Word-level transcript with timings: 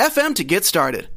FM 0.00 0.34
to 0.36 0.44
get 0.44 0.64
started. 0.64 1.08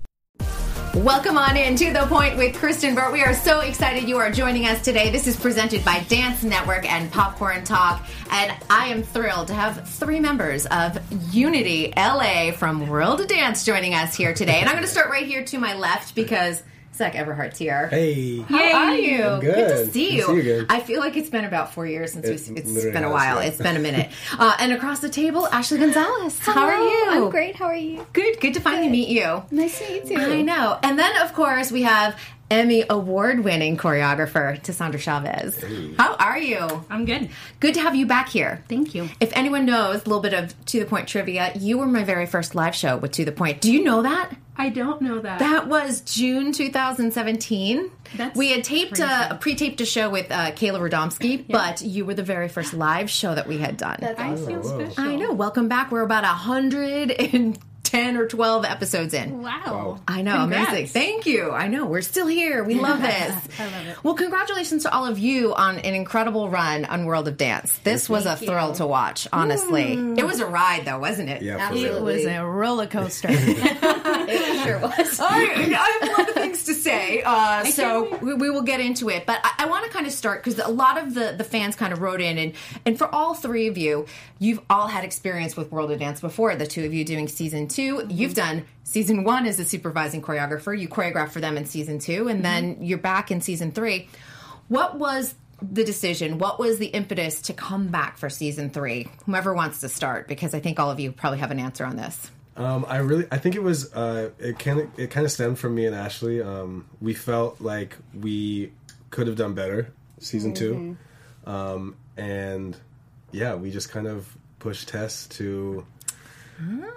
Welcome 0.94 1.38
on 1.38 1.56
in 1.56 1.78
to 1.78 1.94
the 1.94 2.06
point 2.08 2.36
with 2.36 2.54
Kristyn 2.54 2.94
Burtt. 2.94 3.14
We 3.14 3.24
are 3.24 3.34
so 3.34 3.62
excited 3.62 4.10
you 4.10 4.18
are 4.18 4.30
joining 4.30 4.68
us 4.68 4.82
today. 4.82 5.10
This 5.10 5.26
is 5.26 5.38
presented 5.38 5.86
by 5.86 6.02
Dance 6.10 6.44
Network 6.44 6.86
and 6.92 7.10
Popcorn 7.10 7.64
Talk, 7.64 8.06
and 8.30 8.54
I 8.70 8.88
am 8.88 9.02
thrilled 9.02 9.48
to 9.48 9.54
have 9.54 9.88
three 9.88 10.20
members 10.20 10.66
of 10.66 11.00
Unity 11.34 11.94
LA 11.96 12.52
from 12.52 12.90
World 12.90 13.22
of 13.22 13.30
Dance 13.30 13.64
joining 13.64 13.94
us 13.94 14.16
here 14.16 14.34
today. 14.34 14.60
And 14.60 14.68
I'm 14.68 14.76
going 14.76 14.84
to 14.84 14.92
start 14.92 15.10
right 15.10 15.26
here 15.26 15.46
to 15.46 15.58
my 15.58 15.76
left 15.76 16.14
because 16.14 16.62
Zach 16.96 17.14
Everhart's 17.14 17.58
here. 17.58 17.88
Hey. 17.88 18.42
How 18.42 18.60
Yay. 18.60 18.72
are 18.72 18.96
you? 18.96 19.24
I'm 19.24 19.40
good. 19.40 19.56
good 19.56 19.86
to 19.86 19.92
see 19.92 20.16
you. 20.16 20.26
See 20.28 20.48
you 20.48 20.66
I 20.70 20.80
feel 20.80 21.00
like 21.00 21.18
it's 21.18 21.30
been 21.30 21.46
about 21.46 21.74
four 21.74 21.88
years 21.88 22.14
since 22.14 22.26
it, 22.26 22.50
we've, 22.50 22.58
it's 22.60 22.84
been 22.86 23.04
a 23.04 23.10
while. 23.12 23.40
It's 23.40 23.58
been 23.58 23.76
a 23.76 23.80
minute. 23.80 24.12
Uh, 24.38 24.56
and 24.60 24.74
across 24.74 25.00
the 25.00 25.10
table, 25.10 25.48
Ashley 25.48 25.80
Gonzalez. 25.80 26.40
Hello. 26.42 26.62
How 26.62 26.68
are 26.68 26.78
you? 26.78 27.06
I'm 27.10 27.30
great. 27.30 27.56
How 27.56 27.66
are 27.66 27.76
you? 27.76 28.06
Good. 28.14 28.40
Good 28.40 28.54
to 28.56 28.60
finally 28.60 28.88
good. 28.88 28.92
meet 28.92 29.10
you. 29.10 29.44
Nice 29.52 29.80
to 29.80 29.92
meet 29.92 30.06
you 30.06 30.18
too. 30.18 30.22
I 30.22 30.42
know. 30.42 30.78
And 30.84 30.98
then, 31.00 31.16
of 31.22 31.34
course, 31.34 31.72
we 31.72 31.82
have 31.84 32.20
Emmy 32.52 32.84
award 32.90 33.44
winning 33.44 33.78
choreographer 33.78 34.62
Tessandra 34.62 35.00
Chavez. 35.00 35.60
Hey. 35.60 35.94
How 35.98 36.16
are 36.16 36.38
you? 36.38 36.86
I'm 36.90 37.06
good. 37.06 37.30
Good 37.60 37.74
to 37.76 37.82
have 37.82 37.96
you 37.96 38.06
back 38.06 38.30
here. 38.30 38.64
Thank 38.68 38.94
you. 38.94 39.10
If 39.20 39.32
anyone 39.36 39.66
knows 39.66 40.06
a 40.06 40.10
little 40.10 40.22
bit 40.22 40.34
of 40.34 40.66
To 40.68 40.80
the 40.80 40.86
Point 40.86 41.08
trivia, 41.08 41.52
you 41.56 41.78
were 41.78 41.88
my 41.88 42.04
very 42.04 42.26
first 42.26 42.54
live 42.56 42.76
show 42.76 42.98
with 42.98 43.12
To 43.14 43.26
the 43.26 43.32
Point. 43.32 43.62
Do 43.62 43.72
you 43.72 43.84
know 43.84 44.04
that? 44.04 44.36
I 44.56 44.70
don't 44.70 45.02
know 45.02 45.20
that. 45.20 45.40
That 45.40 45.68
was 45.68 46.02
June 46.02 46.52
2017. 46.52 47.90
That's 48.16 48.38
we 48.38 48.52
had 48.52 48.64
taped 48.64 49.00
a, 49.00 49.38
pre-taped 49.42 49.82
a 49.82 49.86
show 49.86 50.12
with 50.12 50.32
uh, 50.32 50.52
Kayla 50.52 50.90
Radomski, 50.90 51.40
yeah. 51.40 51.44
but 51.48 51.82
you 51.82 52.06
were 52.06 52.14
the 52.14 52.24
very 52.24 52.48
first 52.48 52.74
live 52.74 53.10
show 53.10 53.34
that 53.34 53.48
we 53.48 53.58
had 53.58 53.78
done. 53.78 53.98
That's 54.00 54.20
I 54.20 54.34
awesome. 54.34 54.46
feel 54.46 54.64
special. 54.64 55.04
I 55.04 55.16
know. 55.16 55.34
Welcome 55.34 55.68
back. 55.68 55.92
We're 55.92 56.04
about 56.04 56.24
a 56.24 56.28
hundred 56.28 57.10
and 57.10 57.58
10 57.94 58.18
or 58.18 58.26
12 58.26 58.66
episodes 58.66 59.14
in. 59.14 59.44
Wow. 59.44 59.62
wow. 59.68 60.00
I 60.08 60.24
know, 60.24 60.38
Congrats. 60.38 60.70
amazing. 60.72 60.88
Thank 60.88 61.28
you. 61.28 61.52
I 61.52 61.68
know, 61.68 61.86
we're 61.86 62.02
still 62.02 62.26
here. 62.26 62.64
We 62.64 62.74
love 62.74 63.00
this. 63.04 63.60
I 63.60 63.66
love 63.66 63.86
it. 63.86 64.04
Well, 64.04 64.16
congratulations 64.16 64.82
to 64.82 64.92
all 64.92 65.06
of 65.06 65.20
you 65.20 65.54
on 65.54 65.78
an 65.78 65.94
incredible 65.94 66.50
run 66.50 66.86
on 66.86 67.06
World 67.06 67.28
of 67.28 67.38
Dance. 67.38 67.78
This 67.84 68.10
was 68.10 68.26
a 68.26 68.36
thrill 68.36 68.70
you. 68.70 68.76
to 68.78 68.88
watch, 68.88 69.28
honestly. 69.32 69.96
Mm. 69.96 70.18
It 70.18 70.26
was 70.26 70.40
a 70.40 70.48
ride, 70.48 70.86
though, 70.86 70.98
wasn't 70.98 71.30
it? 71.30 71.44
Yeah, 71.44 71.58
Absolutely. 71.58 72.24
It 72.24 72.26
was 72.26 72.26
a 72.26 72.44
roller 72.44 72.88
coaster. 72.88 73.28
it 73.32 74.64
sure 74.66 74.80
was. 74.80 75.20
I, 75.20 75.28
I 75.28 76.00
have 76.02 76.10
a 76.10 76.14
lot 76.20 76.30
of 76.30 76.34
things 76.34 76.64
to 76.64 76.74
say, 76.74 77.22
uh, 77.22 77.64
so 77.66 78.18
we, 78.24 78.34
we, 78.34 78.50
will 78.50 78.64
get 78.64 78.80
into 78.80 79.10
it. 79.10 79.28
But 79.28 79.40
I, 79.44 79.66
I 79.66 79.66
want 79.68 79.86
to 79.86 79.92
kind 79.92 80.08
of 80.08 80.14
start 80.14 80.44
because 80.44 80.58
a 80.58 80.68
lot 80.68 80.98
of 80.98 81.14
the, 81.14 81.36
the 81.38 81.44
fans 81.44 81.76
kind 81.76 81.94
of 81.94 82.02
wrote 82.02 82.22
in, 82.22 82.40
and, 82.40 82.54
and 82.88 82.98
for 82.98 83.14
all 83.14 83.36
three 83.36 83.68
of 83.68 83.78
you, 83.78 84.08
you've 84.40 84.62
all 84.68 84.88
had 84.88 85.04
experience 85.04 85.56
with 85.56 85.72
World 85.72 85.92
of 85.92 86.00
Dance 86.00 86.22
before. 86.22 86.56
The 86.56 86.66
two 86.66 86.86
of 86.86 86.94
you 86.94 87.06
doing 87.06 87.28
season 87.28 87.68
2 87.84 88.08
you 88.10 88.24
You've 88.24 88.34
done 88.34 88.66
season 88.84 89.24
one 89.24 89.46
as 89.46 89.60
a 89.60 89.66
supervising 89.66 90.22
choreographer. 90.22 90.78
You 90.78 90.88
choreographed 90.88 91.32
for 91.32 91.40
them 91.40 91.58
in 91.58 91.66
season 91.66 92.00
two, 92.00 92.28
and 92.28 92.44
then 92.44 92.78
you're 92.82 92.98
back 92.98 93.32
in 93.32 93.42
season 93.42 93.72
three. 93.72 94.10
What 94.68 94.98
was 94.98 95.36
the 95.62 95.84
decision? 95.84 96.38
What 96.38 96.60
was 96.60 96.78
the 96.78 96.88
impetus 96.88 97.42
to 97.44 97.54
come 97.54 97.88
back 97.88 98.18
for 98.18 98.30
season 98.30 98.70
three? 98.70 99.08
Whomever 99.26 99.54
wants 99.54 99.82
to 99.82 99.90
start, 99.90 100.28
because 100.28 100.54
I 100.54 100.60
think 100.60 100.80
all 100.80 100.92
of 100.92 101.00
you 101.00 101.12
probably 101.12 101.40
have 101.40 101.52
an 101.52 101.60
answer 101.60 101.86
on 101.86 101.96
this. 101.96 102.32
Um, 102.56 102.86
I 102.88 102.98
really, 102.98 103.26
I 103.32 103.38
think 103.40 103.56
it 103.56 103.64
was, 103.64 103.92
uh, 103.94 104.30
it 104.38 104.60
kind 104.60 104.82
of, 104.82 105.00
it 105.00 105.10
kind 105.10 105.26
of 105.26 105.32
stemmed 105.32 105.58
from 105.58 105.74
me 105.74 105.86
and 105.86 105.96
Ashley. 105.96 106.42
Um, 106.42 106.86
we 107.02 107.14
felt 107.14 107.60
like 107.62 107.98
we 108.14 108.72
could 109.10 109.28
have 109.28 109.36
done 109.36 109.54
better 109.54 109.92
season 110.20 110.54
Mm-hmm. 110.54 110.94
two, 111.46 111.52
um, 111.52 111.96
and 112.16 112.78
yeah, 113.32 113.56
we 113.56 113.72
just 113.72 113.90
kind 113.90 114.08
of 114.08 114.38
pushed 114.60 114.88
Tess 114.90 115.28
to 115.28 115.86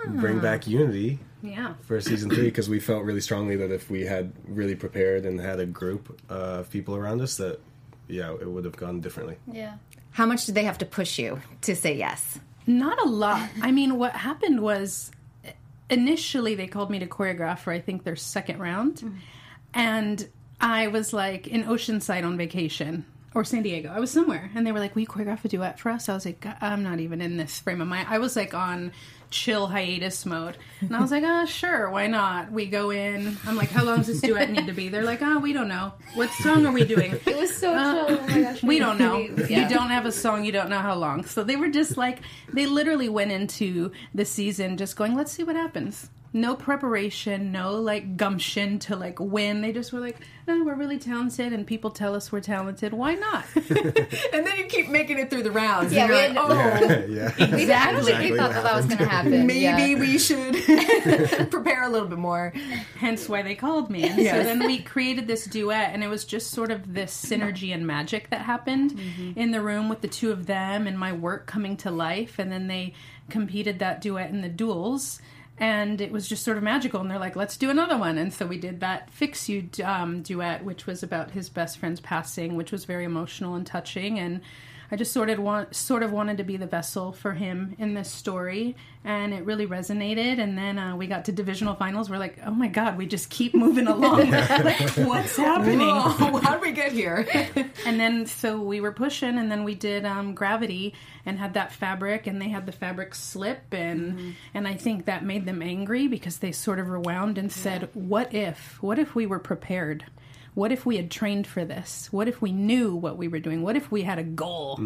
bring 0.08 0.40
back 0.40 0.66
Unity 0.66 1.18
yeah. 1.42 1.74
for 1.82 2.00
season 2.00 2.30
three 2.30 2.44
because 2.44 2.68
we 2.68 2.80
felt 2.80 3.04
really 3.04 3.20
strongly 3.20 3.56
that 3.56 3.70
if 3.70 3.90
we 3.90 4.02
had 4.02 4.32
really 4.46 4.74
prepared 4.74 5.24
and 5.26 5.40
had 5.40 5.60
a 5.60 5.66
group 5.66 6.20
of 6.28 6.70
people 6.70 6.94
around 6.96 7.20
us, 7.20 7.36
that 7.36 7.60
yeah, 8.08 8.32
it 8.32 8.48
would 8.48 8.64
have 8.64 8.76
gone 8.76 9.00
differently. 9.00 9.36
Yeah. 9.50 9.76
How 10.12 10.26
much 10.26 10.46
did 10.46 10.54
they 10.54 10.64
have 10.64 10.78
to 10.78 10.86
push 10.86 11.18
you 11.18 11.40
to 11.62 11.74
say 11.76 11.94
yes? 11.96 12.38
Not 12.66 12.98
a 13.04 13.08
lot. 13.08 13.48
I 13.62 13.70
mean, 13.70 13.98
what 13.98 14.12
happened 14.12 14.60
was 14.62 15.10
initially 15.90 16.54
they 16.54 16.66
called 16.66 16.90
me 16.90 16.98
to 16.98 17.06
choreograph 17.06 17.60
for 17.60 17.72
I 17.72 17.80
think 17.80 18.04
their 18.04 18.16
second 18.16 18.58
round, 18.60 18.96
Mm-hmm. 18.96 19.16
and 19.74 20.28
I 20.60 20.86
was 20.88 21.12
like 21.12 21.46
in 21.46 21.64
Oceanside 21.64 22.24
on 22.24 22.36
vacation 22.38 23.04
or 23.34 23.44
San 23.44 23.62
Diego. 23.62 23.92
I 23.94 24.00
was 24.00 24.10
somewhere, 24.10 24.50
and 24.54 24.66
they 24.66 24.72
were 24.72 24.80
like, 24.80 24.94
"Will 24.94 25.02
you 25.02 25.06
choreograph 25.06 25.44
a 25.44 25.48
duet 25.48 25.78
for 25.78 25.90
us?" 25.90 26.08
I 26.08 26.14
was 26.14 26.24
like, 26.24 26.46
"I'm 26.62 26.82
not 26.82 26.98
even 27.00 27.20
in 27.20 27.36
this 27.36 27.58
frame 27.60 27.80
of 27.82 27.88
mind." 27.88 28.08
I 28.10 28.18
was 28.18 28.34
like 28.36 28.54
on 28.54 28.92
chill 29.30 29.66
hiatus 29.66 30.24
mode, 30.26 30.56
and 30.80 30.94
I 30.94 31.00
was 31.00 31.10
like, 31.10 31.24
"Ah, 31.26 31.42
oh, 31.42 31.46
sure, 31.46 31.90
why 31.90 32.06
not?" 32.06 32.50
We 32.52 32.66
go 32.66 32.90
in. 32.90 33.36
I'm 33.46 33.56
like, 33.56 33.70
"How 33.70 33.84
long 33.84 33.98
does 33.98 34.06
this 34.06 34.20
duet 34.20 34.50
need 34.50 34.66
to 34.66 34.72
be?" 34.72 34.88
They're 34.88 35.04
like, 35.04 35.20
"Oh, 35.22 35.38
we 35.38 35.52
don't 35.52 35.68
know. 35.68 35.92
What 36.14 36.30
song 36.30 36.64
are 36.66 36.72
we 36.72 36.84
doing?" 36.84 37.12
It 37.26 37.36
was 37.36 37.56
so 37.56 37.74
Uh, 37.74 38.06
chill. 38.06 38.18
Oh 38.18 38.26
my 38.28 38.40
gosh. 38.42 38.62
we 38.62 38.78
don't 38.78 38.98
know. 38.98 39.18
Yeah. 39.18 39.62
You 39.62 39.68
don't 39.74 39.88
have 39.90 40.06
a 40.06 40.12
song, 40.12 40.44
you 40.44 40.52
don't 40.52 40.70
know 40.70 40.78
how 40.78 40.94
long. 40.94 41.24
So 41.24 41.42
they 41.44 41.56
were 41.56 41.68
just 41.68 41.96
like, 41.96 42.20
they 42.52 42.66
literally 42.66 43.08
went 43.08 43.32
into 43.32 43.90
the 44.14 44.24
season 44.24 44.76
just 44.76 44.96
going, 44.96 45.14
let's 45.14 45.32
see 45.32 45.42
what 45.44 45.56
happens. 45.56 46.08
No 46.36 46.54
preparation, 46.54 47.50
no 47.50 47.72
like 47.80 48.16
gumption 48.18 48.78
to 48.80 48.94
like 48.94 49.18
win. 49.18 49.62
They 49.62 49.72
just 49.72 49.92
were 49.92 50.00
like, 50.00 50.18
oh, 50.48 50.64
we're 50.64 50.74
really 50.74 50.98
talented 50.98 51.52
and 51.52 51.66
people 51.66 51.90
tell 51.90 52.14
us 52.14 52.30
we're 52.30 52.40
talented. 52.40 52.92
Why 52.92 53.14
not? 53.14 53.44
and 53.56 54.46
then 54.46 54.56
you 54.58 54.64
keep 54.66 54.90
making 54.90 55.18
it 55.18 55.30
through 55.30 55.44
the 55.44 55.50
rounds. 55.50 55.92
Yeah, 55.92 56.04
and 56.04 56.34
you're 56.34 56.44
we 56.44 56.50
like, 56.50 56.58
had- 56.58 56.92
oh, 56.92 57.06
yeah. 57.06 57.56
We 57.56 57.70
actually 57.72 58.12
oh. 58.12 58.16
Exactly 58.16 58.30
we 58.30 58.36
thought 58.36 58.52
that, 58.52 58.62
that 58.64 58.76
was 58.76 58.86
going 58.86 58.98
to 58.98 59.06
happen. 59.06 59.46
maybe 59.46 59.60
yeah. 59.60 59.98
we 59.98 60.18
should 60.18 61.50
prepare 61.50 61.84
a 61.84 61.88
little 61.88 62.08
bit 62.08 62.18
more. 62.18 62.52
Hence 62.98 63.28
why 63.28 63.42
they 63.42 63.54
called 63.54 63.90
me. 63.90 64.04
And 64.04 64.20
Yes. 64.20 64.36
so 64.36 64.42
then 64.44 64.66
we 64.66 64.80
created 64.80 65.26
this 65.26 65.46
duet, 65.46 65.94
and 65.94 66.04
it 66.04 66.08
was 66.08 66.24
just 66.24 66.50
sort 66.50 66.70
of 66.70 66.92
this 66.92 67.12
synergy 67.16 67.72
and 67.72 67.86
magic 67.86 68.30
that 68.30 68.42
happened 68.42 68.92
mm-hmm. 68.92 69.38
in 69.38 69.52
the 69.52 69.62
room 69.62 69.88
with 69.88 70.00
the 70.02 70.08
two 70.08 70.32
of 70.32 70.46
them 70.46 70.86
and 70.86 70.98
my 70.98 71.12
work 71.12 71.46
coming 71.46 71.76
to 71.78 71.90
life. 71.90 72.38
And 72.38 72.52
then 72.52 72.66
they 72.66 72.94
competed 73.30 73.78
that 73.78 74.00
duet 74.00 74.30
in 74.30 74.42
the 74.42 74.48
duels. 74.48 75.20
And 75.58 76.00
it 76.00 76.12
was 76.12 76.28
just 76.28 76.44
sort 76.44 76.58
of 76.58 76.62
magical. 76.62 77.00
And 77.00 77.10
they're 77.10 77.18
like, 77.18 77.36
let's 77.36 77.56
do 77.56 77.70
another 77.70 77.96
one. 77.96 78.18
And 78.18 78.32
so 78.32 78.46
we 78.46 78.58
did 78.58 78.80
that 78.80 79.10
Fix 79.10 79.48
You 79.48 79.68
um, 79.84 80.22
duet, 80.22 80.64
which 80.64 80.86
was 80.86 81.02
about 81.02 81.30
his 81.30 81.48
best 81.48 81.78
friend's 81.78 82.00
passing, 82.00 82.56
which 82.56 82.72
was 82.72 82.84
very 82.84 83.04
emotional 83.04 83.54
and 83.54 83.66
touching. 83.66 84.18
And 84.18 84.42
I 84.90 84.96
just 84.96 85.12
sort 85.12 85.30
of 85.30 85.38
want 85.38 85.74
sort 85.74 86.02
of 86.02 86.12
wanted 86.12 86.38
to 86.38 86.44
be 86.44 86.56
the 86.56 86.66
vessel 86.66 87.12
for 87.12 87.32
him 87.32 87.74
in 87.78 87.94
this 87.94 88.10
story, 88.10 88.76
and 89.04 89.34
it 89.34 89.44
really 89.44 89.66
resonated. 89.66 90.38
And 90.38 90.56
then 90.56 90.78
uh, 90.78 90.96
we 90.96 91.06
got 91.06 91.24
to 91.26 91.32
divisional 91.32 91.74
finals. 91.74 92.08
We're 92.08 92.18
like, 92.18 92.38
oh 92.44 92.52
my 92.52 92.68
god, 92.68 92.96
we 92.96 93.06
just 93.06 93.30
keep 93.30 93.54
moving 93.54 93.86
along. 93.86 94.30
like, 94.30 94.90
what's 94.90 95.36
happening? 95.36 95.78
Whoa, 95.88 96.38
how 96.38 96.52
did 96.52 96.62
we 96.62 96.72
get 96.72 96.92
here? 96.92 97.26
And 97.86 98.00
then 98.00 98.26
so 98.26 98.60
we 98.60 98.80
were 98.80 98.90
pushing, 98.90 99.38
and 99.38 99.50
then 99.50 99.62
we 99.62 99.74
did 99.74 100.04
um, 100.04 100.34
gravity 100.34 100.94
and 101.24 101.38
had 101.38 101.54
that 101.54 101.72
fabric, 101.72 102.26
and 102.26 102.40
they 102.40 102.48
had 102.48 102.66
the 102.66 102.72
fabric 102.72 103.14
slip, 103.14 103.72
and 103.72 104.34
and 104.54 104.66
I 104.66 104.74
think 104.74 105.04
that 105.04 105.24
made 105.24 105.46
them 105.46 105.62
angry 105.62 106.08
because 106.08 106.38
they 106.38 106.52
sort 106.52 106.78
of 106.78 106.88
rewound 106.88 107.38
and 107.38 107.50
said, 107.52 107.88
what 107.94 108.34
if? 108.34 108.82
What 108.82 108.98
if 108.98 109.14
we 109.14 109.26
were 109.26 109.38
prepared? 109.38 110.04
What 110.56 110.72
if 110.72 110.86
we 110.86 110.96
had 110.96 111.10
trained 111.10 111.46
for 111.46 111.66
this? 111.66 112.08
What 112.10 112.28
if 112.28 112.40
we 112.40 112.50
knew 112.50 112.96
what 112.96 113.18
we 113.18 113.28
were 113.28 113.40
doing? 113.40 113.60
What 113.60 113.76
if 113.76 113.92
we 113.92 114.00
had 114.02 114.18
a 114.18 114.22
goal? 114.22 114.80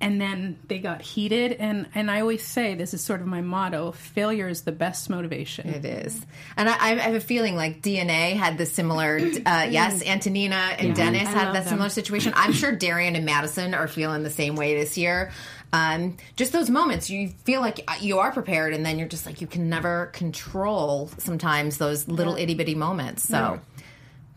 And 0.00 0.20
then 0.20 0.58
they 0.66 0.80
got 0.80 1.00
heated, 1.00 1.52
and 1.52 1.86
and 1.94 2.10
I 2.10 2.20
always 2.20 2.42
say 2.42 2.74
this 2.74 2.92
is 2.92 3.00
sort 3.00 3.20
of 3.20 3.28
my 3.28 3.40
motto: 3.40 3.92
failure 3.92 4.48
is 4.48 4.62
the 4.62 4.72
best 4.72 5.08
motivation. 5.08 5.68
It 5.68 5.84
is, 5.84 6.26
and 6.56 6.68
I, 6.68 6.72
I 6.74 6.94
have 6.96 7.14
a 7.14 7.20
feeling 7.20 7.54
like 7.54 7.82
DNA 7.82 8.34
had 8.34 8.58
the 8.58 8.66
similar. 8.66 9.16
Uh, 9.16 9.66
yes, 9.70 10.04
Antonina 10.04 10.56
and 10.56 10.94
Dennis 10.96 11.28
I 11.28 11.30
had 11.30 11.44
love 11.44 11.54
that 11.54 11.64
them. 11.64 11.70
similar 11.70 11.88
situation. 11.88 12.32
I'm 12.34 12.52
sure 12.52 12.72
Darian 12.76 13.14
and 13.14 13.24
Madison 13.24 13.74
are 13.74 13.86
feeling 13.86 14.24
the 14.24 14.30
same 14.30 14.56
way 14.56 14.74
this 14.74 14.98
year. 14.98 15.30
Um, 15.72 16.16
just 16.34 16.52
those 16.52 16.68
moments 16.68 17.08
you 17.08 17.28
feel 17.44 17.60
like 17.60 17.88
you 18.02 18.18
are 18.18 18.32
prepared, 18.32 18.74
and 18.74 18.84
then 18.84 18.98
you're 18.98 19.08
just 19.08 19.24
like 19.24 19.40
you 19.40 19.46
can 19.46 19.70
never 19.70 20.06
control 20.06 21.10
sometimes 21.18 21.78
those 21.78 22.08
little 22.08 22.34
itty 22.34 22.54
bitty 22.54 22.74
moments. 22.74 23.22
So. 23.22 23.60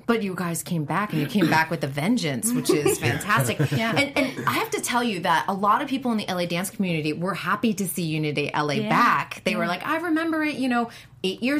But 0.07 0.23
you 0.23 0.33
guys 0.35 0.63
came 0.63 0.85
back 0.85 1.11
and 1.13 1.21
you 1.21 1.27
came 1.27 1.49
back 1.49 1.69
with 1.69 1.83
a 1.83 1.87
vengeance, 1.87 2.51
which 2.53 2.69
is 2.71 2.97
fantastic. 3.07 3.59
Yeah. 3.77 3.91
And, 3.95 4.17
and 4.17 4.47
I 4.47 4.53
have 4.53 4.69
to 4.71 4.81
tell 4.81 5.03
you 5.03 5.19
that 5.19 5.45
a 5.47 5.53
lot 5.53 5.81
of 5.81 5.87
people 5.89 6.11
in 6.13 6.17
the 6.17 6.25
LA 6.27 6.45
dance 6.45 6.69
community 6.71 7.11
were 7.13 7.33
happy 7.35 7.73
to 7.75 7.87
see 7.87 8.03
Unity 8.03 8.49
LA 8.55 8.73
Yeah. 8.73 8.89
back. 8.89 9.41
They 9.43 9.55
were 9.55 9.67
like, 9.67 9.85
I 9.85 9.97
remember 9.97 10.43
it, 10.43 10.55
you 10.55 10.69
know, 10.69 10.89
eight 11.23 11.43
years 11.43 11.59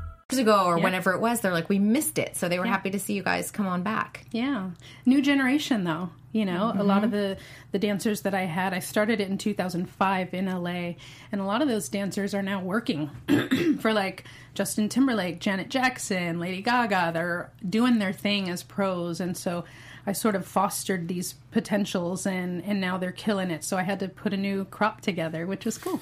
Years 0.31 0.41
ago 0.41 0.65
or 0.65 0.77
whenever 0.77 1.13
it 1.13 1.19
was, 1.19 1.41
they're 1.41 1.53
like, 1.53 1.69
we 1.69 1.79
missed 1.79 2.17
it. 2.17 2.35
So 2.35 2.49
they 2.49 2.59
were 2.59 2.65
happy 2.65 2.89
to 2.91 2.99
see 2.99 3.13
you 3.13 3.23
guys 3.23 3.51
come 3.51 3.67
on 3.67 3.83
back. 3.83 4.25
Yeah, 4.31 4.71
new 5.05 5.21
generation 5.21 5.83
though. 5.83 6.09
You 6.33 6.45
know, 6.45 6.71
a 6.73 6.83
lot 6.83 7.03
of 7.03 7.09
mm-hmm. 7.09 7.19
the 7.19 7.37
the 7.73 7.79
dancers 7.79 8.21
that 8.21 8.33
I 8.33 8.43
had, 8.43 8.73
I 8.73 8.79
started 8.79 9.19
it 9.19 9.29
in 9.29 9.37
2005 9.37 10.33
in 10.33 10.45
LA, 10.45 10.93
and 11.29 11.41
a 11.41 11.43
lot 11.43 11.61
of 11.61 11.67
those 11.67 11.89
dancers 11.89 12.33
are 12.33 12.41
now 12.41 12.61
working 12.61 13.09
for 13.81 13.91
like 13.91 14.23
Justin 14.53 14.87
Timberlake, 14.87 15.41
Janet 15.41 15.67
Jackson, 15.67 16.39
Lady 16.39 16.61
Gaga. 16.61 17.11
They're 17.13 17.51
doing 17.67 17.99
their 17.99 18.13
thing 18.13 18.49
as 18.49 18.63
pros, 18.63 19.19
and 19.19 19.35
so 19.35 19.65
I 20.07 20.13
sort 20.13 20.35
of 20.35 20.47
fostered 20.47 21.09
these 21.09 21.33
potentials, 21.51 22.25
and 22.25 22.63
and 22.63 22.79
now 22.79 22.97
they're 22.97 23.11
killing 23.11 23.51
it. 23.51 23.65
So 23.65 23.75
I 23.75 23.83
had 23.83 23.99
to 23.99 24.07
put 24.07 24.33
a 24.33 24.37
new 24.37 24.63
crop 24.63 25.01
together, 25.01 25.45
which 25.45 25.65
was 25.65 25.77
cool. 25.77 25.99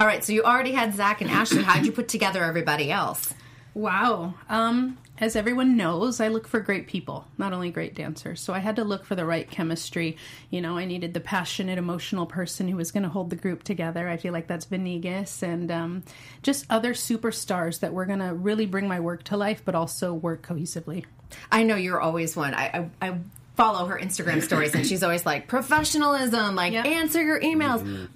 All 0.00 0.06
right. 0.08 0.24
So 0.24 0.32
you 0.32 0.42
already 0.42 0.72
had 0.72 0.94
Zach 0.94 1.20
and 1.20 1.30
Ashley. 1.30 1.62
How'd 1.62 1.86
you 1.86 1.92
put 1.92 2.08
together 2.08 2.42
everybody 2.42 2.90
else? 2.90 3.32
Wow. 3.74 4.34
Um, 4.48 4.98
as 5.18 5.36
everyone 5.36 5.76
knows, 5.76 6.20
I 6.20 6.28
look 6.28 6.46
for 6.48 6.60
great 6.60 6.88
people, 6.88 7.26
not 7.38 7.52
only 7.52 7.70
great 7.70 7.94
dancers. 7.94 8.40
So 8.40 8.52
I 8.52 8.58
had 8.58 8.76
to 8.76 8.84
look 8.84 9.04
for 9.04 9.14
the 9.14 9.24
right 9.24 9.48
chemistry. 9.48 10.16
You 10.50 10.60
know, 10.60 10.76
I 10.76 10.84
needed 10.84 11.14
the 11.14 11.20
passionate, 11.20 11.78
emotional 11.78 12.26
person 12.26 12.68
who 12.68 12.76
was 12.76 12.90
going 12.92 13.04
to 13.04 13.08
hold 13.08 13.30
the 13.30 13.36
group 13.36 13.62
together. 13.62 14.08
I 14.08 14.16
feel 14.16 14.32
like 14.32 14.46
that's 14.46 14.64
Venegas 14.66 15.42
and 15.42 15.70
um, 15.70 16.02
just 16.42 16.66
other 16.70 16.92
superstars 16.92 17.80
that 17.80 17.92
were 17.92 18.04
going 18.06 18.18
to 18.18 18.34
really 18.34 18.66
bring 18.66 18.88
my 18.88 19.00
work 19.00 19.22
to 19.24 19.36
life, 19.36 19.62
but 19.64 19.74
also 19.74 20.12
work 20.12 20.46
cohesively. 20.46 21.04
I 21.50 21.62
know 21.62 21.76
you're 21.76 22.00
always 22.00 22.36
one. 22.36 22.52
I, 22.54 22.88
I, 23.00 23.08
I 23.08 23.18
follow 23.56 23.86
her 23.86 23.98
Instagram 23.98 24.42
stories, 24.42 24.74
and 24.74 24.86
she's 24.86 25.02
always 25.02 25.24
like 25.24 25.46
professionalism, 25.46 26.54
like 26.56 26.72
Yep. 26.72 26.86
answer 26.86 27.22
your 27.22 27.40
emails. 27.40 28.08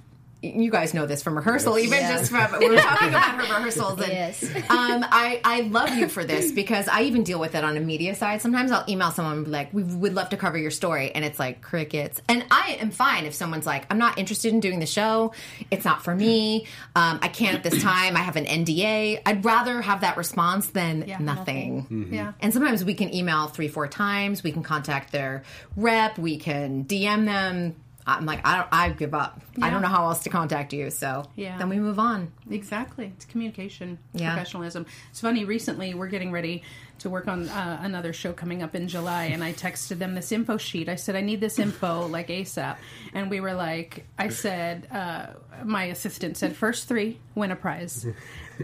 You 0.55 0.71
guys 0.71 0.95
know 0.95 1.07
this 1.07 1.23
from 1.23 1.37
rehearsal, 1.37 1.79
even 1.79 1.99
just 2.01 2.31
from 2.31 2.59
we 2.59 2.69
were 2.69 2.77
talking 2.77 3.09
about 3.09 3.23
her 3.37 3.43
rehearsals. 3.43 4.01
And, 4.01 4.13
Yes. 4.13 4.43
um, 4.71 5.05
I 5.11 5.41
I 5.45 5.61
love 5.63 5.91
you 5.97 6.09
for 6.09 6.25
this 6.25 6.53
because 6.53 6.89
I 6.89 7.03
even 7.03 7.23
deal 7.23 7.39
with 7.41 7.55
it 7.55 7.65
on 7.65 7.77
a 7.77 7.81
media 7.81 8.15
side. 8.15 8.41
Sometimes 8.43 8.71
I'll 8.73 8.85
email 8.89 9.11
someone 9.11 9.37
and 9.37 9.45
be 9.45 9.51
like, 9.51 9.73
"We 9.73 9.83
would 9.83 10.15
love 10.15 10.29
to 10.31 10.37
cover 10.37 10.59
your 10.59 10.71
story," 10.71 11.11
and 11.15 11.25
it's 11.25 11.39
like 11.39 11.61
crickets. 11.63 12.21
And 12.29 12.45
I 12.51 12.79
am 12.81 12.91
fine 12.91 13.25
if 13.27 13.35
someone's 13.35 13.67
like, 13.67 13.87
"I'm 13.91 13.99
not 13.99 14.19
interested 14.19 14.53
in 14.53 14.61
doing 14.61 14.79
the 14.81 14.87
show. 14.87 15.33
It's 15.71 15.85
not 15.85 16.05
for 16.05 16.15
me. 16.15 16.67
Um, 16.95 17.19
I 17.23 17.29
can't 17.29 17.55
at 17.57 17.63
this 17.63 17.83
time. 17.83 18.17
I 18.17 18.21
have 18.21 18.37
an 18.37 18.47
NDA." 18.47 19.21
I'd 19.27 19.45
rather 19.45 19.81
have 19.83 20.03
that 20.03 20.17
response 20.17 20.69
than 20.69 21.05
nothing. 21.21 22.09
Yeah. 22.13 22.33
And 22.41 22.53
sometimes 22.53 22.85
we 22.85 22.95
can 22.95 23.15
email 23.15 23.47
three, 23.49 23.69
four 23.69 23.89
times. 23.89 24.43
We 24.43 24.53
can 24.53 24.63
contact 24.63 25.13
their 25.13 25.43
rep. 25.77 26.19
We 26.19 26.37
can 26.39 26.85
DM 26.85 27.25
them. 27.27 27.75
I'm 28.09 28.25
like, 28.25 28.47
I 28.47 28.57
don't. 28.59 28.69
I 28.71 28.91
give 28.91 29.15
up. 29.15 29.41
I 29.61 29.69
don't 29.71 29.83
know 29.83 29.89
how 29.89 30.05
else 30.07 30.23
to 30.25 30.31
contact 30.31 30.73
you. 30.73 30.91
So 30.91 31.25
Yeah. 31.35 31.59
then 31.59 31.69
we 31.69 31.79
move 31.81 31.99
on. 31.99 32.31
Exactly. 32.51 33.07
It's 33.17 33.25
communication, 33.25 33.99
Yeah. 34.15 34.33
professionalism. 34.35 34.87
It's 35.11 35.21
funny, 35.21 35.45
recently 35.45 35.93
we're 35.95 36.07
getting 36.09 36.31
ready 36.31 36.63
to 37.01 37.11
work 37.11 37.27
on 37.29 37.49
uh, 37.49 37.79
another 37.83 38.13
show 38.13 38.33
coming 38.33 38.63
up 38.63 38.75
in 38.75 38.87
July, 38.89 39.25
and 39.27 39.43
I 39.45 39.53
texted 39.53 39.99
them 39.99 40.15
this 40.15 40.31
info 40.33 40.57
sheet. 40.57 40.89
I 40.89 40.95
said, 40.95 41.15
I 41.17 41.21
need 41.21 41.41
this 41.41 41.59
info 41.59 42.07
like 42.07 42.29
ASAP. 42.29 42.77
And 43.13 43.29
we 43.29 43.41
were 43.41 43.53
like, 43.55 44.07
I 44.19 44.29
said, 44.29 44.87
uh, 44.91 45.27
my 45.65 45.85
assistant 45.85 46.37
said, 46.37 46.55
first 46.57 46.89
three 46.89 47.19
win 47.35 47.51
a 47.51 47.57
prize. 47.57 48.07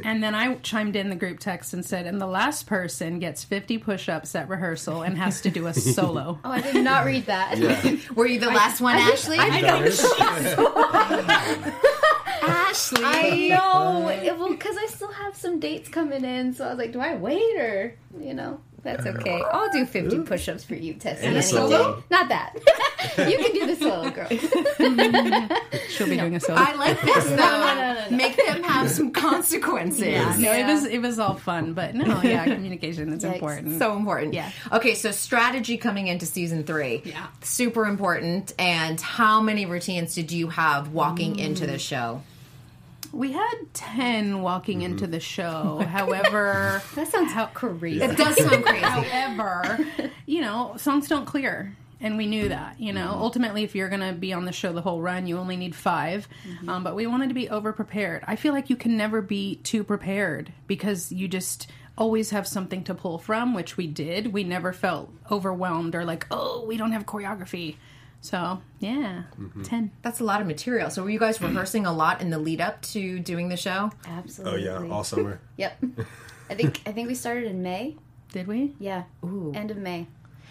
And 0.04 0.22
then 0.22 0.34
I 0.34 0.54
chimed 0.56 0.96
in 0.96 1.10
the 1.10 1.16
group 1.16 1.38
text 1.38 1.74
and 1.74 1.84
said, 1.84 2.06
and 2.06 2.20
the 2.20 2.26
last 2.26 2.66
person 2.66 3.18
gets 3.18 3.44
50 3.44 3.78
push 3.78 4.08
ups 4.08 4.34
at 4.34 4.48
rehearsal 4.48 5.02
and 5.02 5.16
has 5.18 5.40
to 5.42 5.50
do 5.50 5.66
a 5.66 5.74
solo. 5.74 6.38
Oh, 6.44 6.50
I 6.50 6.60
did 6.60 6.82
not 6.84 7.04
read 7.06 7.26
that. 7.26 7.58
Were 8.14 8.26
you 8.26 8.38
the 8.40 8.46
last 8.46 8.80
one, 8.80 8.96
Ashley? 8.96 9.38
Ashley. 12.42 13.04
I 13.04 13.48
know. 13.48 14.08
It, 14.08 14.38
well, 14.38 14.50
because 14.50 14.76
I 14.76 14.86
still 14.86 15.12
have 15.12 15.36
some 15.36 15.60
dates 15.60 15.88
coming 15.88 16.24
in, 16.24 16.52
so 16.54 16.64
I 16.66 16.70
was 16.70 16.78
like, 16.78 16.92
do 16.92 17.00
I 17.00 17.14
wait 17.14 17.56
or 17.58 17.94
you 18.20 18.34
know? 18.34 18.60
That's 18.82 19.06
okay. 19.06 19.42
I'll 19.52 19.70
do 19.70 19.86
50 19.86 20.20
push-ups 20.20 20.64
for 20.64 20.74
you, 20.74 20.94
Tessie. 20.94 21.26
And 21.26 21.36
a 21.36 21.42
solo. 21.42 22.02
Not 22.10 22.28
that. 22.28 22.54
you 23.18 23.38
can 23.38 23.52
do 23.52 23.66
the 23.66 23.76
solo, 23.76 24.10
girl. 24.10 24.28
She'll 25.88 26.08
be 26.08 26.16
doing 26.16 26.34
a 26.34 26.40
solo. 26.40 26.58
I 26.60 26.74
like 26.74 27.00
this 27.00 27.24
though. 27.24 27.36
no, 27.36 27.74
no, 27.74 28.06
no. 28.10 28.16
Make 28.16 28.36
them 28.36 28.62
have 28.64 28.90
some 28.90 29.12
consequences. 29.12 30.06
yeah, 30.06 30.36
no, 30.36 30.52
it 30.52 30.66
was 30.66 30.84
it 30.84 30.98
was 30.98 31.18
all 31.20 31.36
fun, 31.36 31.74
but 31.74 31.94
no, 31.94 32.22
yeah, 32.22 32.44
communication 32.54 33.12
is 33.12 33.22
Yikes. 33.22 33.34
important. 33.34 33.78
So 33.78 33.96
important. 33.96 34.34
Yeah. 34.34 34.50
Okay, 34.72 34.94
so 34.94 35.12
strategy 35.12 35.76
coming 35.76 36.08
into 36.08 36.26
season 36.26 36.64
three. 36.64 37.02
Yeah. 37.04 37.26
Super 37.42 37.86
important. 37.86 38.52
And 38.58 39.00
how 39.00 39.40
many 39.40 39.66
routines 39.66 40.14
did 40.14 40.32
you 40.32 40.48
have 40.48 40.88
walking 40.88 41.36
mm. 41.36 41.44
into 41.44 41.66
the 41.66 41.78
show? 41.78 42.22
We 43.12 43.32
had 43.32 43.54
10 43.74 44.40
walking 44.40 44.78
mm-hmm. 44.78 44.92
into 44.92 45.06
the 45.06 45.20
show. 45.20 45.78
Oh 45.80 45.84
however, 45.84 46.82
That 46.94 47.08
sounds 47.08 47.32
out 47.32 47.54
crazy. 47.54 48.02
It 48.02 48.16
does 48.16 48.36
sound 48.36 48.64
crazy. 48.64 48.84
however, 48.84 49.78
you 50.26 50.40
know, 50.40 50.74
songs 50.78 51.08
don't 51.08 51.26
clear. 51.26 51.76
And 52.00 52.16
we 52.16 52.26
knew 52.26 52.48
that, 52.48 52.80
you 52.80 52.92
know. 52.92 53.12
Mm-hmm. 53.12 53.22
Ultimately, 53.22 53.62
if 53.62 53.76
you're 53.76 53.88
going 53.88 54.00
to 54.00 54.12
be 54.12 54.32
on 54.32 54.44
the 54.44 54.50
show 54.52 54.72
the 54.72 54.80
whole 54.80 55.00
run, 55.00 55.28
you 55.28 55.38
only 55.38 55.56
need 55.56 55.74
5 55.74 56.28
mm-hmm. 56.28 56.68
Um, 56.68 56.82
but 56.82 56.96
we 56.96 57.06
wanted 57.06 57.28
to 57.28 57.34
be 57.34 57.48
over 57.48 57.72
prepared. 57.72 58.24
I 58.26 58.34
feel 58.34 58.52
like 58.52 58.70
you 58.70 58.76
can 58.76 58.96
never 58.96 59.22
be 59.22 59.56
too 59.56 59.84
prepared 59.84 60.52
because 60.66 61.12
you 61.12 61.28
just 61.28 61.70
always 61.96 62.30
have 62.30 62.48
something 62.48 62.82
to 62.84 62.94
pull 62.94 63.18
from, 63.18 63.54
which 63.54 63.76
we 63.76 63.86
did. 63.86 64.32
We 64.32 64.42
never 64.42 64.72
felt 64.72 65.12
overwhelmed 65.30 65.94
or 65.94 66.04
like, 66.04 66.26
oh, 66.30 66.64
we 66.66 66.76
don't 66.76 66.92
have 66.92 67.06
choreography. 67.06 67.76
So, 68.22 68.62
yeah, 68.78 69.24
mm-hmm. 69.38 69.62
10. 69.62 69.90
That's 70.02 70.20
a 70.20 70.24
lot 70.24 70.40
of 70.40 70.46
material. 70.46 70.90
So 70.90 71.02
were 71.02 71.10
you 71.10 71.18
guys 71.18 71.42
rehearsing 71.42 71.86
a 71.86 71.92
lot 71.92 72.20
in 72.20 72.30
the 72.30 72.38
lead 72.38 72.60
up 72.60 72.80
to 72.82 73.18
doing 73.18 73.48
the 73.48 73.56
show? 73.56 73.90
Absolutely. 74.06 74.68
Oh 74.68 74.80
yeah, 74.84 74.92
all 74.92 75.04
summer. 75.04 75.40
Yep. 75.56 75.84
I 76.50 76.54
think 76.54 76.80
I 76.86 76.92
think 76.92 77.08
we 77.08 77.14
started 77.14 77.44
in 77.44 77.62
May. 77.62 77.96
Did 78.32 78.46
we? 78.46 78.74
Yeah. 78.78 79.04
Ooh. 79.24 79.52
End 79.54 79.70
of 79.70 79.76
May. 79.76 80.06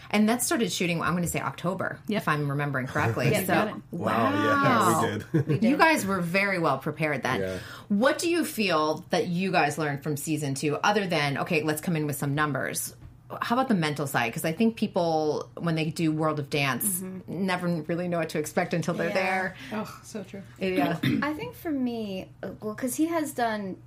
And 0.10 0.28
that 0.28 0.44
started 0.44 0.72
shooting, 0.72 1.01
I'm 1.01 1.13
going 1.13 1.24
to 1.24 1.30
say 1.30 1.40
October, 1.40 2.00
if 2.10 2.28
I'm 2.28 2.50
remembering 2.50 2.88
correctly. 2.88 3.30
Yep, 3.32 3.46
so, 3.46 3.54
got 3.54 3.68
it. 3.70 3.75
Wow, 3.92 5.01
yeah, 5.01 5.42
we 5.46 5.58
did. 5.60 5.63
You 5.63 5.78
guys 5.78 6.06
were 6.06 6.20
very 6.20 6.60
well 6.60 6.78
prepared 6.80 7.24
then. 7.24 7.40
Yeah. 7.40 7.58
What 7.88 8.20
do 8.20 8.30
you 8.30 8.44
feel 8.44 9.06
that 9.12 9.28
you 9.28 9.51
guys 9.51 9.78
learned 9.78 10.04
from 10.04 10.18
season 10.18 10.54
two, 10.54 10.75
other 10.75 11.08
than, 11.08 11.38
okay, 11.38 11.63
let's 11.63 11.80
come 11.80 11.96
in 11.96 12.08
with 12.08 12.18
some 12.18 12.36
numbers? 12.36 12.94
How 13.42 13.56
about 13.56 13.68
the 13.68 13.74
mental 13.76 14.08
side? 14.08 14.28
Because 14.30 14.46
I 14.46 14.52
think 14.52 14.76
people, 14.76 15.50
when 15.58 15.76
they 15.76 15.86
do 15.86 16.12
World 16.12 16.40
of 16.40 16.50
Dance, 16.50 17.04
never 17.28 17.68
really 17.68 18.08
know 18.08 18.20
what 18.20 18.30
to 18.30 18.40
expect 18.40 18.74
until 18.74 18.94
they're 18.94 19.10
Yeah. 19.10 19.14
there. 19.14 19.56
Oh, 19.74 20.00
so 20.04 20.24
true. 20.24 20.42
Yeah. 20.60 20.98
I 21.22 21.34
think 21.34 21.56
for 21.56 21.72
me, 21.72 22.30
uh, 22.44 22.50
well, 22.62 22.74
because 22.74 22.96
he 22.96 23.06
has 23.08 23.32
done 23.32 23.78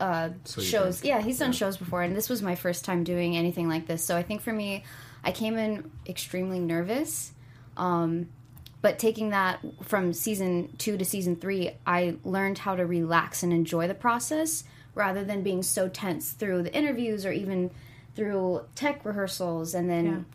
uh, 0.00 0.30
you 0.56 0.62
shows. 0.62 1.00
think. 1.00 1.08
Yeah, 1.08 1.20
he's 1.22 1.38
done 1.38 1.52
shows 1.52 1.76
before, 1.76 2.02
and 2.02 2.16
this 2.16 2.28
was 2.28 2.42
my 2.42 2.54
first 2.56 2.84
time 2.84 3.04
doing 3.04 3.36
anything 3.36 3.68
like 3.68 3.86
this. 3.86 4.04
So 4.04 4.16
I 4.16 4.22
think 4.22 4.40
for 4.42 4.52
me, 4.52 4.84
I 5.24 5.32
came 5.32 5.56
in 5.56 5.90
extremely 6.08 6.58
nervous. 6.58 7.32
Um, 7.76 8.28
but 8.80 8.98
taking 8.98 9.30
that 9.30 9.60
from 9.82 10.12
season 10.12 10.74
two 10.76 10.98
to 10.98 11.04
season 11.04 11.36
three, 11.36 11.70
I 11.86 12.16
learned 12.24 12.58
how 12.58 12.74
to 12.74 12.84
relax 12.84 13.44
and 13.44 13.52
enjoy 13.52 13.86
the 13.86 13.94
process 13.94 14.64
rather 14.96 15.22
than 15.24 15.42
being 15.42 15.62
so 15.62 15.88
tense 15.88 16.32
through 16.32 16.64
the 16.64 16.74
interviews 16.74 17.24
or 17.24 17.30
even 17.32 17.70
through 18.14 18.62
tech 18.74 19.04
rehearsals 19.04 19.74
and 19.74 19.88
then 19.88 20.26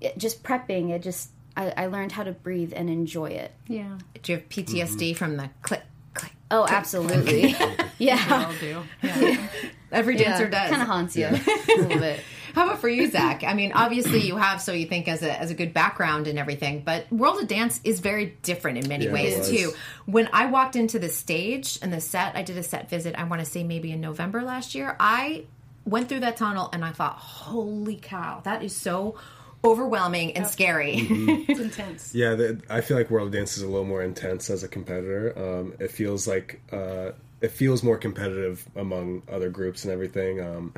it, 0.00 0.18
just 0.18 0.42
prepping. 0.42 0.90
It 0.90 1.02
just 1.02 1.30
I, 1.56 1.72
I 1.76 1.86
learned 1.86 2.12
how 2.12 2.24
to 2.24 2.32
breathe 2.32 2.72
and 2.74 2.88
enjoy 2.88 3.30
it. 3.30 3.52
Yeah. 3.68 3.98
do 4.22 4.32
you 4.32 4.38
have 4.38 4.48
PTSD 4.48 5.10
mm-hmm. 5.10 5.16
from 5.16 5.36
the 5.36 5.50
click, 5.62 5.82
click? 6.14 6.32
Oh, 6.50 6.66
absolutely. 6.68 7.54
yeah. 7.98 8.24
I'll 8.28 8.58
do. 8.58 8.82
Yeah. 9.02 9.48
Every 9.92 10.16
dancer 10.16 10.48
does. 10.48 10.70
Kind 10.70 10.82
of 10.82 10.88
haunts 10.88 11.16
you 11.16 11.26
a 11.26 11.76
little 11.76 11.98
bit. 11.98 12.20
How 12.54 12.64
about 12.64 12.80
for 12.80 12.88
you, 12.88 13.10
Zach? 13.10 13.44
I 13.44 13.54
mean, 13.54 13.72
obviously 13.72 14.20
you 14.20 14.36
have, 14.36 14.60
so 14.60 14.72
you 14.72 14.86
think 14.86 15.08
as 15.08 15.22
a 15.22 15.38
as 15.38 15.50
a 15.50 15.54
good 15.54 15.72
background 15.72 16.26
and 16.26 16.38
everything, 16.38 16.82
but 16.84 17.10
World 17.10 17.40
of 17.40 17.48
Dance 17.48 17.80
is 17.82 18.00
very 18.00 18.36
different 18.42 18.78
in 18.78 18.88
many 18.88 19.06
Yeah, 19.06 19.12
ways 19.12 19.48
too. 19.48 19.72
When 20.04 20.28
I 20.32 20.46
walked 20.46 20.76
into 20.76 20.98
the 20.98 21.08
stage 21.08 21.78
and 21.80 21.92
the 21.92 22.00
set, 22.00 22.36
I 22.36 22.42
did 22.42 22.58
a 22.58 22.62
set 22.62 22.90
visit. 22.90 23.14
I 23.16 23.24
want 23.24 23.40
to 23.40 23.46
say 23.46 23.64
maybe 23.64 23.90
in 23.90 24.02
November 24.02 24.42
last 24.42 24.74
year. 24.74 24.96
I 25.00 25.44
went 25.84 26.08
through 26.08 26.20
that 26.20 26.36
tunnel 26.36 26.68
and 26.72 26.84
I 26.84 26.90
thought, 26.92 27.16
holy 27.16 27.96
cow, 27.96 28.40
that 28.44 28.62
is 28.62 28.74
so 28.74 29.16
overwhelming 29.64 30.36
and 30.36 30.46
scary. 30.46 30.94
It's 31.48 31.60
intense. 31.60 32.14
Yeah, 32.14 32.34
the, 32.34 32.60
I 32.68 32.80
feel 32.80 32.96
like 32.96 33.10
World 33.10 33.32
Dance 33.32 33.56
is 33.56 33.62
a 33.62 33.68
little 33.68 33.84
more 33.84 34.02
intense 34.02 34.50
as 34.50 34.62
a 34.64 34.68
competitor. 34.68 35.32
Um, 35.36 35.74
it 35.78 35.90
feels 35.90 36.26
like 36.26 36.60
uh, 36.72 37.12
it 37.40 37.50
feels 37.50 37.82
more 37.82 37.96
competitive 37.98 38.64
among 38.76 39.22
other 39.30 39.50
groups 39.50 39.84
and 39.84 39.92
everything. 39.92 40.40
Um, 40.40 40.74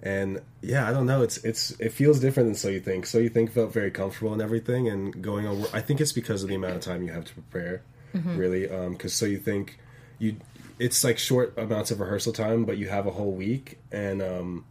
And 0.00 0.40
yeah, 0.62 0.88
I 0.88 0.92
don't 0.92 1.06
know. 1.06 1.22
It's 1.22 1.38
it's 1.38 1.72
it 1.80 1.92
feels 1.92 2.20
different 2.20 2.48
than 2.48 2.54
So 2.54 2.68
You 2.68 2.78
Think. 2.78 3.04
So 3.06 3.18
You 3.18 3.28
Think 3.28 3.50
felt 3.50 3.72
very 3.72 3.90
comfortable 3.90 4.32
and 4.32 4.40
everything, 4.40 4.86
and 4.88 5.20
going 5.20 5.44
over. 5.46 5.66
I 5.72 5.80
think 5.80 6.00
it's 6.00 6.12
because 6.12 6.44
of 6.44 6.48
the 6.48 6.54
amount 6.54 6.76
of 6.76 6.82
time 6.82 7.02
you 7.02 7.12
have 7.12 7.24
to 7.24 7.34
prepare, 7.34 7.82
really. 8.14 8.68
Because 8.90 9.12
So 9.12 9.26
You 9.26 9.38
Think, 9.38 9.78
you 10.20 10.36
it's 10.78 11.02
like 11.04 11.18
short 11.18 11.54
amounts 11.58 11.90
of 11.90 12.00
rehearsal 12.00 12.32
time, 12.32 12.64
but 12.64 12.78
you 12.78 12.88
have 12.88 13.06
a 13.06 13.10
whole 13.10 13.32
week, 13.32 13.78
and 13.92 14.22
um, 14.22 14.64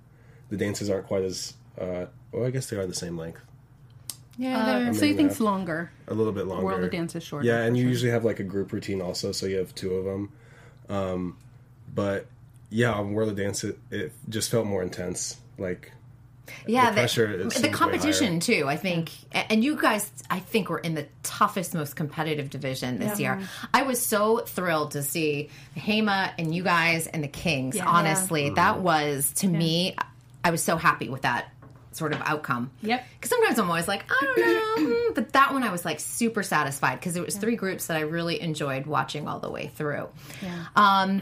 the 0.50 0.58
dances 0.58 0.90
aren't 0.90 1.08
quite 1.08 1.24
as. 1.24 1.54
Uh, 1.80 2.06
well, 2.32 2.46
I 2.46 2.50
guess 2.52 2.70
they 2.70 2.78
are 2.78 2.86
the 2.88 2.94
same 2.94 3.18
length. 3.18 3.42
Yeah, 4.38 4.58
Uh, 4.58 4.66
they're- 4.66 4.94
so 4.94 5.06
you 5.06 5.12
Maybe 5.14 5.18
think's 5.18 5.40
not. 5.40 5.46
longer. 5.46 5.92
A 6.08 6.14
little 6.14 6.34
bit 6.34 6.46
longer. 6.48 6.66
World 6.66 6.84
of 6.84 6.92
Dance 6.92 7.16
is 7.16 7.24
shorter, 7.24 7.46
Yeah, 7.48 7.62
and 7.64 7.76
you 7.78 7.84
sure. 7.84 7.90
usually 7.90 8.12
have 8.12 8.24
like 8.26 8.40
a 8.40 8.44
group 8.44 8.72
routine 8.72 9.02
also, 9.02 9.32
so 9.32 9.46
you 9.48 9.58
have 9.58 9.74
two 9.76 9.94
of 9.96 10.06
them. 10.06 10.32
Um, 10.90 11.38
but 11.94 12.28
yeah, 12.70 12.92
on 12.94 13.14
World 13.14 13.30
of 13.30 13.36
Dance, 13.38 13.64
it, 13.64 13.78
it 13.92 14.12
just 14.30 14.50
felt 14.52 14.66
more 14.68 14.84
intense. 14.84 15.38
Like 15.58 15.92
yeah, 16.66 16.90
the 16.92 16.94
pressure, 16.96 17.38
the, 17.38 17.52
seems 17.52 17.62
the 17.62 17.68
way 17.68 17.74
competition 17.74 18.40
too. 18.40 18.66
I 18.68 18.78
think, 18.78 19.12
a- 19.34 19.52
and 19.52 19.64
you 19.64 19.76
guys, 19.76 20.12
I 20.30 20.40
think, 20.40 20.70
were 20.70 20.80
in 20.80 20.96
the 20.96 21.06
toughest, 21.24 21.74
most 21.74 21.96
competitive 21.96 22.50
division 22.50 23.00
this 23.00 23.20
year. 23.20 23.42
I 23.74 23.84
was 23.84 24.04
so 24.04 24.40
thrilled 24.40 24.92
to 24.92 25.04
see 25.04 25.50
Hema 25.76 26.32
and 26.38 26.54
you 26.54 26.64
guys 26.64 27.08
and 27.08 27.24
the 27.24 27.28
Kings. 27.28 27.76
Yeah. 27.76 27.88
Honestly, 27.88 28.50
that 28.52 28.80
was 28.80 29.32
to 29.38 29.48
me, 29.48 29.96
I 30.44 30.52
was 30.52 30.64
so 30.64 30.78
happy 30.78 31.10
with 31.10 31.24
that 31.24 31.52
sort 31.98 32.14
of 32.14 32.22
outcome. 32.24 32.72
Yep. 32.82 33.04
Because 33.16 33.30
sometimes 33.30 33.60
I'm 33.60 33.70
always 33.70 33.88
like, 33.88 34.06
I 34.10 34.26
don't 34.26 34.38
know, 34.38 34.92
mm, 35.10 35.16
but 35.16 35.34
that 35.34 35.52
one 35.52 35.64
I 35.64 35.72
was 35.72 35.84
like 35.84 36.00
super 36.00 36.44
satisfied 36.44 37.00
because 37.00 37.16
it 37.16 37.26
was 37.26 37.36
three 37.36 37.56
groups 37.56 37.88
that 37.88 37.98
I 37.98 38.02
really 38.02 38.40
enjoyed 38.40 38.86
watching 38.86 39.28
all 39.28 39.40
the 39.40 39.50
way 39.50 39.68
through. 39.68 40.08
Yeah. 40.42 40.66
Um, 40.76 41.22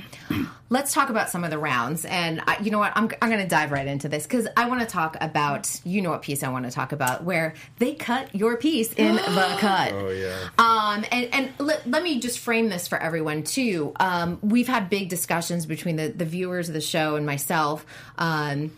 let's 0.69 0.93
talk 0.93 1.09
about 1.09 1.29
some 1.29 1.43
of 1.43 1.49
the 1.49 1.57
rounds, 1.57 2.05
and 2.05 2.41
I, 2.45 2.57
you 2.61 2.71
know 2.71 2.79
what, 2.79 2.91
I'm 2.95 3.09
I'm 3.21 3.29
going 3.29 3.41
to 3.41 3.47
dive 3.47 3.71
right 3.71 3.87
into 3.87 4.09
this 4.09 4.23
because 4.23 4.47
I 4.57 4.67
want 4.67 4.81
to 4.81 4.87
talk 4.87 5.17
about 5.21 5.79
you 5.83 6.01
know 6.01 6.11
what 6.11 6.21
piece 6.21 6.43
I 6.43 6.49
want 6.49 6.65
to 6.65 6.71
talk 6.71 6.91
about 6.91 7.23
where 7.23 7.53
they 7.79 7.93
cut 7.93 8.33
your 8.35 8.57
piece 8.57 8.91
in 8.93 9.15
the 9.15 9.55
cut. 9.59 9.93
Oh 9.93 10.09
yeah. 10.09 10.49
Um, 10.57 11.05
and 11.11 11.29
and 11.33 11.53
let, 11.59 11.89
let 11.89 12.03
me 12.03 12.19
just 12.19 12.39
frame 12.39 12.69
this 12.69 12.87
for 12.87 12.97
everyone 12.97 13.43
too. 13.43 13.93
Um, 13.99 14.39
we've 14.41 14.67
had 14.67 14.89
big 14.89 15.09
discussions 15.09 15.65
between 15.65 15.95
the, 15.95 16.09
the 16.09 16.25
viewers 16.25 16.67
of 16.67 16.73
the 16.73 16.81
show 16.81 17.15
and 17.15 17.25
myself. 17.25 17.85
Um, 18.17 18.71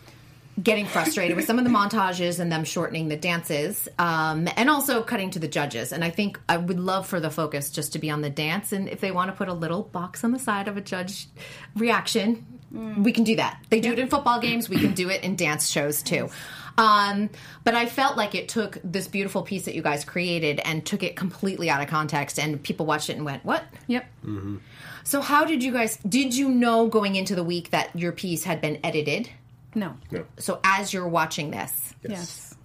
getting 0.62 0.86
frustrated 0.86 1.36
with 1.36 1.46
some 1.46 1.60
of 1.60 1.66
the 1.66 1.70
montages 1.70 2.40
and 2.40 2.52
them 2.52 2.64
shortening 2.64 3.08
the 3.10 3.16
dances 3.16 3.88
um, 4.00 4.48
and 4.56 4.70
also 4.70 5.04
cutting 5.04 5.30
to 5.30 5.40
the 5.40 5.48
judges 5.48 5.92
and 5.92 6.04
i 6.04 6.10
think 6.10 6.40
i 6.50 6.58
would 6.58 6.80
love 6.80 7.06
for 7.06 7.20
the 7.20 7.30
focus 7.30 7.70
just 7.70 7.94
to 7.94 8.00
be 8.00 8.10
on 8.10 8.22
the 8.22 8.30
dance 8.30 8.72
and 8.72 8.90
if 8.90 9.00
they 9.00 9.12
want 9.12 9.30
to 9.30 9.36
put 9.36 9.48
a 9.48 9.54
little 9.54 9.84
box 9.84 10.24
on 10.24 10.32
the 10.32 10.40
side 10.40 10.68
of 10.68 10.76
a 10.76 10.82
judge 10.82 11.28
reaction 11.76 12.46
we 12.98 13.12
can 13.12 13.24
do 13.24 13.36
that 13.36 13.64
they 13.70 13.80
do 13.80 13.92
it 13.92 14.00
in 14.00 14.08
football 14.08 14.40
games 14.40 14.68
we 14.68 14.78
can 14.78 14.94
do 14.94 15.10
it 15.10 15.24
in 15.24 15.36
dance 15.36 15.70
shows 15.70 16.02
too 16.02 16.30
um, 16.78 17.32
but 17.64 17.74
I 17.74 17.88
felt 17.88 18.18
like 18.18 18.36
it 18.36 18.50
took 18.50 18.78
this 18.84 19.08
beautiful 19.08 19.42
piece 19.42 19.66
that 19.66 19.74
you 19.74 19.82
guys 19.82 20.06
created 20.06 20.62
and 20.64 20.86
took 20.86 21.02
it 21.02 21.16
completely 21.16 21.70
out 21.70 21.82
of 21.82 21.88
context, 21.88 22.38
and 22.38 22.62
people 22.62 22.86
watched 22.86 23.10
it 23.10 23.16
and 23.16 23.26
went, 23.26 23.44
"What?" 23.44 23.64
Yep. 23.88 24.06
So, 25.04 25.22
how 25.22 25.44
did 25.44 25.64
you 25.64 25.72
guys? 25.72 25.98
Did 26.08 26.36
you 26.36 26.50
know 26.50 26.88
going 26.88 27.16
into 27.16 27.34
the 27.34 27.44
week 27.44 27.72
that 27.72 27.96
your 27.96 28.12
piece 28.12 28.44
had 28.44 28.62
been 28.62 28.80
edited? 28.84 29.30
No. 29.78 29.94
No. 30.12 30.26
So, 30.40 30.60
as 30.64 30.92
you're 30.92 31.08
watching 31.08 31.52
this, 31.52 31.94
Yes. 32.08 32.56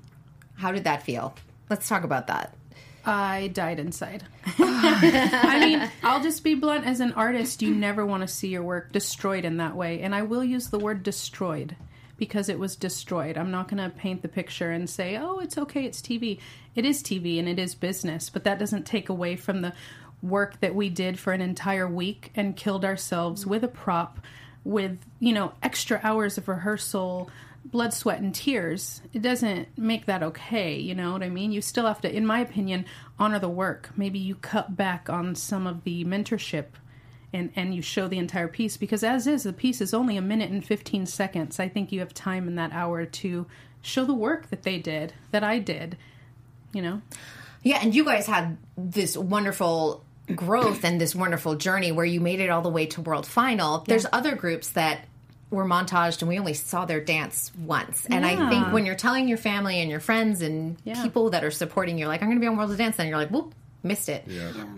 how 0.55 0.73
did 0.73 0.85
that 0.85 1.03
feel? 1.03 1.35
Let's 1.69 1.87
talk 1.89 2.05
about 2.05 2.27
that. 2.29 2.57
I 3.05 3.49
died 3.49 3.79
inside. 3.81 4.23
I 4.59 5.59
mean, 5.61 5.91
I'll 6.03 6.23
just 6.23 6.43
be 6.45 6.55
blunt. 6.55 6.87
As 6.87 7.01
an 7.01 7.13
artist, 7.13 7.61
you 7.61 7.75
never 7.75 8.07
want 8.07 8.23
to 8.23 8.29
see 8.29 8.49
your 8.49 8.63
work 8.63 8.93
destroyed 8.93 9.45
in 9.45 9.57
that 9.59 9.75
way. 9.77 10.01
And 10.03 10.15
I 10.15 10.23
will 10.23 10.45
use 10.45 10.69
the 10.69 10.79
word 10.79 11.03
destroyed 11.03 11.77
because 12.17 12.49
it 12.49 12.59
was 12.59 12.77
destroyed. 12.77 13.37
I'm 13.37 13.51
not 13.51 13.69
going 13.69 13.83
to 13.83 13.91
paint 13.97 14.23
the 14.23 14.29
picture 14.29 14.71
and 14.71 14.89
say, 14.89 15.17
oh, 15.17 15.41
it's 15.41 15.59
okay, 15.59 15.85
it's 15.85 16.01
TV. 16.01 16.39
It 16.77 16.85
is 16.87 17.03
TV 17.03 17.39
and 17.41 17.49
it 17.49 17.59
is 17.59 17.75
business, 17.75 18.31
but 18.31 18.45
that 18.45 18.59
doesn't 18.61 18.87
take 18.87 19.09
away 19.09 19.35
from 19.37 19.63
the 19.63 19.73
work 20.23 20.61
that 20.61 20.75
we 20.75 20.89
did 20.89 21.19
for 21.19 21.33
an 21.33 21.41
entire 21.41 21.89
week 21.89 22.31
and 22.37 22.57
killed 22.57 22.85
ourselves 22.85 23.45
with 23.45 23.65
a 23.65 23.69
prop, 23.69 24.21
with, 24.65 24.99
you 25.19 25.33
know, 25.33 25.53
extra 25.63 26.01
hours 26.03 26.39
of 26.39 26.49
rehearsal 26.49 27.31
blood, 27.65 27.95
sweat, 27.95 28.21
and 28.21 28.35
tears, 28.35 29.03
it 29.13 29.23
doesn't 29.23 29.69
make 29.79 30.07
that 30.07 30.23
okay. 30.23 30.79
You 30.79 30.95
know 30.95 31.13
what 31.13 31.23
I 31.23 31.29
mean? 31.29 31.53
You 31.53 31.63
still 31.63 31.87
have 31.87 32.01
to, 32.03 32.15
in 32.15 32.27
my 32.27 32.41
opinion, 32.41 32.85
honor 33.19 33.39
the 33.39 33.49
work. 33.49 33.91
Maybe 33.97 34.19
you 34.19 34.35
cut 34.35 34.77
back 34.77 35.09
on 35.09 35.35
some 35.35 35.67
of 35.67 35.85
the 35.85 36.05
mentorship 36.05 36.67
and, 37.33 37.51
and 37.57 37.75
you 37.75 37.81
show 37.81 38.09
the 38.09 38.19
entire 38.19 38.49
piece 38.49 38.77
because, 38.77 39.03
as 39.03 39.27
is, 39.27 39.45
the 39.45 39.53
piece 39.53 39.81
is 39.81 39.95
only 39.95 40.17
a 40.17 40.23
minute 40.23 40.51
and 40.51 40.65
15 40.65 41.07
seconds. 41.07 41.59
I 41.59 41.69
think 41.69 41.93
you 41.93 42.01
have 42.01 42.13
time 42.13 42.47
in 42.49 42.57
that 42.57 42.73
hour 42.73 43.07
to 43.07 43.47
show 43.81 44.05
the 44.05 44.15
work 44.15 44.51
that 44.51 44.63
they 44.63 44.79
did, 44.79 45.15
that 45.31 45.43
I 45.43 45.59
did, 45.59 45.97
you 46.73 46.83
know? 46.83 47.01
Yeah, 47.63 47.79
and 47.81 47.95
you 47.95 48.05
guys 48.05 48.27
had 48.27 48.59
this 48.77 49.17
wonderful 49.17 50.05
growth 50.35 50.85
and 50.85 51.01
this 51.01 51.15
wonderful 51.15 51.55
journey 51.57 51.93
where 51.93 52.05
you 52.05 52.21
made 52.21 52.41
it 52.41 52.49
all 52.51 52.63
the 52.63 52.69
way 52.69 52.87
to 52.87 53.01
world 53.01 53.27
final. 53.27 53.85
There's 53.87 54.07
other 54.13 54.35
groups 54.35 54.71
that 54.71 55.01
were 55.51 55.65
montaged 55.67 56.23
and 56.23 56.29
we 56.29 56.39
only 56.39 56.55
saw 56.55 56.87
their 56.87 57.01
dance 57.01 57.51
once. 57.59 58.07
And 58.09 58.25
I 58.25 58.49
think 58.49 58.73
when 58.73 58.87
you're 58.87 58.95
telling 58.95 59.29
your 59.29 59.37
family 59.39 59.81
and 59.81 59.91
your 59.91 60.01
friends 60.01 60.41
and 60.41 60.77
Yeah. 60.85 61.03
people 61.03 61.31
that 61.31 61.45
are 61.45 61.51
supporting 61.51 61.99
you, 61.99 62.07
like, 62.07 62.23
I'm 62.23 62.29
going 62.29 62.39
to 62.39 62.41
be 62.41 62.47
on 62.47 62.57
World 62.57 62.71
of 62.71 62.79
Dance, 62.79 62.99
and 62.99 63.09
you're 63.09 63.19
like, 63.19 63.29
whoop, 63.31 63.55
missed 63.83 64.09
it. 64.09 64.25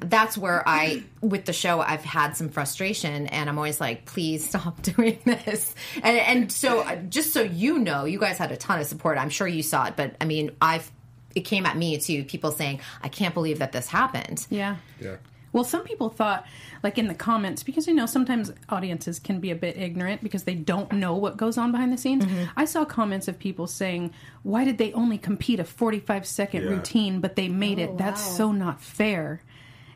That's 0.01 0.37
where 0.37 0.67
I, 0.67 1.05
with 1.21 1.45
the 1.45 1.53
show, 1.53 1.81
I've 1.81 2.03
had 2.05 2.37
some 2.37 2.49
frustration 2.49 3.27
and 3.29 3.49
I'm 3.51 3.59
always 3.59 3.81
like, 3.81 4.07
please 4.07 4.49
stop 4.49 4.81
doing 4.97 5.19
this. 5.25 5.75
And, 6.03 6.19
and 6.19 6.51
so, 6.53 6.81
uh, 6.81 6.97
just 6.97 7.33
so 7.33 7.43
you 7.43 7.79
know, 7.79 8.07
you 8.07 8.19
guys 8.19 8.39
had 8.39 8.51
a 8.51 8.57
ton 8.57 8.81
of 8.81 8.87
support. 8.87 9.19
I'm 9.19 9.31
sure 9.31 9.47
you 9.47 9.63
saw 9.63 9.85
it, 9.87 9.95
but 9.95 10.17
I 10.21 10.25
mean, 10.25 10.51
I've, 10.61 10.91
it 11.37 11.43
came 11.43 11.67
at 11.67 11.77
me 11.77 11.99
too. 11.99 12.23
People 12.25 12.53
saying, 12.53 12.79
"I 13.03 13.09
can't 13.09 13.35
believe 13.35 13.59
that 13.59 13.73
this 13.73 13.89
happened." 13.89 14.47
Yeah. 14.51 14.77
Yeah. 15.01 15.17
Well, 15.55 15.65
some 15.65 15.85
people 15.85 16.11
thought, 16.11 16.45
like 16.83 16.99
in 16.99 17.07
the 17.07 17.15
comments, 17.15 17.63
because 17.63 17.87
you 17.87 17.95
know 17.95 18.07
sometimes 18.07 18.53
audiences 18.69 19.19
can 19.21 19.39
be 19.41 19.51
a 19.53 19.55
bit 19.55 19.79
ignorant 19.79 20.23
because 20.23 20.43
they 20.43 20.55
don't 20.57 20.93
know 20.93 21.15
what 21.15 21.37
goes 21.39 21.57
on 21.57 21.71
behind 21.73 21.93
the 21.93 21.97
scenes. 21.97 22.25
Mm-hmm. 22.27 22.45
I 22.57 22.65
saw 22.67 22.85
comments 22.85 23.29
of 23.29 23.39
people 23.39 23.67
saying, 23.69 24.11
"Why 24.43 24.65
did 24.65 24.79
they 24.79 24.93
only 24.93 25.17
compete 25.17 25.61
a 25.61 25.65
forty-five 25.65 26.27
second 26.27 26.65
Yeah. 26.65 26.71
routine, 26.71 27.21
but 27.21 27.37
they 27.37 27.49
made 27.49 27.79
it? 27.79 27.91
Oh, 27.93 27.97
That's 27.97 28.21
so 28.37 28.53
not 28.53 28.83
fair." 28.83 29.41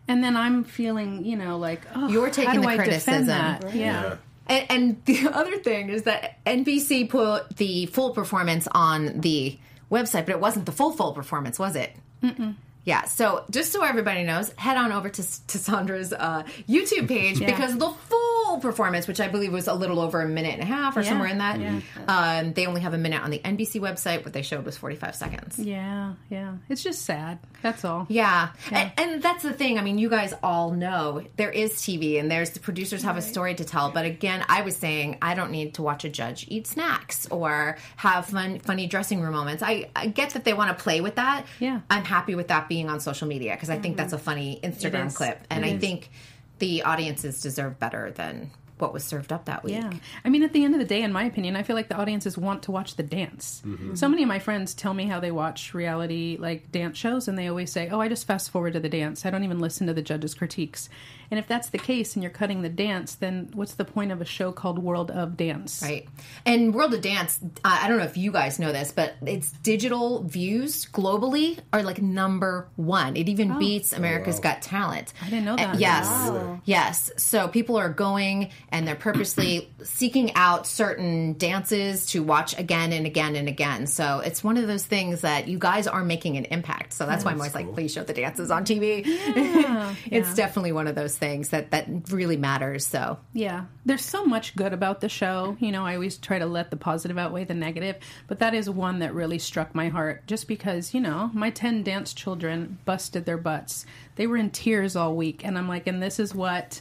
And 0.07 0.25
then 0.25 0.37
I'm 0.37 0.65
feeling, 0.65 1.25
you 1.27 1.37
know, 1.37 1.59
like, 1.59 1.83
oh, 1.95 2.09
You're 2.09 2.27
how 2.29 2.33
taking 2.33 2.55
do 2.55 2.61
the 2.63 2.69
I 2.69 2.77
defend 2.77 3.27
criticism. 3.27 3.27
that? 3.27 3.65
Right. 3.65 3.75
Yeah. 3.75 4.03
Yeah. 4.03 4.17
And, 4.47 4.67
and 4.71 5.05
the 5.05 5.29
other 5.29 5.59
thing 5.59 5.91
is 5.91 6.05
that 6.05 6.43
NBC 6.47 7.11
put 7.11 7.57
the 7.57 7.87
full 7.87 8.13
performance 8.15 8.67
on 8.73 9.21
the 9.21 9.59
website, 9.91 10.25
but 10.25 10.31
it 10.31 10.41
wasn't 10.41 10.67
the 10.67 10.73
full 10.73 10.93
full 10.93 11.13
performance, 11.13 11.59
was 11.59 11.77
it? 11.77 11.93
Mm-mm. 12.23 12.55
Yeah. 12.89 13.05
So 13.05 13.45
just 13.51 13.71
so 13.71 13.85
everybody 13.85 14.23
knows, 14.23 14.51
head 14.57 14.79
on 14.79 14.93
over 14.93 15.11
to, 15.11 15.21
Tessandra's 15.21 16.15
uh, 16.15 16.43
YouTube 16.67 17.07
page 17.07 17.39
because 17.39 17.77
the 17.77 17.91
full 17.91 18.28
performance, 18.57 19.07
which 19.07 19.21
I 19.21 19.29
believe 19.29 19.53
was 19.53 19.69
a 19.69 19.75
little 19.75 20.01
over 20.01 20.23
a 20.23 20.27
minute 20.29 20.55
and 20.55 20.63
a 20.63 20.67
half 20.67 20.97
or 20.97 21.03
Yeah. 21.03 21.09
somewhere 21.11 21.29
in 21.29 21.39
that, 21.39 21.61
Yeah. 21.61 21.81
um, 22.09 22.55
they 22.55 22.65
only 22.67 22.81
have 22.81 22.95
a 22.95 22.99
minute 22.99 23.23
on 23.23 23.31
the 23.31 23.41
NBC 23.45 23.79
website. 23.81 24.25
What 24.25 24.33
they 24.33 24.41
showed 24.41 24.65
was 24.65 24.79
forty 24.79 24.97
five 24.97 25.15
seconds. 25.15 25.59
Yeah, 25.59 26.15
yeah. 26.31 26.55
It's 26.71 26.83
just 26.83 27.03
sad. 27.05 27.39
That's 27.61 27.85
all. 27.85 28.07
Yeah. 28.09 28.49
And, 28.73 28.91
and 28.97 29.23
that's 29.23 29.43
the 29.43 29.53
thing. 29.53 29.79
I 29.79 29.83
mean, 29.83 29.99
you 29.99 30.09
guys 30.09 30.33
all 30.43 30.71
know 30.71 31.23
there 31.37 31.51
is 31.51 31.73
TV 31.75 32.19
and 32.19 32.31
there's 32.31 32.51
the 32.51 32.61
producers 32.61 33.03
have 33.03 33.17
a 33.19 33.23
story 33.23 33.55
to 33.57 33.65
tell. 33.65 33.91
But 33.91 34.07
again, 34.07 34.45
I 34.49 34.63
was 34.63 34.77
saying 34.77 35.19
I 35.21 35.35
don't 35.35 35.51
need 35.51 35.75
to 35.75 35.83
watch 35.83 36.05
a 36.05 36.09
judge 36.09 36.47
eat 36.49 36.67
snacks 36.67 37.27
or 37.31 37.77
have 37.97 38.27
fun, 38.27 38.61
funny 38.61 38.87
dressing 38.87 39.21
room 39.21 39.35
moments. 39.35 39.63
I, 39.63 39.91
I 39.95 40.07
get 40.07 40.31
that 40.31 40.45
they 40.45 40.55
want 40.55 40.77
to 40.77 40.83
play 40.83 41.01
with 41.01 41.17
that. 41.17 41.45
Yeah. 41.59 41.81
I'm 41.91 42.05
happy 42.05 42.35
with 42.35 42.49
that 42.49 42.69
being 42.69 42.89
on 42.89 43.01
social 43.01 43.27
media 43.29 43.53
because 43.55 43.71
I 43.71 43.79
think 43.79 43.97
that's 43.97 44.13
a 44.13 44.19
funny 44.19 44.61
Instagram 44.63 45.13
clip. 45.15 45.41
And 45.51 45.65
It 45.65 45.69
I 45.69 45.75
is. 45.75 45.81
think 45.81 46.11
the 46.59 46.83
audiences 46.83 47.41
deserve 47.41 47.79
better 47.79 48.11
than 48.11 48.51
what 48.81 48.93
was 48.93 49.05
served 49.05 49.33
up 49.33 49.47
that 49.47 49.65
week. 49.65 49.75
Yeah. 49.75 49.93
I 50.25 50.29
mean, 50.29 50.43
at 50.43 50.53
the 50.53 50.65
end 50.65 50.75
of 50.75 50.81
the 50.81 50.87
day, 50.87 51.03
in 51.03 51.13
my 51.13 51.25
opinion, 51.25 51.57
I 51.57 51.63
feel 51.63 51.77
like 51.77 51.89
the 51.89 51.97
audiences 51.97 52.39
want 52.39 52.63
to 52.65 52.71
watch 52.71 52.97
the 52.97 53.03
dance. 53.03 53.63
Mm-hmm. 53.67 53.95
So 53.95 54.09
many 54.09 54.23
of 54.23 54.29
my 54.29 54.39
friends 54.39 54.75
tell 54.75 54.95
me 54.95 55.07
how 55.07 55.21
they 55.21 55.31
watch 55.31 55.75
reality, 55.75 56.37
like 56.39 56.71
dance 56.71 56.97
shows, 56.97 57.29
and 57.29 57.37
they 57.37 57.49
always 57.49 57.73
say, 57.73 57.89
Oh, 57.89 58.01
I 58.01 58.09
just 58.09 58.27
fast 58.27 58.51
forward 58.51 58.75
to 58.75 58.81
the 58.81 58.89
dance. 58.89 59.27
I 59.27 59.31
don't 59.31 59.45
even 59.45 59.59
listen 59.59 59.87
to 59.87 59.95
the 59.95 60.03
judges' 60.03 60.35
critiques. 60.35 60.89
And 61.31 61.39
if 61.39 61.47
that's 61.47 61.71
the 61.71 61.79
case 61.79 62.15
and 62.15 62.23
you're 62.23 62.33
cutting 62.33 62.63
the 62.63 62.69
dance, 62.69 63.17
then 63.17 63.51
what's 63.55 63.75
the 63.75 63.85
point 63.85 64.13
of 64.13 64.21
a 64.21 64.25
show 64.25 64.53
called 64.53 64.79
World 64.79 65.11
of 65.11 65.37
Dance? 65.37 65.83
Right. 65.83 66.09
And 66.47 66.75
World 66.75 66.95
of 66.95 67.01
Dance, 67.01 67.41
I 67.65 67.79
I 67.85 67.89
don't 67.89 67.99
know 67.99 68.05
if 68.05 68.17
you 68.17 68.33
guys 68.33 68.59
know 68.59 68.73
this, 68.73 68.93
but 68.93 69.15
its 69.25 69.53
digital 69.53 70.23
views 70.25 70.87
globally 70.87 71.59
are 71.73 71.83
like 71.83 72.03
number 72.03 72.69
one. 72.77 73.17
It 73.17 73.29
even 73.29 73.53
oh. 73.53 73.59
beats 73.59 73.93
America's 73.93 74.41
Got 74.41 74.63
Talent. 74.63 75.13
I 75.23 75.31
didn't 75.31 75.45
know 75.45 75.57
that. 75.57 75.79
yes. 75.79 76.61
Yes. 76.65 77.11
So 77.17 77.49
people 77.49 77.77
are 77.77 77.89
going 77.89 78.51
and 78.71 78.87
they're 78.87 78.95
purposely 78.95 79.71
seeking 79.83 80.35
out 80.35 80.67
certain 80.67 81.35
dances 81.35 82.07
to 82.07 82.23
watch 82.23 82.59
again 82.59 82.93
and 82.93 83.07
again 83.07 83.37
and 83.37 83.49
again. 83.49 83.87
So 83.87 84.21
it's 84.21 84.43
one 84.43 84.57
of 84.57 84.67
those 84.67 84.85
things 84.85 85.23
that 85.23 85.49
you 85.49 85.59
guys 85.59 85.87
are 85.87 86.05
making 86.05 86.37
an 86.37 86.47
impact. 86.47 86.93
So 86.93 87.07
that's 87.07 87.25
why 87.25 87.33
I'm 87.33 87.39
always 87.39 87.55
like, 87.55 87.73
please 87.75 87.93
show 87.93 88.05
the 88.05 88.13
dances 88.13 88.51
on 88.51 88.65
TV. 88.65 89.05
Yeah. 89.05 89.95
it's 90.11 90.35
definitely 90.35 90.73
one 90.73 90.87
of 90.87 90.95
those 90.95 91.18
things 91.19 91.51
that 91.51 91.71
that 91.73 91.87
really 92.11 92.37
matters. 92.37 92.87
So 92.87 93.19
Yeah, 93.33 93.67
there's 93.85 94.05
so 94.05 94.25
much 94.25 94.57
good 94.57 94.73
about 94.73 95.01
the 95.01 95.09
show. 95.09 95.57
You 95.61 95.73
know, 95.73 95.85
I 95.85 95.95
always 95.95 96.17
try 96.17 96.39
to 96.39 96.47
let 96.47 96.71
the 96.71 96.77
positive 96.77 97.19
outweigh 97.19 97.45
the 97.45 97.55
negative, 97.55 97.97
but 98.27 98.39
that 98.39 98.55
is 98.55 98.71
one 98.71 99.01
that 99.01 99.15
really 99.15 99.39
struck 99.39 99.75
my 99.75 99.89
heart 99.89 100.27
just 100.27 100.49
because, 100.49 100.95
you 100.95 101.01
know, 101.01 101.31
my 101.35 101.51
10 101.51 101.83
dance 101.83 102.15
children 102.15 102.79
busted 102.85 103.25
their 103.25 103.37
butts. 103.37 103.85
They 104.17 104.27
were 104.27 104.37
in 104.37 104.51
tears 104.51 104.97
all 104.97 105.15
week, 105.15 105.45
and 105.45 105.59
I'm 105.59 105.69
like, 105.69 105.87
and 105.87 106.03
this 106.03 106.19
is 106.19 106.35
what 106.35 106.81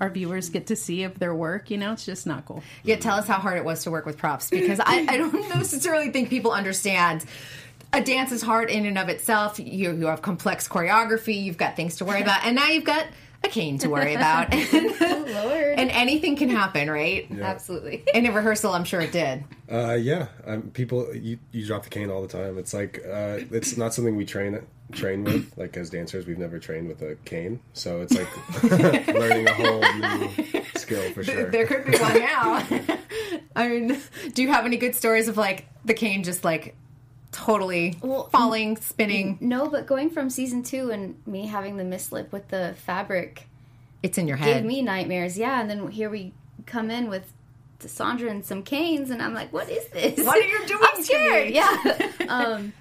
our 0.00 0.08
viewers 0.08 0.48
get 0.48 0.68
to 0.68 0.76
see 0.76 1.02
of 1.02 1.18
their 1.18 1.34
work. 1.34 1.70
You 1.70 1.78
know, 1.78 1.92
it's 1.92 2.06
just 2.06 2.26
not 2.26 2.46
cool. 2.46 2.62
Yeah, 2.82 2.96
tell 2.96 3.16
us 3.16 3.26
how 3.26 3.38
hard 3.38 3.58
it 3.58 3.64
was 3.64 3.84
to 3.84 3.90
work 3.90 4.06
with 4.06 4.16
props 4.16 4.50
because 4.50 4.80
I, 4.80 5.06
I 5.08 5.16
don't 5.16 5.48
necessarily 5.54 6.10
think 6.10 6.30
people 6.30 6.52
understand. 6.52 7.24
A 7.92 8.00
dance 8.00 8.32
is 8.32 8.40
hard 8.40 8.70
in 8.70 8.86
and 8.86 8.96
of 8.96 9.08
itself. 9.08 9.58
You, 9.58 9.92
you 9.92 10.06
have 10.06 10.22
complex 10.22 10.68
choreography, 10.68 11.42
you've 11.42 11.58
got 11.58 11.76
things 11.76 11.96
to 11.96 12.04
worry 12.04 12.22
about, 12.22 12.44
and 12.44 12.56
now 12.56 12.68
you've 12.68 12.84
got 12.84 13.06
a 13.42 13.48
cane 13.48 13.78
to 13.78 13.88
worry 13.88 14.14
about. 14.14 14.52
Lord. 15.30 15.78
and 15.78 15.90
anything 15.90 16.36
can 16.36 16.48
happen, 16.48 16.90
right? 16.90 17.30
Absolutely. 17.30 18.04
In 18.14 18.26
a 18.26 18.32
rehearsal, 18.32 18.72
I'm 18.72 18.84
sure 18.84 19.00
it 19.00 19.12
did. 19.12 19.44
Uh, 19.70 19.94
yeah, 19.94 20.26
um, 20.46 20.62
people 20.70 21.14
you, 21.14 21.38
you 21.52 21.66
drop 21.66 21.84
the 21.84 21.90
cane 21.90 22.10
all 22.10 22.22
the 22.22 22.28
time. 22.28 22.58
It's 22.58 22.74
like 22.74 22.98
uh, 23.06 23.38
it's 23.50 23.76
not 23.76 23.94
something 23.94 24.16
we 24.16 24.24
train 24.24 24.60
train 24.92 25.24
with. 25.24 25.56
Like 25.56 25.76
as 25.76 25.90
dancers, 25.90 26.26
we've 26.26 26.38
never 26.38 26.58
trained 26.58 26.88
with 26.88 27.02
a 27.02 27.16
cane, 27.24 27.60
so 27.72 28.02
it's 28.02 28.14
like 28.14 28.28
learning 29.08 29.48
a 29.48 29.54
whole 29.54 29.80
new 29.80 30.64
skill 30.76 31.12
for 31.12 31.22
sure. 31.24 31.50
There 31.50 31.66
could 31.66 31.84
be 31.86 31.96
one 31.98 32.18
now. 32.18 32.66
I 33.56 33.68
mean, 33.68 34.00
do 34.34 34.42
you 34.42 34.48
have 34.48 34.64
any 34.66 34.76
good 34.76 34.94
stories 34.94 35.28
of 35.28 35.36
like 35.36 35.66
the 35.84 35.94
cane 35.94 36.24
just 36.24 36.44
like 36.44 36.76
totally 37.32 37.96
Well, 38.02 38.28
falling, 38.28 38.76
spinning? 38.76 39.38
No, 39.40 39.68
but 39.68 39.86
going 39.86 40.10
from 40.10 40.30
season 40.30 40.62
two 40.62 40.90
and 40.90 41.16
me 41.26 41.46
having 41.46 41.76
the 41.76 41.84
mislip 41.84 42.32
with 42.32 42.48
the 42.48 42.74
fabric 42.84 43.46
It's 44.02 44.18
in 44.18 44.26
your 44.28 44.36
head. 44.36 44.54
gave 44.54 44.64
me 44.64 44.82
nightmares. 44.82 45.38
Yeah, 45.38 45.60
and 45.60 45.68
then 45.70 45.88
here 45.88 46.10
we 46.10 46.32
come 46.66 46.90
in 46.90 47.08
with 47.08 47.32
Sandra 47.78 48.30
and 48.30 48.44
some 48.44 48.62
canes, 48.62 49.10
and 49.10 49.22
I'm 49.22 49.32
like, 49.34 49.52
what 49.52 49.70
is 49.70 49.86
this? 49.88 50.24
What 50.26 50.36
are 50.36 50.46
you 50.46 50.66
doing 50.66 50.80
I'm 50.82 51.02
scared. 51.02 51.50
Yeah. 51.50 52.10
um, 52.28 52.72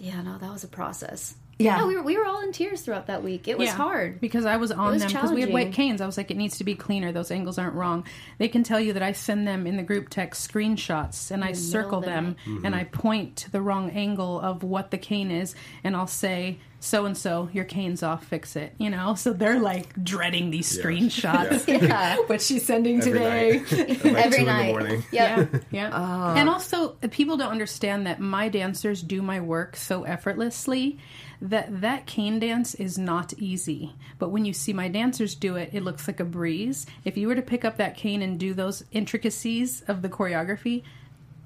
yeah, 0.00 0.22
no, 0.22 0.38
that 0.38 0.50
was 0.52 0.64
a 0.64 0.68
process. 0.68 1.34
Yeah. 1.58 1.76
No, 1.76 1.86
we 1.86 1.96
were, 1.96 2.02
we 2.02 2.16
were 2.18 2.26
all 2.26 2.40
in 2.42 2.52
tears 2.52 2.82
throughout 2.82 3.06
that 3.06 3.22
week. 3.22 3.46
It 3.48 3.56
was 3.58 3.68
Yeah, 3.68 3.74
hard. 3.74 4.20
because 4.20 4.44
I 4.44 4.56
was 4.56 4.72
on 4.72 4.92
was 4.94 5.02
them 5.02 5.12
because 5.12 5.32
we 5.32 5.40
had 5.40 5.52
white 5.52 5.72
canes. 5.72 6.00
I 6.00 6.06
was 6.06 6.16
like, 6.16 6.30
it 6.30 6.36
needs 6.36 6.58
to 6.58 6.64
be 6.64 6.74
cleaner. 6.74 7.12
Those 7.12 7.30
angles 7.30 7.58
aren't 7.58 7.74
wrong. 7.74 8.04
They 8.38 8.48
can 8.48 8.62
tell 8.64 8.80
you 8.80 8.92
that 8.94 9.02
I 9.02 9.12
send 9.12 9.46
them 9.46 9.66
in 9.66 9.76
the 9.76 9.82
group 9.82 10.08
text 10.08 10.50
screenshots 10.50 11.30
and 11.30 11.44
I 11.44 11.48
the 11.52 11.58
middle 11.58 11.70
circle 11.70 11.98
of 11.98 12.04
the 12.04 12.10
them 12.10 12.36
and 12.64 12.74
I 12.74 12.84
point 12.84 13.36
to 13.36 13.50
the 13.50 13.60
wrong 13.60 13.90
angle 13.90 14.40
of 14.40 14.62
what 14.62 14.90
the 14.90 14.98
cane 14.98 15.30
is 15.30 15.54
and 15.84 15.96
I'll 15.96 16.06
say, 16.06 16.58
so 16.80 17.06
and 17.06 17.16
so, 17.16 17.48
your 17.54 17.64
cane's 17.64 18.02
off, 18.02 18.26
fix 18.26 18.56
it. 18.56 18.74
You 18.76 18.90
know, 18.90 19.14
so 19.14 19.32
they're 19.32 19.58
like 19.58 20.04
dreading 20.04 20.50
these 20.50 20.76
screenshots. 20.78 21.66
Yeah. 21.66 22.16
what 22.26 22.42
she's 22.42 22.66
sending 22.66 22.98
Every 23.00 23.12
today. 23.12 23.56
night, 23.58 23.72
like 24.04 24.26
Every 24.26 24.38
two 24.40 24.44
night. 24.44 24.60
in 24.60 24.66
the 24.66 24.72
morning. 24.72 25.04
Yep. 25.10 25.50
Yeah, 25.70 25.88
yeah. 25.90 26.34
And 26.36 26.50
also, 26.50 26.96
uh, 27.02 27.08
people 27.10 27.38
don't 27.38 27.52
understand 27.52 28.06
that 28.06 28.20
my 28.20 28.50
dancers 28.50 29.00
do 29.00 29.22
my 29.22 29.40
work 29.40 29.76
so 29.76 30.02
effortlessly 30.04 30.98
that 31.40 31.80
that 31.80 32.06
cane 32.06 32.38
dance 32.38 32.74
is 32.74 32.98
not 32.98 33.32
easy. 33.34 33.94
But 34.18 34.30
when 34.30 34.44
you 34.44 34.52
see 34.52 34.72
my 34.72 34.88
dancers 34.88 35.34
do 35.34 35.56
it, 35.56 35.70
it 35.72 35.82
looks 35.82 36.06
like 36.06 36.20
a 36.20 36.24
breeze. 36.24 36.86
If 37.04 37.16
you 37.16 37.28
were 37.28 37.34
to 37.34 37.42
pick 37.42 37.64
up 37.64 37.76
that 37.76 37.96
cane 37.96 38.22
and 38.22 38.38
do 38.38 38.54
those 38.54 38.84
intricacies 38.92 39.82
of 39.88 40.02
the 40.02 40.08
choreography, 40.08 40.82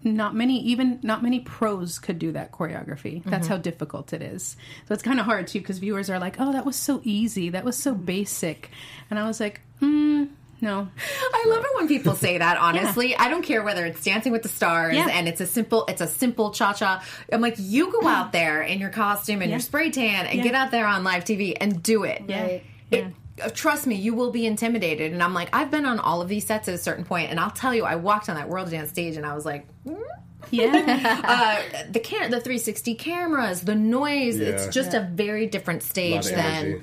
not 0.05 0.35
many 0.35 0.61
even 0.63 1.01
not 1.03 1.23
many 1.23 1.41
pros 1.41 1.99
could 1.99 2.19
do 2.19 2.33
that 2.33 2.53
choreography. 2.53 3.23
That's 3.25 3.49
how 3.49 3.57
difficult 3.57 4.13
it 4.13 4.23
is. 4.23 4.57
So 4.87 4.95
it's 4.95 5.03
kind 5.03 5.19
of 5.19 5.27
hard 5.27 5.49
too 5.49 5.59
because 5.59 5.79
viewers 5.79 6.09
are 6.09 6.19
like 6.19 6.37
oh 6.39 6.53
that 6.53 6.65
was 6.65 6.77
so 6.77 7.01
easy. 7.05 7.51
That 7.51 7.65
was 7.65 7.77
so 7.77 7.95
basic. 7.95 8.71
And 9.11 9.19
i 9.19 9.27
was 9.27 9.41
like 9.41 9.61
mm, 9.81 10.29
no 10.61 10.89
I 11.35 11.45
love 11.49 11.61
it 11.65 11.77
when 11.77 11.89
people 11.89 12.15
say 12.15 12.39
that. 12.39 12.57
Honestly, 12.61 13.17
I 13.17 13.29
don't 13.29 13.43
care 13.43 13.63
whether 13.63 13.87
it's 13.87 14.03
Dancing 14.03 14.33
with 14.33 14.43
the 14.43 14.49
Stars 14.49 14.97
Yeah. 14.97 15.09
and 15.11 15.29
it's 15.29 15.41
a 15.41 15.47
simple, 15.47 15.85
it's 15.87 16.01
a 16.01 16.07
simple 16.09 16.51
cha 16.51 16.73
cha. 16.73 17.05
I'm 17.33 17.41
like, 17.41 17.55
you 17.59 17.93
go 17.93 18.07
out 18.09 18.33
there 18.33 18.63
in 18.63 18.81
your 18.81 18.91
costume 18.91 19.41
and 19.43 19.51
your 19.51 19.61
spray 19.61 19.91
tan 19.91 20.27
and 20.27 20.39
Yeah. 20.39 20.43
get 20.43 20.55
out 20.55 20.71
there 20.71 20.87
on 20.87 21.05
live 21.05 21.25
TV 21.25 21.57
and 21.61 21.83
do 21.83 22.05
it. 22.05 22.23
Right. 22.29 22.63
It, 22.91 23.07
uh, 23.43 23.51
trust 23.51 23.87
me, 23.87 23.95
you 23.95 24.15
will 24.15 24.33
be 24.33 24.47
intimidated. 24.47 25.13
And 25.13 25.23
I'm 25.23 25.33
like, 25.35 25.49
I've 25.53 25.71
been 25.71 25.87
on 25.87 26.01
all 26.01 26.21
of 26.23 26.29
these 26.29 26.45
sets 26.47 26.67
at 26.69 26.75
a 26.75 26.79
certain 26.79 27.05
point, 27.05 27.31
and 27.31 27.39
I'll 27.39 27.51
tell 27.53 27.73
you, 27.75 27.85
I 27.85 27.95
walked 27.95 28.29
on 28.29 28.35
that 28.37 28.49
World 28.49 28.71
Dance 28.71 28.91
stage 28.91 29.17
and 29.17 29.25
I 29.25 29.35
was 29.35 29.45
like, 29.47 29.67
yeah 30.51 31.21
uh, 31.25 31.83
the 31.91 32.01
cam- 32.01 32.31
the 32.31 32.41
360 32.41 32.95
cameras, 32.95 33.63
the 33.63 33.75
noise. 33.75 34.39
It's 34.41 34.65
Yeah. 34.65 34.71
just 34.71 34.95
a 34.95 35.01
very 35.01 35.47
different 35.47 35.83
stage 35.83 36.27
Lot 36.27 36.27
of 36.27 36.37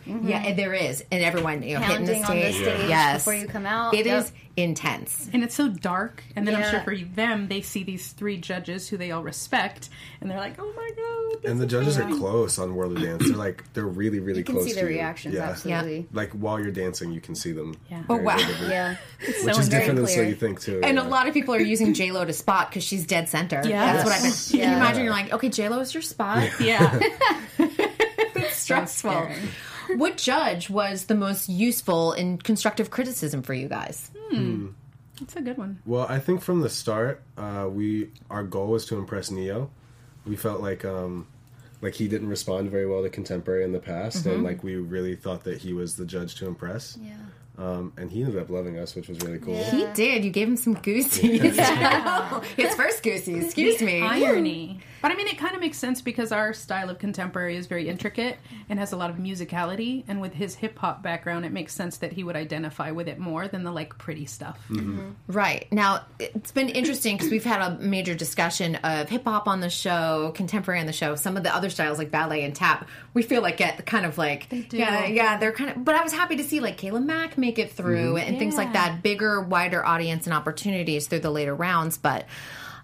than 0.05 0.23
yeah, 0.27 0.53
there 0.53 0.73
is, 0.73 1.03
and 1.11 1.23
everyone 1.23 1.63
you 1.63 1.75
know 1.75 1.81
hitting 1.81 2.05
the 2.05 2.13
Pounding 2.13 2.25
on 2.25 2.35
the 2.37 2.51
stage. 2.51 2.63
stage 2.77 2.89
yes, 2.89 3.21
before 3.21 3.33
you 3.35 3.47
come 3.47 3.65
out. 3.65 3.93
It 3.93 4.05
is 4.07 4.25
Yep. 4.25 4.33
Intense. 4.57 5.29
and 5.33 5.43
it's 5.43 5.53
so 5.55 5.67
dark 5.67 6.23
and 6.35 6.47
then 6.47 6.55
i'm 6.55 6.69
sure 6.71 6.79
for 6.81 6.95
them 6.95 7.47
they 7.49 7.59
see 7.61 7.83
these 7.83 8.13
three 8.13 8.37
judges 8.37 8.87
who 8.87 8.95
they 8.95 9.11
all 9.11 9.21
respect 9.23 9.89
and 10.21 10.29
they're 10.31 10.37
like 10.37 10.55
oh 10.59 10.73
my 10.75 10.89
god 10.95 11.45
And 11.51 11.59
the 11.59 11.65
is 11.65 11.71
judges 11.71 11.97
are 11.99 12.07
close 12.17 12.57
on 12.57 12.73
World 12.75 12.95
of 12.97 13.03
Dance. 13.03 13.27
They're 13.27 13.35
like 13.37 13.63
they're 13.73 13.85
really 13.85 14.19
really 14.19 14.39
You 14.39 14.45
can 14.45 14.55
close 14.55 14.65
see 14.67 14.71
to 14.71 14.75
their 14.77 14.89
you. 14.89 14.95
reactions, 14.97 15.35
Yeah. 15.35 15.49
absolutely. 15.49 16.07
Like 16.13 16.31
while 16.31 16.59
you're 16.59 16.71
dancing, 16.71 17.11
you 17.11 17.19
can 17.19 17.35
see 17.35 17.51
them. 17.51 17.75
Yeah. 17.91 18.03
Oh, 18.09 18.15
wow. 18.15 18.37
vividly. 18.37 18.69
Yeah. 18.69 18.95
Which 19.19 19.35
So 19.37 19.49
is 19.59 19.67
very 19.67 19.81
different 19.81 19.97
than 19.99 20.07
so 20.07 20.21
you 20.21 20.35
think 20.35 20.61
too. 20.61 20.79
And 20.83 20.97
a 20.97 21.03
lot 21.03 21.27
of 21.27 21.33
people 21.33 21.53
are 21.53 21.59
using 21.59 21.93
J 21.93 22.11
Lo 22.11 22.23
to 22.23 22.31
spot 22.33 22.69
because 22.69 22.83
she's 22.83 23.05
dead 23.05 23.27
center. 23.27 23.61
Yeah. 23.65 23.93
That's 23.93 24.05
what 24.05 24.13
I've 24.13 24.23
been. 24.23 24.31
Can 24.61 24.69
you 24.71 24.75
imagine? 24.77 25.03
You're 25.03 25.11
like, 25.13 25.33
okay, 25.33 25.49
J 25.49 25.67
Lo 25.69 25.79
is 25.79 25.93
your 25.93 26.01
spot. 26.03 26.49
yeah 26.61 26.97
It's 27.59 28.55
stressful. 28.57 29.27
Scary. 29.95 30.09
what 30.11 30.17
judge 30.17 30.69
was 30.69 31.05
the 31.05 31.15
most 31.15 31.49
useful 31.49 32.13
in 32.13 32.37
constructive 32.37 32.89
criticism 32.89 33.41
for 33.41 33.53
you 33.53 33.67
guys? 33.67 34.11
it's 35.21 35.35
a 35.35 35.41
good 35.41 35.57
one 35.57 35.79
Well, 35.85 36.05
I 36.09 36.19
think 36.19 36.41
from 36.41 36.61
the 36.61 36.69
start, 36.69 37.21
uh, 37.37 37.67
we 37.71 38.09
our 38.29 38.43
goal 38.43 38.67
was 38.67 38.85
to 38.87 38.97
impress 38.97 39.31
Ne-Yo. 39.31 39.69
We 40.25 40.35
felt 40.35 40.61
like 40.61 40.83
um, 40.83 41.27
like 41.81 41.93
he 41.93 42.07
didn't 42.07 42.29
respond 42.29 42.69
very 42.71 42.85
well 42.87 43.03
to 43.03 43.09
contemporary 43.09 43.63
in 43.63 43.71
the 43.71 43.79
past, 43.79 44.25
and 44.25 44.43
like 44.43 44.63
we 44.63 44.75
really 44.75 45.15
thought 45.15 45.43
that 45.45 45.59
he 45.59 45.71
was 45.73 45.95
the 45.95 46.05
judge 46.05 46.35
to 46.35 46.47
impress. 46.47 46.97
Yeah. 47.01 47.13
Um, 47.57 47.93
and 47.95 48.11
he 48.11 48.21
ended 48.23 48.37
up 48.37 48.49
loving 48.49 48.77
us, 48.77 48.95
which 48.95 49.07
was 49.07 49.21
really 49.21 49.39
cool. 49.39 49.53
Yeah. 49.53 49.71
He 49.71 49.85
did. 49.93 50.25
You 50.25 50.31
gave 50.31 50.47
him 50.49 50.57
some 50.57 50.73
goosies. 50.73 51.41
His 52.57 52.75
first 52.75 53.01
goosies. 53.01 53.45
Excuse 53.45 53.81
me. 53.81 54.01
irony. 54.01 54.81
But 55.05 55.11
I 55.11 55.17
mean, 55.17 55.27
it 55.27 55.37
kind 55.37 55.53
of 55.53 55.61
makes 55.61 55.77
sense 55.77 56.01
because 56.01 56.31
our 56.31 56.51
style 56.51 56.89
of 56.89 56.97
contemporary 56.97 57.57
is 57.57 57.67
very 57.67 57.89
intricate 57.89 58.39
and 58.69 58.79
has 58.79 58.91
a 58.91 58.97
lot 58.97 59.11
of 59.11 59.17
musicality. 59.17 60.03
And 60.07 60.19
with 60.19 60.33
his 60.33 60.55
hip 60.55 60.79
hop 60.79 61.03
background, 61.03 61.45
it 61.45 61.51
makes 61.51 61.75
sense 61.75 61.97
that 61.97 62.13
he 62.13 62.23
would 62.23 62.35
identify 62.35 62.89
with 62.89 63.07
it 63.07 63.19
more 63.19 63.47
than 63.47 63.63
the 63.63 63.71
like 63.71 63.99
pretty 63.99 64.25
stuff. 64.25 64.57
Mm-hmm. 64.67 64.99
Mm-hmm. 64.99 65.31
Right. 65.31 65.71
Now, 65.71 66.05
it's 66.17 66.51
been 66.51 66.69
interesting 66.69 67.17
because 67.17 67.29
we've 67.29 67.43
had 67.43 67.61
a 67.61 67.77
major 67.77 68.15
discussion 68.15 68.77
of 68.77 69.07
hip 69.07 69.25
hop 69.25 69.47
on 69.47 69.59
the 69.59 69.69
show, 69.69 70.31
contemporary 70.33 70.79
on 70.79 70.87
the 70.87 70.91
show. 70.91 71.13
Some 71.13 71.37
of 71.37 71.43
the 71.43 71.55
other 71.55 71.69
styles 71.69 71.99
like 71.99 72.09
ballet 72.09 72.43
and 72.43 72.55
tap, 72.55 72.87
we 73.13 73.21
feel 73.21 73.43
like 73.43 73.57
get 73.57 73.85
kind 73.85 74.07
of 74.07 74.17
like, 74.17 74.49
do. 74.49 74.75
yeah, 74.75 75.05
yeah, 75.05 75.37
they're 75.37 75.51
kind 75.51 75.69
of, 75.69 75.85
but 75.85 75.93
I 75.93 76.01
was 76.01 76.13
happy 76.13 76.37
to 76.37 76.43
see 76.43 76.61
like 76.61 76.81
Kayla 76.81 77.05
Mack 77.05 77.37
make 77.37 77.59
it 77.59 77.71
through 77.71 78.15
mm-hmm. 78.15 78.27
and 78.27 78.39
things 78.39 78.57
like 78.57 78.73
that, 78.73 79.03
bigger, 79.03 79.39
wider 79.39 79.85
audience 79.85 80.25
and 80.25 80.33
opportunities 80.33 81.05
through 81.05 81.19
the 81.19 81.29
later 81.29 81.53
rounds. 81.53 81.99
But, 81.99 82.25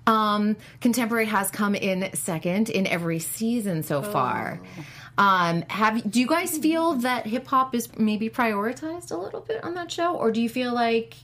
um, 0.08 0.56
contemporary 0.80 1.26
has 1.26 1.52
come 1.52 1.76
in 1.76 2.14
second 2.14 2.70
in 2.70 2.88
every 2.88 3.20
season 3.20 3.84
so 3.84 4.02
far. 4.02 4.60
Um, 5.18 5.64
have 5.64 6.10
do 6.10 6.20
you 6.20 6.28
guys 6.28 6.58
feel 6.58 6.94
that 6.96 7.28
hip 7.28 7.46
hop 7.48 7.76
is 7.76 7.96
maybe 7.98 8.30
prioritized 8.30 9.12
a 9.12 9.18
little 9.18 9.42
bit 9.42 9.64
on 9.64 9.76
that 9.76 9.92
show, 9.92 10.16
or 10.16 10.32
do 10.32 10.42
you 10.42 10.50
feel 10.50 10.74
like 10.74 11.16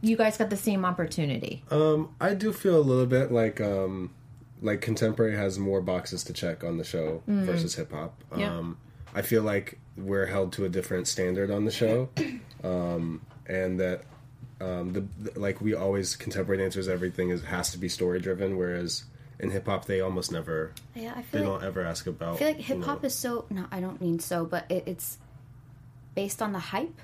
you 0.00 0.16
guys 0.16 0.36
got 0.36 0.50
the 0.50 0.56
same 0.56 0.84
opportunity? 0.84 1.62
Um, 1.70 2.14
I 2.20 2.34
do 2.34 2.52
feel 2.52 2.76
a 2.76 2.82
little 2.82 3.06
bit 3.06 3.32
like 3.32 3.60
um, 3.60 4.10
like 4.60 4.80
contemporary 4.80 5.36
has 5.36 5.58
more 5.58 5.80
boxes 5.80 6.24
to 6.24 6.32
check 6.32 6.64
on 6.64 6.78
the 6.78 6.84
show 6.84 7.22
versus 7.26 7.74
hip 7.74 7.92
hop. 7.92 8.22
Yeah. 8.36 8.54
Um, 8.54 8.76
I 9.14 9.22
feel 9.22 9.42
like 9.42 9.78
we're 9.96 10.26
held 10.26 10.52
to 10.54 10.64
a 10.64 10.68
different 10.68 11.08
standard 11.08 11.50
on 11.50 11.64
the 11.64 11.70
show, 11.70 12.08
um, 12.64 13.22
and 13.46 13.80
that 13.80 14.02
um, 14.60 14.92
the, 14.92 15.00
the- 15.30 15.38
like 15.40 15.60
we 15.60 15.74
always 15.74 16.16
contemporary 16.16 16.58
dancers 16.62 16.88
everything 16.88 17.30
is 17.30 17.42
has 17.44 17.70
to 17.72 17.78
be 17.78 17.88
story 17.88 18.20
driven, 18.20 18.56
whereas 18.56 19.04
in 19.40 19.50
hip 19.50 19.66
hop 19.66 19.84
they 19.84 20.00
almost 20.00 20.32
never 20.32 20.72
Yeah, 20.94 21.12
I 21.14 21.22
they 21.22 21.38
feel 21.38 21.40
like 21.42 21.60
don't 21.60 21.64
ever 21.68 21.84
ask 21.84 22.06
about. 22.06 22.34
I 22.34 22.38
feel 22.38 22.48
like 22.48 22.56
hip 22.58 22.82
hop 22.82 23.02
know- 23.02 23.06
is 23.06 23.14
so 23.14 23.44
no, 23.50 23.66
I 23.70 23.80
don't 23.80 24.00
mean 24.00 24.18
so, 24.18 24.44
but 24.44 24.70
it, 24.70 24.84
it's 24.86 25.18
based 26.14 26.42
on 26.42 26.52
the 26.52 26.58
hype. 26.58 27.00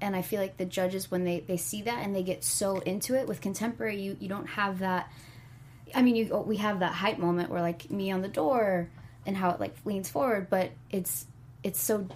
And 0.00 0.14
I 0.14 0.22
feel 0.22 0.40
like 0.40 0.58
the 0.58 0.64
judges 0.64 1.10
when 1.10 1.24
they, 1.24 1.40
they 1.40 1.56
see 1.56 1.82
that 1.82 2.04
and 2.04 2.14
they 2.14 2.22
get 2.22 2.44
so 2.44 2.78
into 2.78 3.16
it 3.16 3.26
with 3.26 3.40
contemporary, 3.40 4.00
you, 4.00 4.16
you 4.20 4.28
don't 4.28 4.46
have 4.46 4.78
that. 4.78 5.10
I 5.92 6.02
mean, 6.02 6.14
you 6.14 6.26
we 6.46 6.58
have 6.58 6.80
that 6.80 6.92
hype 6.92 7.18
moment 7.18 7.50
where 7.50 7.60
like 7.62 7.90
me 7.90 8.12
on 8.12 8.22
the 8.22 8.28
door 8.28 8.88
and 9.26 9.36
how 9.36 9.50
it 9.50 9.58
like 9.58 9.74
leans 9.84 10.08
forward, 10.08 10.48
but 10.50 10.70
it's 10.90 11.26
it's 11.64 11.80
so 11.80 12.06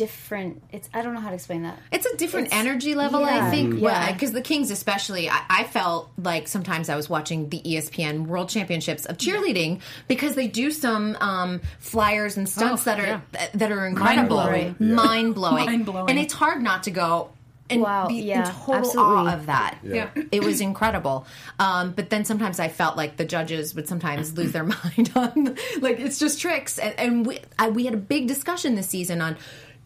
different. 0.00 0.62
It's 0.72 0.88
I 0.94 1.02
don't 1.02 1.12
know 1.14 1.20
how 1.20 1.28
to 1.28 1.34
explain 1.34 1.62
that. 1.64 1.78
It's 1.92 2.06
a 2.06 2.16
different 2.16 2.46
It's- 2.48 2.60
energy 2.60 2.94
level, 2.94 3.22
I 3.24 3.50
think. 3.50 3.80
Yeah. 3.80 4.10
Because 4.12 4.32
the 4.32 4.40
Kings, 4.40 4.70
especially, 4.70 5.28
I, 5.28 5.40
I 5.50 5.64
felt 5.64 6.10
like 6.16 6.48
sometimes 6.48 6.88
I 6.88 6.96
was 6.96 7.08
watching 7.10 7.48
the 7.50 7.60
ESPN 7.60 8.26
World 8.26 8.48
Championships 8.48 9.04
of 9.04 9.18
cheerleading 9.18 9.80
because 10.08 10.34
they 10.34 10.48
do 10.48 10.70
some 10.70 11.16
um, 11.20 11.60
flyers 11.80 12.36
and 12.38 12.48
stunts 12.48 12.82
Oh, 12.82 12.84
that 12.86 12.98
are 13.00 13.06
yeah. 13.06 13.20
that, 13.32 13.52
that 13.54 13.72
are 13.72 13.86
incredible, 13.86 14.36
Mind-blowing. 14.38 14.94
mind 14.94 15.34
blowing, 15.34 15.66
Mind-blowing. 15.66 16.10
and 16.10 16.18
it's 16.18 16.32
hard 16.34 16.62
not 16.62 16.84
to 16.84 16.90
go. 16.90 17.30
And 17.68 17.82
Wow, 17.82 18.08
be 18.08 18.32
in 18.32 18.42
total 18.42 18.74
absolutely. 18.74 19.02
awe 19.30 19.32
of 19.34 19.46
that. 19.46 19.78
Yeah. 19.84 20.08
It 20.32 20.42
was 20.42 20.60
incredible. 20.60 21.24
Um, 21.60 21.92
but 21.92 22.10
then 22.10 22.24
sometimes 22.24 22.58
I 22.58 22.66
felt 22.68 22.96
like 22.96 23.16
the 23.16 23.24
judges 23.24 23.76
would 23.76 23.86
sometimes 23.86 24.32
lose 24.36 24.50
their 24.50 24.64
mind 24.74 25.12
on, 25.14 25.56
like, 25.80 26.00
it's 26.00 26.18
just 26.18 26.40
tricks. 26.40 26.78
And, 26.80 26.94
and 26.98 27.26
we, 27.26 27.38
I, 27.60 27.68
we 27.68 27.84
had 27.84 27.94
a 27.94 28.02
big 28.14 28.26
discussion 28.26 28.74
this 28.74 28.88
season 28.88 29.20
on 29.22 29.36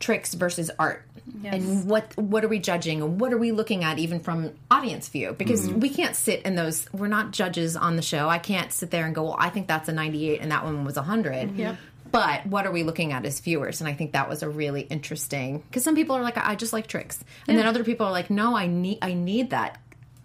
tricks 0.05 0.35
versus 0.35 0.71
art. 0.79 1.03
And 1.45 1.87
what 1.87 2.17
what 2.17 2.45
are 2.45 2.49
we 2.49 2.59
judging 2.59 3.01
and 3.01 3.19
what 3.19 3.33
are 3.33 3.39
we 3.39 3.51
looking 3.51 3.83
at 3.83 3.99
even 3.99 4.21
from 4.21 4.53
audience 4.71 5.09
view? 5.09 5.35
Because 5.37 5.67
mm-hmm. 5.67 5.81
we 5.81 5.89
can't 5.89 6.15
sit 6.15 6.43
in 6.43 6.55
those 6.55 6.87
we're 6.93 7.09
not 7.09 7.31
judges 7.31 7.77
on 7.77 7.97
the 7.97 8.03
show. 8.03 8.29
I 8.29 8.39
can't 8.39 8.71
sit 8.73 8.91
there 8.91 9.07
and 9.07 9.15
go, 9.15 9.25
Well, 9.25 9.37
I 9.39 9.49
think 9.49 9.67
that's 9.67 9.89
a 9.89 9.93
ninety 9.93 10.31
eight 10.31 10.41
and 10.43 10.53
that 10.53 10.65
one 10.65 10.85
was 10.85 10.99
a 10.99 11.03
hundred. 11.03 11.49
Mm-hmm. 11.49 11.61
Yep. 11.61 11.77
But 12.13 12.47
what 12.47 12.67
are 12.67 12.71
we 12.71 12.83
looking 12.83 13.13
at 13.13 13.25
as 13.25 13.41
viewers? 13.41 13.81
And 13.81 13.89
I 13.89 13.95
think 13.95 14.13
that 14.13 14.29
was 14.29 14.43
a 14.43 14.49
really 14.49 14.83
interesting 14.83 15.61
because 15.61 15.83
some 15.83 15.97
people 15.97 16.15
are 16.15 16.23
like, 16.23 16.37
I 16.37 16.55
just 16.55 16.73
like 16.75 16.87
tricks, 16.87 17.25
and 17.49 17.59
then 17.59 17.67
other 17.67 17.83
people 17.83 18.07
are 18.07 18.13
like, 18.13 18.29
No, 18.29 18.55
I 18.55 18.67
need 18.67 18.99
I 19.01 19.15
need 19.15 19.51
that 19.51 19.81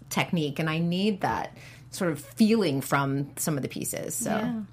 technique 0.09 0.59
and 0.59 0.69
I 0.69 0.79
need 0.79 1.21
that 1.21 1.55
sort 1.91 2.11
of 2.11 2.19
feeling 2.19 2.81
from 2.81 3.31
some 3.37 3.55
of 3.55 3.63
the 3.63 3.69
pieces. 3.69 4.15
So. 4.15 4.65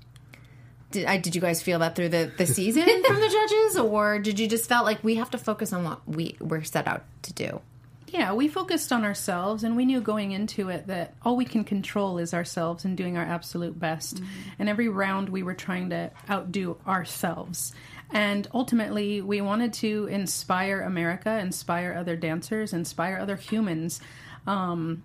Did, 0.97 1.05
I, 1.05 1.19
did 1.19 1.35
you 1.35 1.43
guys 1.43 1.61
feel 1.61 1.81
that 1.81 1.95
through 1.95 2.09
the, 2.09 2.33
the 2.39 2.47
season 2.59 2.85
from 3.05 3.17
the 3.17 3.29
judges, 3.29 3.77
or 3.77 4.19
did 4.19 4.41
you 4.41 4.49
just 4.49 4.67
felt 4.67 4.87
like 4.87 5.05
we 5.05 5.17
have 5.17 5.31
to 5.33 5.39
focus 5.39 5.75
on 5.75 5.85
what 5.85 6.09
we 6.09 6.39
we're 6.41 6.65
set 6.65 6.89
out 6.89 7.05
to 7.23 7.35
do? 7.35 7.61
Yeah, 8.09 8.33
we 8.33 8.49
focused 8.49 8.93
on 8.93 9.05
ourselves 9.05 9.63
and 9.63 9.77
we 9.77 9.85
knew 9.85 10.01
going 10.01 10.33
into 10.33 10.71
it 10.71 10.87
that 10.87 11.13
all 11.23 11.37
we 11.37 11.45
can 11.45 11.65
control 11.65 12.17
is 12.17 12.33
ourselves 12.33 12.87
and 12.87 12.97
doing 12.97 13.19
our 13.19 13.25
absolute 13.25 13.79
best. 13.79 14.23
And 14.59 14.71
every 14.71 14.89
round 14.89 15.29
we 15.29 15.43
were 15.43 15.53
trying 15.53 15.91
to 15.91 16.11
outdo 16.31 16.79
ourselves. 16.87 17.75
And 18.11 18.49
ultimately, 18.55 19.21
we 19.21 19.43
wanted 19.43 19.75
to 19.75 20.07
inspire 20.07 20.81
America, 20.81 21.39
inspire 21.39 21.93
other 21.93 22.17
dancers, 22.17 22.73
inspire 22.73 23.19
other 23.19 23.37
humans. 23.37 24.01
Um, 24.47 25.03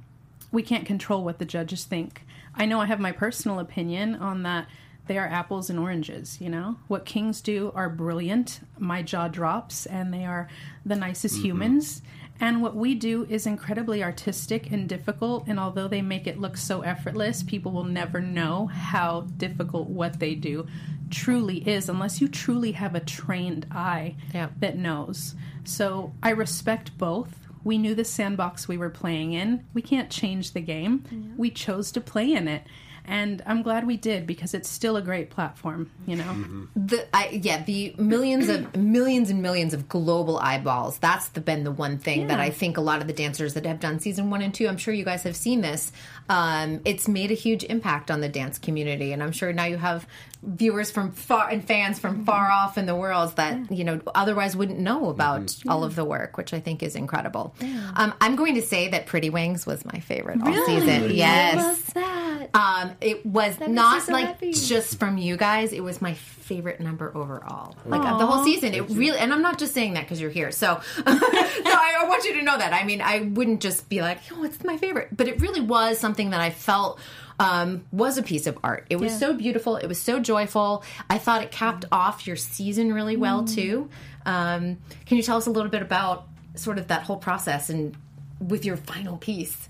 we 0.54 0.64
can't 0.64 0.86
control 0.86 1.26
what 1.26 1.38
the 1.38 1.46
judges 1.46 1.84
think. 1.84 2.22
I 2.56 2.66
know 2.66 2.80
I 2.80 2.86
have 2.86 3.02
my 3.02 3.12
personal 3.12 3.60
opinion 3.60 4.16
on 4.16 4.44
that. 4.44 4.68
They 5.08 5.18
are 5.18 5.28
apples 5.28 5.70
and 5.70 5.80
oranges, 5.80 6.40
you 6.40 6.50
know? 6.50 6.78
What 6.88 7.06
kings 7.06 7.42
do 7.42 7.72
are 7.76 7.90
brilliant. 7.90 8.62
My 8.78 9.02
jaw 9.02 9.28
drops, 9.28 9.86
and 9.86 10.14
they 10.14 10.26
are 10.26 10.48
the 10.86 10.96
nicest 10.96 11.36
mm-hmm. 11.36 11.46
humans. 11.46 12.02
And 12.40 12.62
what 12.62 12.76
we 12.76 12.96
do 12.96 13.28
is 13.30 13.46
incredibly 13.46 14.04
artistic 14.04 14.72
and 14.72 14.90
difficult. 14.90 15.48
And 15.48 15.60
although 15.60 15.88
they 15.88 16.02
make 16.02 16.26
it 16.26 16.40
look 16.40 16.58
so 16.58 16.82
effortless, 16.82 17.44
people 17.44 17.72
will 17.72 17.84
never 17.84 18.20
know 18.20 18.66
how 18.66 19.22
difficult 19.38 19.90
what 19.90 20.20
they 20.20 20.34
do 20.34 20.66
truly 21.12 21.58
is 21.68 21.88
unless 21.88 22.20
you 22.20 22.28
truly 22.28 22.72
have 22.72 22.96
a 22.96 23.00
trained 23.00 23.68
eye 23.70 24.16
Yeah. 24.34 24.50
that 24.60 24.78
knows. 24.78 25.36
So 25.64 26.14
I 26.24 26.32
respect 26.32 26.98
both. 26.98 27.38
We 27.64 27.78
knew 27.78 27.94
the 27.94 28.06
sandbox 28.06 28.68
we 28.68 28.78
were 28.78 28.90
playing 28.90 29.34
in. 29.34 29.64
We 29.76 29.84
can't 29.84 30.10
change 30.10 30.54
the 30.54 30.62
game. 30.62 31.36
We 31.38 31.52
chose 31.52 31.92
to 31.92 32.02
play 32.02 32.34
in 32.34 32.48
it. 32.48 32.64
And 33.06 33.42
I'm 33.46 33.62
glad 33.62 33.86
we 33.86 33.98
did 33.98 34.28
because 34.28 34.54
it's 34.54 34.70
still 34.70 34.96
a 34.96 35.02
great 35.02 35.30
platform, 35.30 35.92
you 36.06 36.16
know? 36.16 36.68
The 36.76 37.08
I, 37.16 37.30
yeah, 37.30 37.64
the 37.64 37.96
millions 37.98 38.48
of 38.48 38.76
millions 38.76 39.30
and 39.30 39.42
millions 39.42 39.74
of 39.74 39.90
global 39.90 40.38
eyeballs. 40.38 40.98
That's 41.00 41.30
the, 41.30 41.42
been 41.42 41.64
the 41.64 41.72
one 41.72 41.98
thing 41.98 42.28
that 42.28 42.40
I 42.40 42.50
think 42.52 42.78
a 42.78 42.82
lot 42.82 43.02
of 43.02 43.08
the 43.08 43.14
dancers 43.14 43.56
that 43.56 43.66
have 43.66 43.80
done 43.80 44.00
season 44.00 44.30
one 44.30 44.42
and 44.42 44.54
two. 44.54 44.68
I'm 44.68 44.78
sure 44.78 44.94
you 44.94 45.06
guys 45.06 45.24
have 45.24 45.36
seen 45.36 45.62
this. 45.62 45.92
Um, 46.30 46.82
it's 46.86 47.08
made 47.08 47.32
a 47.32 47.36
huge 47.36 47.64
impact 47.64 48.12
on 48.12 48.22
the 48.22 48.30
dance 48.30 48.60
community, 48.60 49.12
and 49.12 49.22
I'm 49.22 49.32
sure 49.32 49.52
now 49.52 49.66
you 49.66 49.78
have 49.78 50.08
viewers 50.44 50.90
from 50.90 51.12
far 51.12 51.50
and 51.50 51.64
fans 51.64 52.00
from 52.00 52.26
far 52.26 52.50
off 52.50 52.78
in 52.78 52.86
the 52.88 52.96
world 52.96 53.36
that 53.36 53.72
you 53.72 53.84
know 53.84 54.02
otherwise 54.16 54.56
wouldn't 54.56 54.80
know 54.80 55.10
about 55.10 55.56
all 55.68 55.84
of 55.84 55.96
the 55.96 56.06
work, 56.06 56.38
which 56.38 56.54
I 56.54 56.60
think 56.60 56.82
is 56.84 56.96
incredible. 56.96 57.56
Um, 57.96 58.14
I'm 58.22 58.36
going 58.36 58.56
to 58.56 58.62
say 58.62 58.90
that 58.90 59.06
Pretty 59.06 59.30
Wings 59.30 59.66
was 59.66 59.84
my 59.86 60.00
favorite 60.00 60.42
all 60.42 60.66
season. 60.66 61.12
Yes, 61.12 61.56
Love 61.56 61.94
that. 61.96 62.48
Um, 62.92 62.98
it 63.02 63.26
was 63.26 63.60
makes 63.60 63.70
me 63.70 63.74
not 63.76 64.02
so 64.04 64.14
like 64.14 64.26
happy. 64.28 64.54
just 64.54 65.00
from 65.00 65.18
you 65.18 65.38
guys. 65.38 65.74
It 65.74 65.84
was 65.84 66.02
my 66.02 66.14
favorite 66.14 66.80
number 66.80 67.12
overall. 67.16 67.76
Like 67.86 68.02
of 68.02 68.20
the 68.20 68.26
whole 68.26 68.44
season, 68.44 68.74
it 68.74 68.90
really. 68.90 69.18
And 69.18 69.34
I'm 69.34 69.42
not 69.42 69.58
just 69.58 69.74
saying 69.74 69.94
that 69.94 70.02
because 70.02 70.20
you're 70.22 70.30
here. 70.32 70.52
So, 70.52 70.82
no, 70.98 71.04
I, 71.08 71.98
I 72.02 72.06
want 72.08 72.24
you 72.26 72.34
to 72.34 72.42
know 72.42 72.58
that. 72.58 72.74
I 72.74 72.84
mean, 72.84 73.02
I 73.02 73.22
wouldn't 73.22 73.62
just 73.62 73.90
be 73.90 74.02
like, 74.02 74.20
"Oh, 74.32 74.44
it's 74.44 74.64
my 74.64 74.78
favorite," 74.78 75.10
but 75.16 75.28
it 75.28 75.40
really 75.42 75.62
was 75.62 75.98
something 75.98 76.30
that 76.32 76.42
I 76.42 76.50
felt. 76.50 77.00
Um, 77.40 77.86
was 77.92 78.20
a 78.20 78.24
piece 78.24 78.46
of 78.46 78.60
art. 78.64 78.86
It 78.92 78.98
was 78.98 79.14
Yeah. 79.14 79.18
so 79.18 79.34
beautiful. 79.34 79.76
It 79.76 79.88
was 79.88 80.00
so 80.00 80.20
joyful. 80.20 80.84
I 81.10 81.18
thought 81.18 81.42
it 81.42 81.50
capped 81.50 81.86
off 81.92 82.28
your 82.28 82.36
season 82.36 82.94
really 82.94 83.18
well 83.18 83.46
too. 83.46 83.90
Um, 84.28 84.78
can 85.08 85.18
you 85.18 85.24
tell 85.24 85.38
us 85.38 85.48
a 85.48 85.50
little 85.50 85.72
bit 85.72 85.82
about 85.82 86.28
sort 86.54 86.78
of 86.78 86.90
that 86.90 87.02
whole 87.02 87.18
process 87.18 87.72
and 87.72 87.98
with 88.40 88.64
your 88.64 88.78
final 88.78 89.18
piece? 89.18 89.70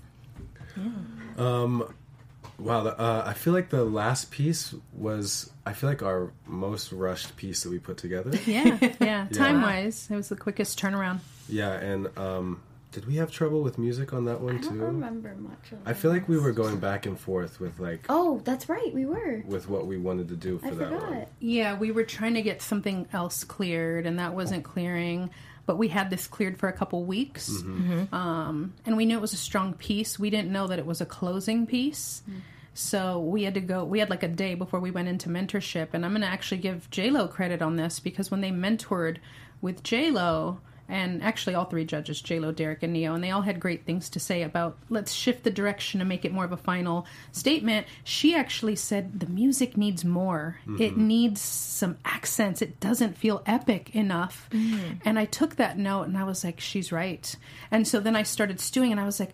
Wow, 2.58 2.86
uh, 2.86 3.24
I 3.26 3.32
feel 3.32 3.52
like 3.52 3.70
the 3.70 3.84
last 3.84 4.30
piece 4.30 4.74
was 4.92 5.50
I 5.66 5.72
feel 5.72 5.88
like 5.90 6.02
our 6.02 6.32
most 6.46 6.92
rushed 6.92 7.36
piece 7.36 7.62
that 7.64 7.70
we 7.70 7.78
put 7.78 7.96
together. 7.96 8.36
Yeah, 8.46 8.78
yeah. 9.00 9.26
Time 9.32 9.62
wise, 9.62 10.08
it 10.10 10.14
was 10.16 10.28
the 10.28 10.36
quickest 10.36 10.78
turnaround. 10.80 11.20
yeah, 11.48 11.72
and 11.72 12.08
um, 12.18 12.62
did 12.92 13.06
we 13.06 13.16
have 13.16 13.30
trouble 13.32 13.62
with 13.62 13.78
music 13.78 14.12
on 14.12 14.26
that 14.26 14.40
one 14.40 14.60
too? 14.60 14.68
I 14.68 14.72
don't 14.72 14.80
remember 14.80 15.34
much 15.36 15.72
of 15.72 15.78
I 15.86 15.92
feel 15.94 16.10
like 16.12 16.28
we 16.28 16.38
were 16.38 16.52
going 16.52 16.78
back 16.78 17.06
and 17.06 17.18
forth 17.18 17.58
with 17.58 17.80
like 17.80 18.04
Oh, 18.08 18.40
that's 18.44 18.68
right. 18.68 18.92
We 18.92 19.06
were. 19.06 19.42
with 19.46 19.68
what 19.68 19.86
we 19.86 19.96
wanted 19.96 20.28
to 20.28 20.36
do 20.36 20.58
for 20.58 20.66
I 20.66 20.70
that 20.70 20.92
one. 20.92 21.26
Yeah, 21.40 21.76
we 21.78 21.90
were 21.90 22.04
trying 22.04 22.34
to 22.34 22.42
get 22.42 22.60
something 22.62 23.08
else 23.12 23.44
cleared, 23.44 24.06
and 24.06 24.18
that 24.18 24.34
wasn't 24.34 24.62
clearing. 24.62 25.30
But 25.64 25.78
we 25.78 25.88
had 25.88 26.10
this 26.10 26.26
cleared 26.26 26.58
for 26.58 26.68
a 26.68 26.72
couple 26.72 27.04
weeks, 27.04 27.50
mm-hmm. 27.50 27.92
Mm-hmm. 27.92 28.14
um, 28.14 28.74
and 28.84 28.96
we 28.96 29.06
knew 29.06 29.16
it 29.16 29.20
was 29.20 29.32
a 29.32 29.36
strong 29.36 29.74
piece. 29.74 30.18
We 30.18 30.28
didn't 30.28 30.50
know 30.50 30.66
that 30.66 30.78
it 30.78 30.86
was 30.86 31.00
a 31.00 31.06
closing 31.06 31.66
piece, 31.66 32.22
mm. 32.28 32.40
so 32.74 33.20
we 33.20 33.44
had 33.44 33.54
to 33.54 33.60
go. 33.60 33.84
We 33.84 34.00
had 34.00 34.10
like 34.10 34.24
a 34.24 34.28
day 34.28 34.54
before 34.54 34.80
we 34.80 34.90
went 34.90 35.08
into 35.08 35.28
mentorship, 35.28 35.88
and 35.92 36.04
I'm 36.04 36.12
going 36.12 36.22
to 36.22 36.28
actually 36.28 36.62
give 36.62 36.90
J 36.90 37.10
Lo 37.10 37.28
credit 37.28 37.62
on 37.62 37.76
this 37.76 38.00
because 38.00 38.30
when 38.30 38.40
they 38.40 38.50
mentored 38.50 39.18
with 39.60 39.82
J 39.82 40.10
Lo. 40.10 40.60
And 40.88 41.22
actually, 41.22 41.54
all 41.54 41.64
three 41.64 41.84
judges, 41.84 42.20
J 42.20 42.38
Lo, 42.38 42.52
Derek, 42.52 42.82
and 42.82 42.92
Ne-Yo, 42.92 43.14
and 43.14 43.24
they 43.24 43.30
all 43.30 43.42
had 43.42 43.60
great 43.60 43.84
things 43.84 44.10
to 44.10 44.20
say 44.20 44.42
about 44.42 44.76
let's 44.90 45.12
shift 45.12 45.44
the 45.44 45.50
direction 45.50 46.00
and 46.00 46.08
make 46.08 46.24
it 46.24 46.32
more 46.32 46.44
of 46.44 46.52
a 46.52 46.56
final 46.56 47.06
statement. 47.30 47.86
She 48.04 48.34
actually 48.34 48.76
said 48.76 49.20
the 49.20 49.26
music 49.26 49.76
needs 49.76 50.04
more. 50.04 50.58
It 50.66 50.92
mm-hmm. 50.92 51.06
needs 51.06 51.40
some 51.40 51.96
accents. 52.04 52.60
It 52.60 52.80
doesn't 52.80 53.16
feel 53.16 53.42
epic 53.46 53.94
enough. 53.94 54.48
Mm-hmm. 54.52 54.94
And 55.04 55.18
I 55.18 55.24
took 55.24 55.56
that 55.56 55.78
note 55.78 56.04
and 56.04 56.18
I 56.18 56.24
was 56.24 56.44
like, 56.44 56.60
she's 56.60 56.92
right. 56.92 57.34
And 57.70 57.86
so 57.86 58.00
then 58.00 58.16
I 58.16 58.22
started 58.22 58.60
stewing 58.60 58.92
and 58.92 59.00
I 59.00 59.04
was 59.04 59.20
like, 59.20 59.32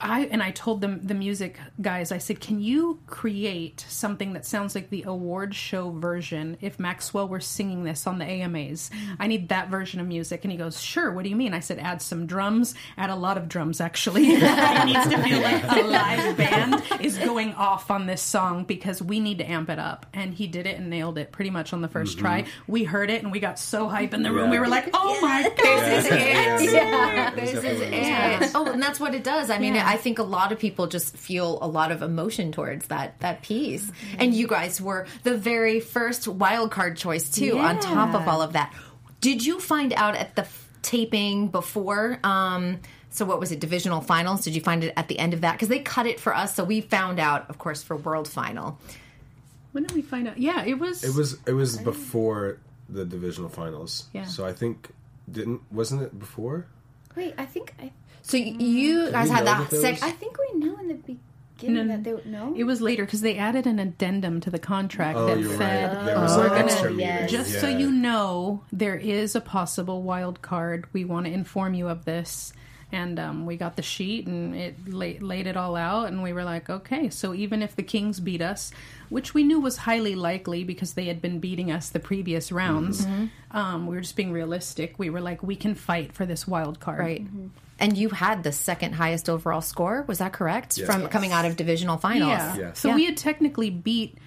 I 0.00 0.22
and 0.26 0.42
I 0.42 0.50
told 0.50 0.80
them 0.80 1.00
the 1.02 1.14
music 1.14 1.58
guys. 1.80 2.10
I 2.12 2.18
said, 2.18 2.40
"Can 2.40 2.60
you 2.60 3.00
create 3.06 3.84
something 3.88 4.32
that 4.32 4.44
sounds 4.44 4.74
like 4.74 4.90
the 4.90 5.04
award 5.06 5.54
show 5.54 5.90
version? 5.90 6.56
If 6.60 6.78
Maxwell 6.78 7.28
were 7.28 7.40
singing 7.40 7.84
this 7.84 8.06
on 8.06 8.18
the 8.18 8.24
AMAs, 8.24 8.90
I 9.18 9.26
need 9.26 9.48
that 9.50 9.68
version 9.68 10.00
of 10.00 10.06
music." 10.06 10.44
And 10.44 10.50
he 10.52 10.58
goes, 10.58 10.80
"Sure. 10.80 11.12
What 11.12 11.24
do 11.24 11.30
you 11.30 11.36
mean?" 11.36 11.54
I 11.54 11.60
said, 11.60 11.78
"Add 11.78 12.02
some 12.02 12.26
drums. 12.26 12.74
Add 12.96 13.10
a 13.10 13.14
lot 13.14 13.38
of 13.38 13.48
drums. 13.48 13.80
Actually, 13.80 14.26
it 14.32 14.84
needs 14.84 15.06
to 15.08 15.22
feel 15.22 15.40
like 15.40 15.62
a 15.64 15.82
live 15.82 16.36
band 16.36 16.82
is 17.00 17.16
going 17.18 17.54
off 17.54 17.90
on 17.90 18.06
this 18.06 18.22
song 18.22 18.64
because 18.64 19.00
we 19.00 19.20
need 19.20 19.38
to 19.38 19.44
amp 19.50 19.70
it 19.70 19.78
up." 19.78 20.06
And 20.12 20.34
he 20.34 20.46
did 20.46 20.66
it 20.66 20.78
and 20.78 20.90
nailed 20.90 21.18
it 21.18 21.32
pretty 21.32 21.50
much 21.50 21.72
on 21.72 21.82
the 21.82 21.88
1st 21.88 22.18
try. 22.18 22.42
Mm-hmm. 22.42 22.72
We 22.72 22.84
heard 22.84 23.10
it 23.10 23.22
and 23.22 23.30
we 23.30 23.40
got 23.40 23.58
so 23.58 23.88
hype 23.88 24.12
in 24.12 24.22
the 24.22 24.32
room. 24.32 24.46
Yeah. 24.46 24.50
We 24.52 24.58
were 24.58 24.68
like, 24.68 24.90
"Oh 24.92 25.18
my 25.20 25.42
god!" 25.42 25.54
This 25.84 26.06
is 26.06 26.12
it. 26.12 26.72
Yeah, 26.74 27.30
This 27.30 27.52
is 27.54 27.80
it. 27.80 28.50
Oh, 28.54 28.66
and 28.72 28.82
that's 28.82 28.98
what 28.98 29.14
it 29.14 29.22
does. 29.24 29.50
I 29.50 29.58
mean, 29.58 29.74
Yeah. 29.74 29.83
I 29.84 29.96
think 29.96 30.18
a 30.18 30.22
lot 30.22 30.52
of 30.52 30.58
people 30.58 30.86
just 30.86 31.16
feel 31.16 31.58
a 31.62 31.68
lot 31.68 31.92
of 31.92 32.02
emotion 32.02 32.52
towards 32.52 32.88
that 32.88 33.18
that 33.20 33.42
piece. 33.42 33.90
And 34.18 34.34
you 34.34 34.46
guys 34.46 34.80
were 34.80 35.06
the 35.22 35.36
very 35.36 35.80
first 35.80 36.26
wild 36.28 36.70
card 36.70 36.96
choice 36.96 37.30
too. 37.30 37.58
On 37.58 37.78
top 37.78 38.14
of 38.14 38.26
all 38.28 38.42
of 38.42 38.54
that, 38.54 38.74
did 39.20 39.44
you 39.44 39.60
find 39.60 39.92
out 39.92 40.14
at 40.16 40.34
the 40.36 40.42
f- 40.42 40.68
taping 40.82 41.48
before? 41.48 42.18
Um, 42.24 42.80
so 43.10 43.24
what 43.24 43.38
was 43.38 43.52
it? 43.52 43.60
Divisional 43.60 44.00
finals? 44.00 44.42
Did 44.42 44.54
you 44.54 44.60
find 44.60 44.82
it 44.82 44.92
at 44.96 45.08
the 45.08 45.18
end 45.18 45.34
of 45.34 45.42
that? 45.42 45.52
Because 45.52 45.68
they 45.68 45.78
cut 45.78 46.06
it 46.06 46.18
for 46.18 46.34
us, 46.34 46.54
so 46.54 46.64
we 46.64 46.80
found 46.80 47.20
out, 47.20 47.48
of 47.48 47.58
course, 47.58 47.82
for 47.82 47.96
world 47.96 48.26
final. 48.26 48.78
When 49.72 49.84
did 49.84 49.94
we 49.94 50.02
find 50.02 50.28
out? 50.28 50.38
Yeah, 50.38 50.64
it 50.64 50.78
was. 50.78 51.04
It 51.04 51.14
was 51.14 51.38
it 51.46 51.52
was 51.52 51.78
before 51.78 52.58
the 52.88 53.04
divisional 53.04 53.48
finals. 53.50 54.08
Yeah. 54.12 54.24
So 54.24 54.44
I 54.44 54.52
think 54.52 54.90
didn't 55.30 55.60
wasn't 55.72 56.02
it 56.02 56.18
before? 56.18 56.66
Wait, 57.16 57.34
I 57.38 57.46
think 57.46 57.74
I, 57.80 57.92
So 58.26 58.36
you 58.36 59.10
guys 59.10 59.28
had 59.30 59.46
that 59.46 59.58
that 59.60 59.70
there 59.70 59.80
sec- 59.80 59.92
was- 59.94 60.02
I 60.02 60.10
think 60.10 60.36
we 60.38 60.58
knew 60.58 60.76
in 60.80 60.88
the 60.88 60.94
beginning 60.94 61.20
Given 61.56 61.88
that 61.88 62.02
they 62.04 62.14
no. 62.30 62.52
It 62.56 62.64
was 62.64 62.80
later 62.80 63.04
because 63.04 63.20
they 63.20 63.36
added 63.38 63.66
an 63.66 63.78
addendum 63.78 64.40
to 64.40 64.50
the 64.50 64.58
contract 64.58 65.16
Oh, 65.18 65.26
that 65.26 65.56
said 65.56 65.94
right. 65.96 66.14
Oh, 66.16 66.38
we're 66.38 66.54
extra 66.56 66.88
gonna- 66.90 67.00
yes. 67.00 67.30
meetings. 67.30 67.30
just 67.50 67.60
so 67.60 67.68
you 67.68 67.90
know, 67.92 68.64
there 68.72 68.96
is 68.96 69.36
a 69.36 69.40
possible 69.40 70.02
wild 70.02 70.42
card. 70.42 70.86
We 70.92 71.04
want 71.04 71.26
to 71.26 71.32
inform 71.32 71.74
you 71.74 71.88
of 71.88 72.04
this. 72.06 72.52
And 72.92 73.18
um, 73.18 73.44
we 73.46 73.56
got 73.56 73.74
the 73.76 73.82
sheet 73.82 74.26
and 74.28 74.54
it 74.54 74.76
la- 74.88 75.18
laid 75.26 75.46
it 75.48 75.56
all 75.56 75.74
out. 75.74 76.08
And 76.08 76.22
we 76.22 76.32
were 76.32 76.44
like, 76.44 76.70
okay, 76.70 77.08
so 77.08 77.34
even 77.34 77.60
if 77.62 77.74
the 77.74 77.82
Kings 77.82 78.20
beat 78.20 78.40
us, 78.42 78.70
which 79.08 79.34
we 79.34 79.42
knew 79.42 79.58
was 79.58 79.76
highly 79.78 80.14
likely 80.14 80.62
because 80.64 80.92
they 80.94 81.06
had 81.06 81.20
been 81.20 81.40
beating 81.40 81.70
us 81.72 81.88
the 81.90 81.98
previous 82.00 82.52
rounds, 82.52 83.04
Mm-hmm. 83.04 83.56
um, 83.56 83.86
we 83.86 83.96
were 83.96 84.00
just 84.02 84.14
being 84.16 84.32
realistic. 84.32 84.94
We 84.98 85.10
were 85.10 85.20
like, 85.20 85.42
we 85.42 85.56
can 85.56 85.74
fight 85.74 86.12
for 86.12 86.24
this 86.26 86.46
wild 86.46 86.78
card. 86.78 87.00
Right. 87.00 87.26
And 87.78 87.96
you 87.98 88.08
had 88.10 88.42
the 88.44 88.52
second 88.52 88.92
highest 88.94 89.28
overall 89.28 89.60
score. 89.60 90.04
Was 90.06 90.18
that 90.18 90.32
correct? 90.32 90.78
Yes. 90.78 90.86
From 90.86 91.02
Yes. 91.02 91.10
coming 91.12 91.32
out 91.32 91.44
of 91.44 91.56
divisional 91.56 91.96
finals. 91.98 92.30
Yeah. 92.30 92.56
Yeah. 92.56 92.72
So 92.74 92.88
Yeah. 92.90 92.94
we 92.94 93.04
had 93.06 93.16
technically 93.16 93.70
beat 93.70 94.18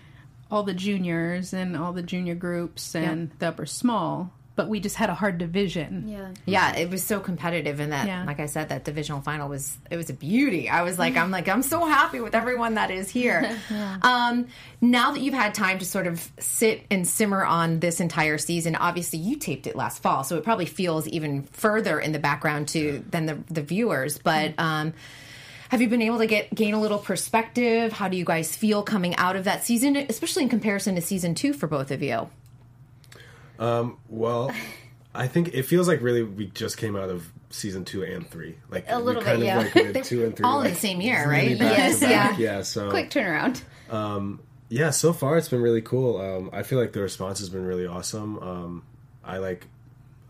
all 0.52 0.64
the 0.64 0.74
juniors 0.74 1.54
and 1.54 1.76
all 1.78 1.94
the 1.94 2.02
junior 2.04 2.36
groups 2.36 2.96
and 2.96 3.32
the 3.40 3.48
upper 3.50 3.66
small, 3.66 4.32
but 4.58 4.68
we 4.68 4.82
just 4.82 4.98
had 4.98 5.10
a 5.10 5.14
hard 5.14 5.38
division. 5.38 6.04
yeah. 6.10 6.30
Yeah, 6.46 6.76
it 6.76 6.90
was 6.90 7.02
so 7.04 7.22
competitive 7.22 7.80
in 7.80 7.92
that 7.92 8.08
Yeah. 8.08 8.26
like 8.26 8.42
I 8.42 8.48
said, 8.48 8.68
that 8.70 8.84
divisional 8.84 9.22
final 9.22 9.48
was 9.48 9.78
it 9.90 9.96
was 9.96 10.10
a 10.10 10.14
beauty. 10.14 10.68
I 10.70 10.82
was 10.84 11.00
like, 11.00 11.16
I'm 11.16 11.32
like, 11.32 11.48
I'm 11.48 11.62
so 11.62 11.86
happy 11.86 12.20
with 12.20 12.36
everyone 12.36 12.74
that 12.74 12.92
is 12.92 13.10
here. 13.10 13.58
um, 14.02 14.48
now 14.82 15.12
that 15.12 15.22
you've 15.22 15.34
had 15.34 15.54
time 15.54 15.80
to 15.80 15.86
sort 15.86 16.08
of 16.08 16.30
sit 16.40 16.84
and 16.92 17.08
simmer 17.08 17.46
on 17.46 17.80
this 17.80 18.02
entire 18.02 18.38
season, 18.38 18.76
obviously 18.76 19.20
you 19.20 19.38
taped 19.38 19.68
it 19.68 19.76
last 19.78 20.02
fall, 20.04 20.26
so 20.26 20.36
it 20.38 20.44
probably 20.44 20.66
feels 20.66 21.08
even 21.08 21.44
further 21.44 22.00
in 22.00 22.12
the 22.12 22.20
background 22.20 22.68
to 22.70 23.04
than 23.12 23.26
the 23.28 23.38
the 23.50 23.62
viewers. 23.62 24.18
But 24.18 24.54
um 24.58 24.94
have 25.70 25.82
you 25.82 25.90
been 25.90 26.02
able 26.02 26.20
to 26.20 26.28
get 26.28 26.54
gain 26.56 26.74
a 26.74 26.80
little 26.82 26.98
perspective? 26.98 27.92
How 27.92 28.08
do 28.08 28.16
you 28.18 28.24
guys 28.26 28.56
feel 28.56 28.84
coming 28.84 29.16
out 29.18 29.36
of 29.36 29.44
that 29.44 29.64
season, 29.66 29.98
especially 29.98 30.44
in 30.44 30.50
comparison 30.50 30.96
to 30.96 31.02
season 31.02 31.36
two 31.36 31.54
for 31.54 31.68
both 31.68 31.92
of 31.92 32.02
you? 32.02 32.30
Well, 34.10 34.52
I 35.14 35.28
think 35.28 35.54
it 35.54 35.64
feels 35.64 35.88
like 35.88 36.02
really 36.02 36.24
we 36.24 36.48
just 36.48 36.78
came 36.78 36.96
out 36.96 37.10
of 37.10 37.28
season 37.50 37.86
two 37.86 38.04
and 38.04 38.28
three. 38.30 38.58
Like 38.70 38.86
A 38.88 39.00
little 39.00 39.22
kind 39.22 39.40
bit, 39.40 39.50
of 39.56 39.76
yeah. 39.76 39.92
like 39.94 40.04
two 40.04 40.26
and 40.26 40.36
three 40.36 40.46
All 40.46 40.62
in 40.62 40.70
the 40.72 40.76
same 40.76 41.02
year, 41.02 41.30
right? 41.30 41.52
Yes, 41.52 42.02
yeah. 42.02 42.36
yeah. 42.38 42.62
So 42.62 42.90
Quick 42.90 43.10
turnaround. 43.10 43.62
yeah, 44.70 44.90
so 44.90 45.14
far 45.14 45.38
it's 45.38 45.50
been 45.50 45.62
really 45.62 45.82
cool. 45.82 46.20
Um, 46.20 46.50
I 46.54 46.64
feel 46.64 46.80
like 46.80 46.94
the 46.94 47.02
response 47.02 47.40
has 47.40 47.50
been 47.50 47.66
really 47.66 47.88
awesome. 47.88 48.38
Um, 48.40 48.84
I 49.24 49.38
like 49.38 49.66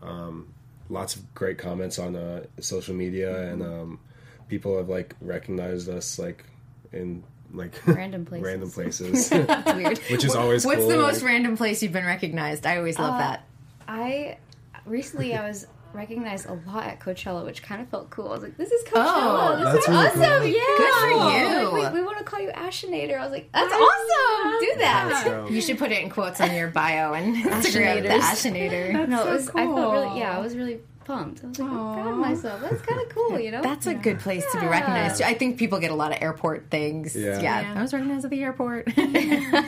um, 0.02 0.54
lots 0.88 1.16
of 1.16 1.34
great 1.34 1.58
comments 1.58 1.98
on 1.98 2.16
uh, 2.16 2.44
social 2.60 2.94
media, 2.94 3.50
and 3.50 3.62
um, 3.62 4.00
people 4.48 4.76
have 4.76 4.88
like 4.88 5.14
recognized 5.20 5.88
us 5.88 6.18
like 6.18 6.44
in 6.92 7.24
like 7.52 7.72
Random 7.86 8.24
places. 8.26 8.46
random 8.46 8.70
places, 8.70 9.30
weird. 9.74 9.98
which 10.10 10.24
is 10.24 10.34
always 10.34 10.64
What's 10.66 10.80
cool. 10.80 10.88
the 10.90 10.96
most 10.98 11.22
random 11.22 11.56
place 11.56 11.82
you've 11.82 11.92
been 11.92 12.06
recognized? 12.06 12.66
I 12.66 12.76
always 12.78 12.98
love 12.98 13.14
uh, 13.14 13.18
that. 13.18 13.44
I 13.86 14.38
recently 14.86 15.34
I 15.34 15.46
was 15.46 15.66
recognized 15.94 16.44
a 16.46 16.52
lot 16.66 16.84
at 16.86 17.00
Coachella, 17.00 17.44
which 17.46 17.62
kind 17.62 17.80
of 17.80 17.88
felt 17.88 18.10
cool. 18.10 18.28
I 18.28 18.32
was 18.32 18.42
like, 18.42 18.56
"This 18.58 18.70
is 18.70 18.84
Coachella. 18.84 18.94
Oh, 18.98 19.56
this 19.56 19.86
that's 19.86 19.88
is 19.88 19.88
really 19.88 20.06
awesome! 20.06 20.38
cool. 20.40 20.46
Yeah, 20.46 20.76
Good 20.76 20.94
for 20.94 21.16
Like, 21.16 21.92
you. 21.92 21.94
we, 21.94 22.00
we 22.00 22.06
want 22.06 22.18
to 22.18 22.24
call 22.24 22.40
you 22.40 22.50
Ashinator." 22.50 23.18
I 23.18 23.22
was 23.22 23.32
like, 23.32 23.50
"That's 23.52 23.72
awesome! 23.72 24.60
Do 24.60 24.72
that." 24.78 25.22
So, 25.24 25.48
You 25.48 25.60
should 25.62 25.78
put 25.78 25.90
it 25.90 26.02
in 26.02 26.10
quotes 26.10 26.40
on 26.42 26.54
your 26.54 26.68
bio 26.68 27.14
and 27.14 27.34
Instagram. 27.36 28.02
The 28.02 28.08
Ashinator. 28.10 29.08
no, 29.08 29.20
it 29.22 29.24
so 29.24 29.32
was. 29.32 29.48
I 29.50 29.64
felt 29.64 29.92
really. 29.94 30.18
Yeah, 30.18 30.36
I 30.36 30.40
was 30.40 30.54
really 30.54 30.80
pumped. 31.08 31.42
I 31.42 31.48
was 31.48 31.58
like, 31.58 31.70
"I'm 31.70 31.94
proud 31.94 32.12
of 32.12 32.18
myself. 32.18 32.60
That's 32.60 32.82
kind 32.82 33.00
of 33.00 33.08
cool, 33.08 33.40
you 33.40 33.50
know." 33.50 33.62
That's 33.62 33.86
a 33.86 33.94
good 33.94 34.20
place 34.20 34.44
to 34.52 34.60
be 34.60 34.66
recognized. 34.66 35.22
I 35.22 35.34
think 35.34 35.58
people 35.58 35.80
get 35.80 35.90
a 35.90 35.94
lot 35.94 36.12
of 36.12 36.18
airport 36.22 36.70
things. 36.70 37.16
Yeah, 37.16 37.40
Yeah. 37.40 37.60
Yeah. 37.62 37.74
I 37.76 37.82
was 37.82 37.92
recognized 37.92 38.24
at 38.26 38.30
the 38.30 38.42
airport. 38.42 38.88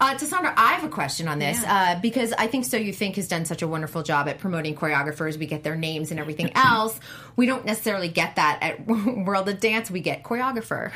Uh, 0.00 0.14
Tessandra, 0.14 0.54
I 0.56 0.74
have 0.74 0.84
a 0.84 0.88
question 0.88 1.26
on 1.26 1.40
this 1.40 1.60
uh, 1.66 1.98
because 2.00 2.32
I 2.32 2.46
think 2.46 2.64
So 2.66 2.76
You 2.76 2.92
Think 2.92 3.16
has 3.16 3.26
done 3.26 3.44
such 3.46 3.62
a 3.62 3.66
wonderful 3.66 4.04
job 4.04 4.28
at 4.28 4.38
promoting 4.38 4.76
choreographers. 4.76 5.36
We 5.36 5.46
get 5.46 5.64
their 5.64 5.74
names 5.74 6.12
and 6.12 6.20
everything 6.20 6.52
else. 6.54 7.00
We 7.34 7.46
don't 7.46 7.64
necessarily 7.64 8.06
get 8.08 8.36
that 8.36 8.60
at 8.62 8.86
World 8.86 9.48
of 9.48 9.58
Dance. 9.58 9.90
We 9.90 10.00
get 10.00 10.22
choreographer 10.22 10.92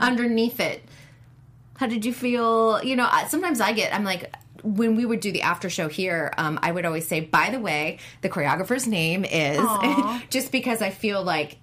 underneath 0.00 0.60
it. 0.60 0.84
How 1.78 1.88
did 1.88 2.04
you 2.04 2.12
feel? 2.12 2.80
You 2.84 2.94
know, 2.94 3.10
sometimes 3.26 3.60
I 3.60 3.72
get, 3.72 3.92
I'm 3.92 4.04
like, 4.04 4.32
when 4.64 4.96
we 4.96 5.04
would 5.04 5.20
do 5.20 5.30
the 5.30 5.42
after 5.42 5.68
show 5.68 5.88
here, 5.88 6.32
um, 6.38 6.58
I 6.62 6.72
would 6.72 6.84
always 6.84 7.06
say, 7.06 7.20
by 7.20 7.50
the 7.50 7.60
way, 7.60 7.98
the 8.22 8.28
choreographer's 8.28 8.86
name 8.86 9.24
is, 9.24 9.60
just 10.30 10.50
because 10.50 10.82
I 10.82 10.90
feel 10.90 11.22
like 11.22 11.58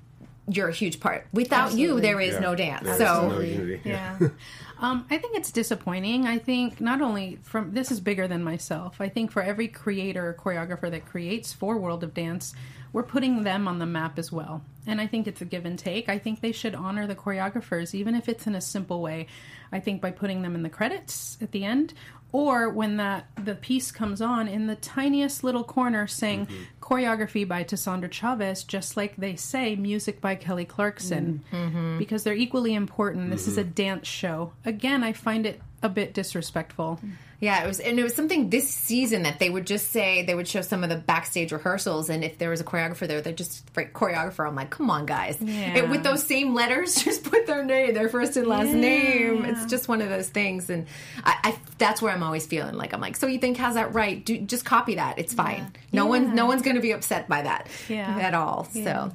you're 0.47 0.69
a 0.69 0.73
huge 0.73 0.99
part. 0.99 1.27
Without 1.33 1.73
you, 1.73 1.99
there 1.99 2.19
is 2.19 2.33
yeah, 2.35 2.39
no 2.39 2.55
dance. 2.55 2.83
there's 2.83 2.97
so, 2.97 3.29
no 3.29 3.39
unity. 3.39 3.81
Yeah. 3.85 4.17
um, 4.79 5.05
I 5.09 5.17
think 5.17 5.35
it's 5.35 5.51
disappointing. 5.51 6.27
I 6.27 6.37
think 6.37 6.79
not 6.79 7.01
only 7.01 7.39
from 7.43 7.73
this 7.73 7.91
is 7.91 7.99
bigger 7.99 8.27
than 8.27 8.43
myself. 8.43 8.99
I 8.99 9.09
think 9.09 9.31
for 9.31 9.41
every 9.41 9.67
creator 9.67 10.27
or 10.27 10.33
choreographer 10.33 10.89
that 10.91 11.05
creates 11.05 11.53
for 11.53 11.77
World 11.77 12.03
of 12.03 12.13
Dance, 12.13 12.53
we're 12.93 13.03
putting 13.03 13.43
them 13.43 13.67
on 13.67 13.79
the 13.79 13.85
map 13.85 14.19
as 14.19 14.31
well. 14.31 14.61
And 14.85 14.99
I 14.99 15.07
think 15.07 15.27
it's 15.27 15.41
a 15.41 15.45
give 15.45 15.65
and 15.65 15.77
take. 15.77 16.09
I 16.09 16.17
think 16.17 16.41
they 16.41 16.51
should 16.51 16.75
honor 16.75 17.07
the 17.07 17.15
choreographers, 17.15 17.93
even 17.93 18.15
if 18.15 18.27
it's 18.27 18.47
in 18.47 18.55
a 18.55 18.61
simple 18.61 19.01
way. 19.01 19.27
I 19.71 19.79
think 19.79 20.01
by 20.01 20.11
putting 20.11 20.41
them 20.41 20.55
in 20.55 20.63
the 20.63 20.69
credits 20.69 21.37
at 21.41 21.51
the 21.51 21.63
end, 21.63 21.93
or 22.31 22.69
when 22.69 22.97
that 22.97 23.27
the 23.43 23.55
piece 23.55 23.91
comes 23.91 24.21
on 24.21 24.47
in 24.47 24.67
the 24.67 24.75
tiniest 24.75 25.43
little 25.43 25.63
corner 25.63 26.07
saying 26.07 26.45
mm-hmm. 26.45 26.63
choreography 26.81 27.47
by 27.47 27.63
Tessandra 27.63 28.11
Chavez, 28.11 28.63
just 28.63 28.95
like 28.95 29.15
they 29.17 29.35
say 29.35 29.75
music 29.75 30.21
by 30.21 30.35
Kelly 30.35 30.65
Clarkson, 30.65 31.43
mm-hmm. 31.51 31.77
Mm-hmm. 31.77 31.97
because 31.97 32.23
they're 32.23 32.33
equally 32.33 32.73
important. 32.73 33.29
This 33.29 33.47
is 33.47 33.57
a 33.57 33.63
dance 33.63 34.07
show. 34.07 34.53
Again, 34.65 35.03
I 35.03 35.13
find 35.13 35.45
it 35.45 35.61
a 35.83 35.89
bit 35.89 36.13
disrespectful. 36.13 36.99
Yeah, 37.41 37.63
it 37.63 37.67
was, 37.67 37.79
and 37.79 37.99
it 37.99 38.03
was 38.03 38.13
something 38.15 38.51
this 38.51 38.69
season 38.69 39.23
that 39.23 39.39
they 39.39 39.49
would 39.49 39.65
just 39.65 39.91
say 39.91 40.23
they 40.23 40.35
would 40.35 40.47
show 40.47 40.61
some 40.61 40.83
of 40.83 40.89
the 40.91 40.95
backstage 40.95 41.51
rehearsals, 41.51 42.07
and 42.11 42.23
if 42.23 42.37
there 42.37 42.51
was 42.51 42.61
a 42.61 42.63
choreographer 42.63 43.07
there, 43.07 43.19
they'd 43.19 43.35
just 43.35 43.63
write 43.75 43.93
choreographer. 43.93 44.47
I'm 44.47 44.53
like, 44.53 44.69
come 44.69 44.91
on, 44.91 45.07
guys, 45.07 45.37
Yeah. 45.41 45.79
and 45.79 45.89
with 45.89 46.03
those 46.03 46.23
same 46.23 46.53
letters, 46.53 46.95
just 47.03 47.23
put 47.23 47.47
their 47.47 47.65
name, 47.65 47.95
their 47.95 48.09
first 48.09 48.37
and 48.37 48.45
last 48.45 48.69
name. 48.71 49.43
It's 49.43 49.65
just 49.65 49.87
one 49.87 50.01
of 50.03 50.09
those 50.09 50.29
things, 50.29 50.69
and 50.69 50.85
I, 51.23 51.35
I 51.43 51.59
that's 51.79 51.99
where 51.99 52.13
I'm 52.13 52.21
always 52.21 52.45
feeling 52.45 52.75
like 52.75 52.93
I'm 52.93 53.01
like, 53.01 53.15
so 53.17 53.25
you 53.25 53.39
think 53.39 53.57
has 53.57 53.73
that 53.73 53.95
right? 53.95 54.23
Do 54.23 54.37
just 54.39 54.63
copy 54.63 54.95
that. 54.95 55.17
It's 55.17 55.33
fine. 55.33 55.73
No 55.91 56.05
one, 56.05 56.35
no 56.35 56.45
one's 56.45 56.61
going 56.61 56.75
to 56.75 56.81
be 56.81 56.91
upset 56.91 57.27
by 57.27 57.41
that 57.41 57.67
Yeah. 57.89 58.19
at 58.19 58.33
all. 58.35 58.65
So. 58.71 59.11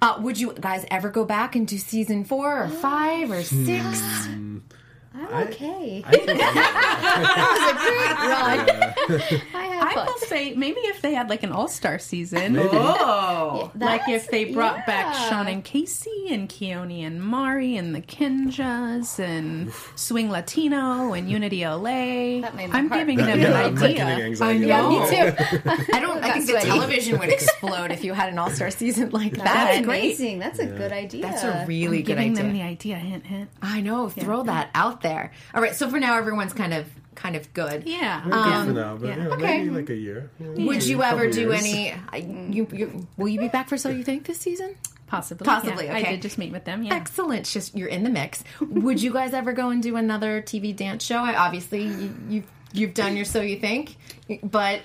Uh, 0.00 0.16
would 0.20 0.38
you 0.38 0.52
guys 0.52 0.86
ever 0.92 1.10
go 1.10 1.24
back 1.24 1.56
and 1.56 1.66
do 1.66 1.76
season 1.76 2.24
four 2.24 2.62
or 2.62 2.68
five 2.68 3.30
or 3.32 3.42
six? 3.42 4.00
I'm 5.14 5.48
okay. 5.48 6.02
I 6.06 6.10
think- 6.16 6.40
I 9.54 9.64
had 9.64 9.88
I 9.88 9.94
fun. 9.94 10.06
will 10.06 10.18
say 10.18 10.54
maybe 10.54 10.80
if 10.80 11.00
they 11.02 11.14
had 11.14 11.28
like 11.30 11.42
an 11.42 11.52
all 11.52 11.68
star 11.68 11.98
season. 11.98 12.56
Oh, 12.58 13.70
Like 13.74 14.02
if 14.08 14.30
they 14.30 14.52
brought 14.52 14.86
back. 14.86 15.14
Sean 15.28 15.48
and 15.48 15.64
Casey 15.64 16.28
and 16.30 16.48
Keone 16.48 17.04
and 17.06 17.22
Mari 17.22 17.76
and 17.76 17.94
the 17.94 18.00
Kinjas 18.00 19.18
and 19.18 19.72
Swing 19.96 20.30
Latino 20.30 21.12
and 21.14 21.30
Unity 21.30 21.64
LA. 21.66 22.40
That 22.42 22.54
made 22.54 22.70
I'm 22.72 22.88
heart 22.88 23.00
giving 23.00 23.16
them 23.18 23.40
Yeah, 23.40 23.48
an 23.48 23.54
I'm 23.78 23.82
idea. 23.82 24.04
anxiety. 24.04 24.66
know. 24.66 24.90
Me 24.90 24.96
too. 25.08 25.14
I 25.92 26.00
don't. 26.00 26.22
I 26.24 26.32
think 26.32 26.46
the 26.46 26.60
television 26.60 27.18
would 27.18 27.28
explode 27.30 27.90
if 27.90 28.04
you 28.04 28.12
had 28.12 28.30
an 28.32 28.38
all-star 28.38 28.70
season 28.70 29.10
like 29.10 29.34
that. 29.36 29.44
That's 29.44 29.86
great. 29.86 30.04
amazing. 30.04 30.38
That's 30.38 30.58
a 30.58 30.66
good 30.66 30.92
idea. 30.92 31.22
That's 31.22 31.42
a 31.44 31.64
really 31.66 31.98
good 32.02 32.08
Giving 32.18 32.32
idea. 32.32 32.42
them 32.44 32.52
the 32.52 32.62
idea. 32.62 32.96
Hint, 32.96 33.26
hint. 33.26 33.50
I 33.62 33.80
know. 33.80 34.08
Throw 34.08 34.42
that 34.44 34.70
out 34.74 34.97
there. 35.02 35.32
All 35.54 35.62
right. 35.62 35.74
So 35.74 35.88
for 35.90 35.98
now, 36.00 36.16
everyone's 36.18 36.52
kind 36.52 36.74
of 36.74 36.86
kind 37.14 37.34
of 37.34 37.52
good. 37.52 37.82
Yeah. 37.86 38.22
Good 38.22 38.32
for 38.32 38.72
now, 38.72 38.96
but 38.96 39.08
yeah. 39.08 39.16
you 39.16 39.22
know, 39.24 39.30
Okay. 39.32 39.42
maybe 39.58 39.70
like 39.70 39.90
a 39.90 39.96
year. 39.96 40.30
Would 40.38 40.84
you 40.84 40.98
Couple 40.98 41.18
ever 41.18 41.30
do 41.30 41.40
years. 41.40 41.60
any? 41.64 41.92
I- 42.12 42.16
You, 42.18 42.68
you, 42.72 43.06
will 43.16 43.28
you 43.28 43.40
be 43.40 43.48
back 43.48 43.68
for 43.68 43.76
So 43.76 43.88
You 43.88 44.04
Think 44.04 44.26
this 44.26 44.38
season? 44.38 44.76
Possibly. 45.08 45.44
Possibly, 45.44 45.86
yeah. 45.86 45.96
okay. 45.96 46.06
I 46.06 46.10
did 46.12 46.22
just 46.22 46.38
meet 46.38 46.52
with 46.52 46.64
them. 46.64 46.82
Yeah. 46.82 46.94
Excellent. 46.94 47.40
It's 47.40 47.52
Just 47.52 47.74
you're 47.76 47.88
in 47.88 48.04
the 48.04 48.10
mix. 48.10 48.44
Would 48.60 49.02
you 49.02 49.12
guys 49.12 49.32
ever 49.34 49.52
go 49.52 49.70
and 49.70 49.82
do 49.82 49.96
another 49.96 50.42
TV 50.42 50.76
dance 50.76 51.02
show? 51.04 51.16
I, 51.18 51.34
obviously, 51.34 51.84
you, 51.86 52.14
you 52.28 52.42
you've 52.72 52.94
done 52.94 53.16
your 53.16 53.24
So 53.24 53.40
You 53.40 53.58
Think, 53.58 53.96
but 54.44 54.82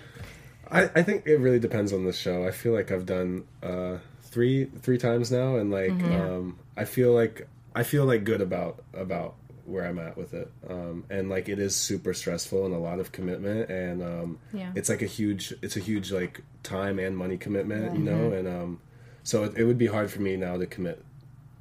I, 0.71 0.83
I 0.95 1.03
think 1.03 1.27
it 1.27 1.35
really 1.37 1.59
depends 1.59 1.91
on 1.93 2.05
the 2.05 2.13
show. 2.13 2.47
I 2.47 2.51
feel 2.51 2.71
like 2.73 2.89
I've 2.91 3.05
done 3.05 3.43
uh, 3.61 3.97
three 4.23 4.65
three 4.81 4.97
times 4.97 5.29
now, 5.31 5.57
and 5.57 5.69
like 5.69 5.91
Mm-hmm. 5.91 6.13
um, 6.21 6.59
I 6.77 6.85
feel 6.85 7.11
like 7.13 7.47
I 7.75 7.83
feel 7.83 8.05
like 8.05 8.23
good 8.23 8.41
about 8.41 8.81
about 8.93 9.35
where 9.65 9.85
I'm 9.85 9.99
at 9.99 10.17
with 10.17 10.33
it. 10.33 10.51
Um, 10.69 11.05
and 11.09 11.29
like 11.29 11.49
it 11.49 11.59
is 11.59 11.75
super 11.75 12.13
stressful 12.13 12.65
and 12.65 12.73
a 12.73 12.77
lot 12.79 12.99
of 12.99 13.11
commitment, 13.11 13.69
and 13.69 14.01
um, 14.03 14.39
Yeah. 14.53 14.71
it's 14.75 14.89
like 14.89 15.01
a 15.01 15.07
huge 15.07 15.53
it's 15.61 15.77
a 15.77 15.79
huge 15.79 16.11
like 16.11 16.41
time 16.63 16.99
and 16.99 17.17
money 17.17 17.37
commitment, 17.37 17.83
you 17.97 17.99
Mm-hmm. 17.99 18.05
know. 18.05 18.31
And 18.37 18.47
um, 18.47 18.79
so 19.23 19.43
it, 19.45 19.57
it 19.57 19.63
would 19.65 19.77
be 19.77 19.87
hard 19.87 20.11
for 20.11 20.21
me 20.21 20.35
now 20.35 20.57
to 20.57 20.65
commit 20.65 21.03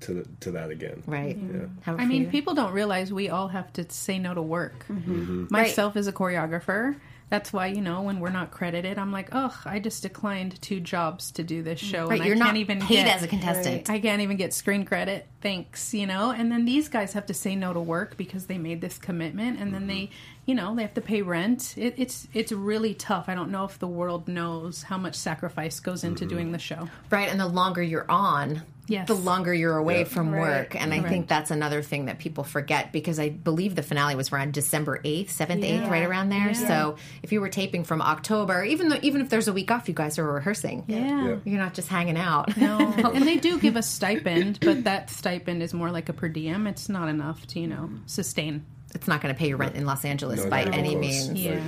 to 0.01 0.15
the, 0.15 0.27
to 0.41 0.51
that 0.51 0.71
again. 0.71 1.03
right. 1.07 1.39
How 1.83 1.95
I 1.97 2.05
mean, 2.07 2.23
you? 2.23 2.29
people 2.29 2.55
don't 2.55 2.73
realize 2.73 3.13
we 3.13 3.29
all 3.29 3.47
have 3.49 3.73
to 3.75 3.89
say 3.89 4.19
no 4.19 4.35
to 4.35 4.43
work. 4.43 4.85
Mm-hmm. 4.89 5.47
Myself 5.49 5.95
as 5.97 6.09
a 6.09 6.13
choreographer, 6.13 6.97
that's 7.29 7.53
why 7.53 7.69
you 7.69 7.81
know 7.81 8.03
when 8.03 8.19
we're 8.19 8.31
not 8.31 8.51
credited, 8.51 8.99
I'm 8.99 9.13
like, 9.13 9.29
oh, 9.31 9.57
I 9.65 9.79
just 9.79 10.03
declined 10.03 10.61
two 10.61 10.81
jobs 10.81 11.31
to 11.33 11.45
do 11.45 11.63
this 11.63 11.79
show, 11.79 12.09
Right, 12.09 12.19
and 12.19 12.27
you're 12.27 12.35
I 12.35 12.39
not 12.41 12.45
can't 12.47 12.57
even 12.59 12.81
paid 12.81 13.05
get, 13.05 13.17
as 13.17 13.23
a 13.23 13.29
contestant. 13.29 13.89
I 13.91 14.01
can't 14.01 14.23
even 14.23 14.37
get 14.37 14.53
screen 14.53 14.85
credit. 14.85 15.27
Thanks, 15.43 15.93
you 15.93 16.07
know? 16.07 16.31
And 16.31 16.51
then 16.51 16.65
these 16.65 16.89
guys 16.89 17.13
have 17.13 17.27
to 17.27 17.35
say 17.35 17.57
no 17.57 17.73
to 17.73 17.81
work 17.81 18.17
because 18.17 18.47
they 18.47 18.59
made 18.59 18.81
this 18.81 18.99
commitment 18.99 19.59
and 19.61 19.75
then 19.75 19.83
mm-hmm. 19.83 19.89
they, 19.89 20.11
you 20.47 20.55
know, 20.55 20.75
they 20.75 20.83
have 20.83 20.95
to 20.95 21.01
pay 21.01 21.23
rent. 21.23 21.75
It, 21.77 21.95
it's 21.99 22.29
it's 22.33 22.53
really 22.53 22.95
tough. 22.95 23.29
I 23.29 23.35
don't 23.35 23.51
know 23.51 23.65
if 23.65 23.79
the 23.79 23.89
world 23.89 24.29
knows 24.29 24.83
how 24.83 24.99
much 24.99 25.15
sacrifice 25.15 25.81
goes 25.81 26.05
into 26.05 26.25
mm-hmm. 26.25 26.35
doing 26.35 26.53
the 26.53 26.59
show. 26.59 26.89
Right, 27.11 27.29
and 27.29 27.39
the 27.39 27.49
longer 27.49 27.83
you're 27.83 28.11
on, 28.11 28.63
Yes. 28.89 29.07
the 29.07 29.15
longer 29.15 29.55
you're 29.55 29.77
away 29.77 30.01
Yeah. 30.01 30.05
from 30.05 30.33
Right. 30.33 30.41
work. 30.41 30.81
And 30.81 30.93
I 30.93 31.01
think 31.01 31.29
that's 31.29 31.51
another 31.51 31.83
thing 31.83 32.07
that 32.07 32.19
people 32.19 32.43
forget 32.45 32.93
because 32.93 33.19
I 33.19 33.29
believe 33.31 33.75
the 33.75 33.83
finale 33.83 34.17
was 34.17 34.33
around 34.33 34.53
December 34.53 35.01
8th, 35.05 35.31
7th, 35.31 35.65
8th, 35.65 35.89
right 35.89 36.05
around 36.05 36.31
there. 36.31 36.53
So 36.53 36.97
if 37.23 37.33
you 37.33 37.41
were 37.41 37.49
taping 37.49 37.85
from 37.85 38.03
October, 38.03 38.65
even 38.65 38.89
though 38.89 38.99
even 39.03 39.21
if 39.21 39.31
there's 39.31 39.49
a 39.49 39.53
week 39.53 39.71
off, 39.71 39.89
you 39.89 39.95
guys 39.95 40.19
are 40.19 40.25
rehearsing. 40.25 40.85
Yeah. 40.89 40.99
Yeah. 40.99 41.37
You're 41.45 41.61
not 41.61 41.75
just 41.75 41.89
hanging 41.89 42.17
out. 42.17 42.57
No. 42.57 42.79
and 43.15 43.27
they 43.27 43.37
do 43.37 43.59
give 43.59 43.77
a 43.77 43.83
stipend, 43.83 44.59
but 44.61 44.85
that 44.85 45.11
stipend 45.11 45.32
is 45.37 45.75
more 45.75 45.91
like 45.91 46.09
a 46.09 46.13
per 46.13 46.29
diem. 46.29 46.67
It's 46.67 46.89
not 46.89 47.09
enough 47.09 47.47
to, 47.49 47.61
you 47.61 47.67
know, 47.67 47.91
sustain. 48.07 48.65
It's 48.95 49.09
not 49.09 49.23
going 49.23 49.35
to 49.35 49.39
pay 49.39 49.49
your 49.49 49.57
rent 49.57 49.75
in 49.75 49.87
Los 49.87 50.05
Angeles 50.05 50.45
No, 50.45 50.51
by 50.51 50.65
any 50.65 50.91
close. 50.91 51.29
means. 51.29 51.33
Yeah. 51.33 51.61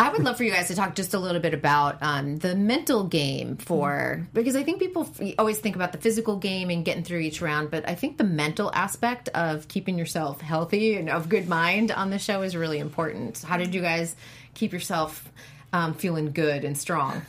I 0.00 0.10
would 0.10 0.22
love 0.24 0.36
for 0.36 0.44
you 0.44 0.52
guys 0.52 0.68
to 0.68 0.74
talk 0.76 0.94
just 0.94 1.14
a 1.14 1.18
little 1.18 1.40
bit 1.40 1.54
about 1.54 2.02
um, 2.02 2.36
the 2.36 2.54
mental 2.54 3.04
game 3.04 3.56
for 3.56 4.26
because 4.32 4.54
I 4.56 4.62
think 4.62 4.78
people 4.80 5.08
f- 5.20 5.34
always 5.38 5.58
think 5.58 5.76
about 5.76 5.92
the 5.92 5.98
physical 5.98 6.36
game 6.36 6.70
and 6.70 6.84
getting 6.84 7.02
through 7.04 7.20
each 7.20 7.40
round, 7.42 7.70
but 7.70 7.88
I 7.88 7.94
think 7.96 8.16
the 8.16 8.24
mental 8.24 8.72
aspect 8.74 9.28
of 9.30 9.66
keeping 9.68 9.98
yourself 9.98 10.40
healthy 10.40 10.94
and 10.96 11.08
of 11.10 11.28
good 11.28 11.48
mind 11.48 11.90
on 11.90 12.10
the 12.10 12.18
show 12.18 12.42
is 12.42 12.56
really 12.56 12.78
important. 12.78 13.40
How 13.42 13.56
did 13.56 13.74
you 13.74 13.80
guys 13.80 14.14
keep 14.54 14.72
yourself 14.72 15.30
um, 15.72 15.94
feeling 15.94 16.30
good 16.32 16.64
and 16.64 16.76
strong? 16.78 17.22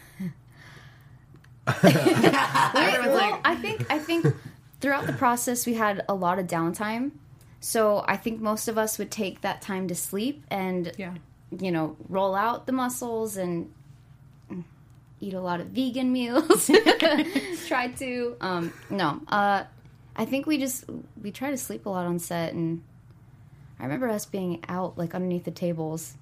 Everyone's 1.68 1.84
well, 1.84 3.14
like, 3.16 3.42
I 3.46 3.56
think 3.56 3.92
I 3.92 4.00
think 4.00 4.26
throughout 4.82 5.08
the 5.08 5.14
process 5.14 5.66
we 5.66 5.74
had 5.76 6.04
a 6.08 6.14
lot 6.14 6.40
of 6.40 6.48
downtime. 6.48 7.12
So 7.60 8.04
I 8.08 8.16
think 8.18 8.40
most 8.40 8.68
of 8.68 8.78
us 8.78 8.98
would 8.98 9.12
take 9.12 9.42
that 9.42 9.62
time 9.62 9.88
to 9.90 9.96
sleep 9.96 10.44
and 10.50 10.92
Yeah. 10.98 11.16
you 11.58 11.72
know, 11.72 11.98
roll 12.08 12.34
out 12.36 12.66
the 12.66 12.72
muscles 12.72 13.36
and 13.38 13.74
eat 15.22 15.34
a 15.34 15.42
lot 15.42 15.60
of 15.60 15.68
vegan 15.68 16.12
meals. 16.14 16.68
try 17.68 17.88
to 17.98 18.36
um 18.40 18.74
no. 18.90 19.22
Uh 19.28 19.64
I 20.16 20.26
think 20.26 20.46
we 20.46 20.58
just 20.58 20.86
we 21.22 21.32
try 21.32 21.52
to 21.52 21.58
sleep 21.58 21.86
a 21.86 21.90
lot 21.90 22.06
on 22.06 22.20
set 22.20 22.54
and 22.54 22.82
I 23.80 23.84
remember 23.84 24.10
us 24.10 24.26
being 24.26 24.64
out 24.68 24.98
like 24.98 25.14
underneath 25.16 25.44
the 25.46 25.52
tables 25.52 26.14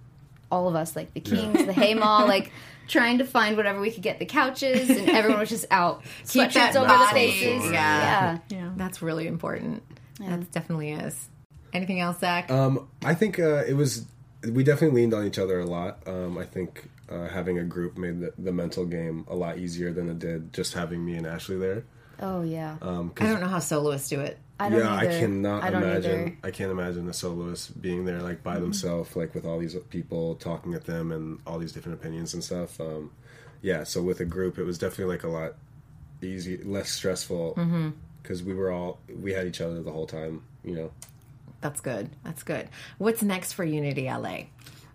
all 0.51 0.69
of 0.69 0.75
us, 0.75 0.95
like 0.95 1.13
the 1.13 1.19
Kings, 1.19 1.65
the 1.65 1.73
Hay 1.73 1.93
Mall, 1.93 2.25
like 2.25 2.51
trying 2.87 3.17
to 3.19 3.25
find 3.25 3.57
whatever 3.57 3.79
we 3.79 3.91
could 3.91 4.03
get 4.03 4.19
the 4.19 4.25
couches, 4.25 4.89
and 4.89 5.09
everyone 5.09 5.39
was 5.39 5.49
just 5.49 5.65
out, 5.71 6.03
Keep 6.27 6.53
that 6.53 6.73
sweatshirts 6.73 6.79
over 6.79 6.87
body, 6.87 7.25
the 7.27 7.31
faces. 7.31 7.71
yeah. 7.71 8.39
yeah. 8.49 8.57
Yeah. 8.57 8.69
that's 8.75 9.01
really 9.01 9.27
important. 9.27 9.83
That 10.19 10.51
definitely 10.51 10.91
is. 10.91 11.29
Anything 11.73 11.99
else, 11.99 12.19
Zach? 12.19 12.49
Um, 12.49 12.87
I 13.03 13.13
think 13.13 13.39
uh, 13.39 13.63
it 13.67 13.73
was. 13.73 14.05
We 14.43 14.63
definitely 14.63 15.01
leaned 15.01 15.13
on 15.13 15.25
each 15.25 15.37
other 15.39 15.59
a 15.59 15.65
lot. 15.65 15.99
Um, 16.07 16.37
I 16.37 16.45
think 16.45 16.89
uh, 17.09 17.27
having 17.27 17.59
a 17.59 17.63
group 17.63 17.97
made 17.97 18.19
the, 18.19 18.33
the 18.37 18.51
mental 18.51 18.85
game 18.85 19.25
a 19.29 19.35
lot 19.35 19.57
easier 19.57 19.91
than 19.91 20.09
it 20.09 20.19
did 20.19 20.53
just 20.53 20.73
having 20.73 21.03
me 21.03 21.15
and 21.15 21.25
Ashley 21.27 21.57
there. 21.57 21.83
Oh 22.19 22.41
yeah. 22.41 22.77
Um, 22.81 23.13
I 23.19 23.25
don't 23.25 23.41
know 23.41 23.47
how 23.47 23.59
soloists 23.59 24.09
do 24.09 24.19
it. 24.21 24.37
I 24.59 24.69
don't 24.69 24.79
yeah, 24.79 24.95
I 24.95 25.05
cannot 25.05 25.63
I 25.63 25.67
imagine. 25.67 26.21
either. 26.21 26.37
I 26.43 26.51
can't 26.51 26.71
imagine 26.71 27.07
a 27.07 27.13
soloist 27.13 27.79
being 27.79 28.05
there 28.05 28.21
like 28.21 28.43
by 28.43 28.55
mm-hmm. 28.55 28.63
themselves, 28.63 29.15
like 29.15 29.35
with 29.35 29.45
all 29.45 29.59
these 29.59 29.75
people 29.89 30.35
talking 30.35 30.73
at 30.73 30.85
them 30.85 31.11
and 31.11 31.39
all 31.45 31.59
these 31.59 31.71
different 31.71 31.99
opinions 31.99 32.33
and 32.33 32.43
stuff. 32.43 32.79
Um, 32.81 33.11
yeah, 33.61 33.83
so 33.83 34.01
with 34.01 34.19
a 34.19 34.25
group, 34.25 34.57
it 34.57 34.63
was 34.63 34.77
definitely 34.77 35.13
like 35.15 35.23
a 35.23 35.27
lot 35.27 35.53
easy, 36.21 36.57
less 36.57 36.89
stressful 36.89 37.53
mm-hmm. 37.55 37.89
because 38.21 38.41
we 38.41 38.55
were 38.55 38.71
all 38.71 38.99
we 39.21 39.33
had 39.33 39.45
each 39.45 39.61
other 39.61 39.83
the 39.83 39.91
whole 39.91 40.07
time. 40.07 40.43
You 40.63 40.75
know, 40.75 40.91
That's 41.61 41.79
good. 41.79 42.09
That's 42.23 42.43
good. 42.43 42.67
What's 42.97 43.21
next 43.21 43.53
for 43.53 43.63
Unity 43.63 44.05
LA? 44.05 44.45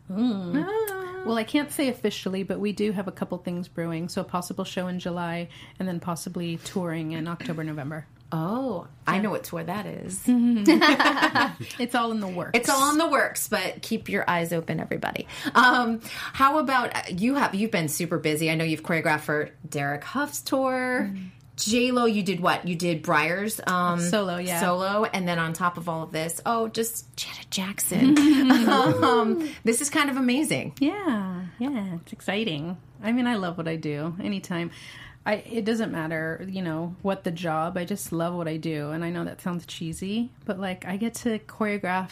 Hmm. 0.09 0.63
Ah. 0.65 1.23
Well, 1.25 1.39
I 1.39 1.45
can't 1.45 1.71
say 1.71 1.89
officially, 1.89 2.43
but 2.43 2.59
we 2.59 2.73
do 2.73 2.91
have 2.91 3.07
a 3.07 3.13
couple 3.13 3.39
things 3.39 3.69
brewing. 3.69 4.09
So 4.09 4.23
a 4.23 4.25
possible 4.25 4.65
show 4.65 4.89
in 4.89 4.99
July 4.99 5.49
and 5.79 5.87
then 5.87 6.01
possibly 6.01 6.57
touring 6.57 7.13
in 7.13 7.29
October, 7.29 7.63
November. 7.63 8.07
Oh, 8.33 8.87
I 9.07 9.19
know 9.19 9.31
what 9.31 9.45
tour 9.45 9.63
that 9.63 9.87
is. 9.87 10.23
It's 11.79 11.95
all 11.95 12.13
in 12.13 12.21
the 12.21 12.29
works. 12.29 12.59
It's 12.59 12.69
all 12.69 12.93
in 12.93 12.99
the 12.99 13.09
works, 13.09 13.49
but 13.49 13.83
keep 13.83 14.09
your 14.09 14.29
eyes 14.29 14.53
open, 14.53 14.81
everybody. 14.81 15.27
Um, 15.55 16.01
how 16.33 16.59
about 16.59 17.21
you? 17.21 17.35
Have 17.35 17.55
you've 17.55 17.71
been 17.71 17.89
super 17.89 18.19
busy? 18.19 18.51
I 18.51 18.55
know 18.55 18.65
you've 18.65 18.83
choreographed 18.83 19.21
for 19.21 19.51
Derek 19.69 20.05
Hough's 20.05 20.41
tour. 20.41 21.13
J 21.57 21.93
Lo, 21.93 22.07
you 22.07 22.23
did 22.23 22.41
what? 22.41 22.67
You 22.67 22.75
did 22.75 23.03
Briar's 23.03 23.61
um, 23.67 24.01
Solo, 24.01 24.39
yeah. 24.39 24.61
solo, 24.61 25.05
and 25.05 25.29
then 25.29 25.39
on 25.39 25.53
top 25.53 25.77
of 25.77 25.89
all 25.89 26.03
of 26.03 26.13
this, 26.13 26.41
oh, 26.47 26.69
just 26.69 27.15
Janet 27.17 27.51
Jackson. 27.51 28.19
um, 28.69 29.51
this 29.63 29.81
is 29.81 29.91
kind 29.91 30.09
of 30.09 30.17
amazing. 30.17 30.73
Yeah, 30.81 31.43
yeah, 31.59 31.97
it's 32.03 32.13
exciting. 32.13 32.79
I 33.03 33.13
mean, 33.13 33.27
I 33.27 33.35
love 33.35 33.59
what 33.59 33.69
I 33.69 33.77
do. 33.77 34.15
Anytime, 34.23 34.71
I 35.25 35.35
it 35.35 35.65
doesn't 35.65 35.93
matter, 35.93 36.45
you 36.49 36.63
know, 36.63 36.97
what 37.03 37.25
the 37.25 37.31
job. 37.31 37.77
I 37.77 37.85
just 37.85 38.13
love 38.13 38.35
what 38.35 38.49
I 38.49 38.57
do, 38.57 38.91
and 38.91 39.05
I 39.05 39.11
know 39.11 39.25
that 39.25 39.41
sounds 39.41 39.67
cheesy, 39.67 40.31
but 40.45 40.59
like 40.59 40.85
I 40.85 40.97
get 40.97 41.15
to 41.17 41.39
choreograph 41.39 42.11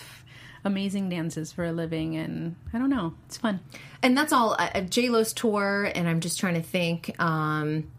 amazing 0.64 1.08
dances 1.08 1.52
for 1.52 1.64
a 1.64 1.72
living, 1.72 2.16
and 2.16 2.54
I 2.72 2.78
don't 2.78 2.90
know, 2.90 3.14
it's 3.26 3.36
fun. 3.36 3.60
And 4.02 4.16
that's 4.16 4.32
all. 4.32 4.54
Uh, 4.58 4.82
J 4.82 5.08
Lo's 5.08 5.32
tour, 5.32 5.90
and 5.94 6.08
I'm 6.08 6.20
just 6.20 6.38
trying 6.38 6.54
to 6.54 6.62
think. 6.62 7.20
Um, 7.20 7.90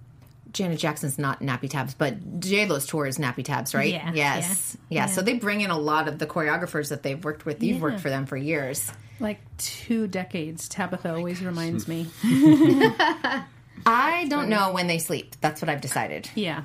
Janet 0.53 0.79
Jackson's 0.79 1.17
not 1.17 1.39
Nappy 1.39 1.69
Tabs, 1.69 1.93
but 1.93 2.39
J 2.41 2.65
Lo's 2.65 2.85
tour 2.85 3.05
is 3.05 3.17
Nappy 3.17 3.43
Tabs, 3.43 3.73
right? 3.73 3.91
Yeah, 3.91 4.11
Yes. 4.13 4.77
Yeah. 4.89 5.05
So 5.05 5.21
they 5.21 5.35
bring 5.35 5.61
in 5.61 5.71
a 5.71 5.77
lot 5.77 6.07
of 6.09 6.19
the 6.19 6.27
choreographers 6.27 6.89
that 6.89 7.03
they've 7.03 7.23
worked 7.23 7.45
with. 7.45 7.63
You've 7.63 7.81
worked 7.81 8.01
for 8.01 8.09
them 8.09 8.25
for 8.25 8.35
years. 8.35 8.91
Like 9.19 9.39
two 9.57 10.07
decades. 10.07 10.67
Tabitha 10.67 11.13
always 11.15 11.41
reminds 11.41 11.87
me. 11.87 12.07
I 13.85 14.27
don't 14.27 14.49
know 14.49 14.71
when 14.73 14.87
they 14.87 14.97
sleep. 14.99 15.35
That's 15.41 15.61
what 15.61 15.69
I've 15.69 15.81
decided. 15.81 16.29
Yeah, 16.35 16.63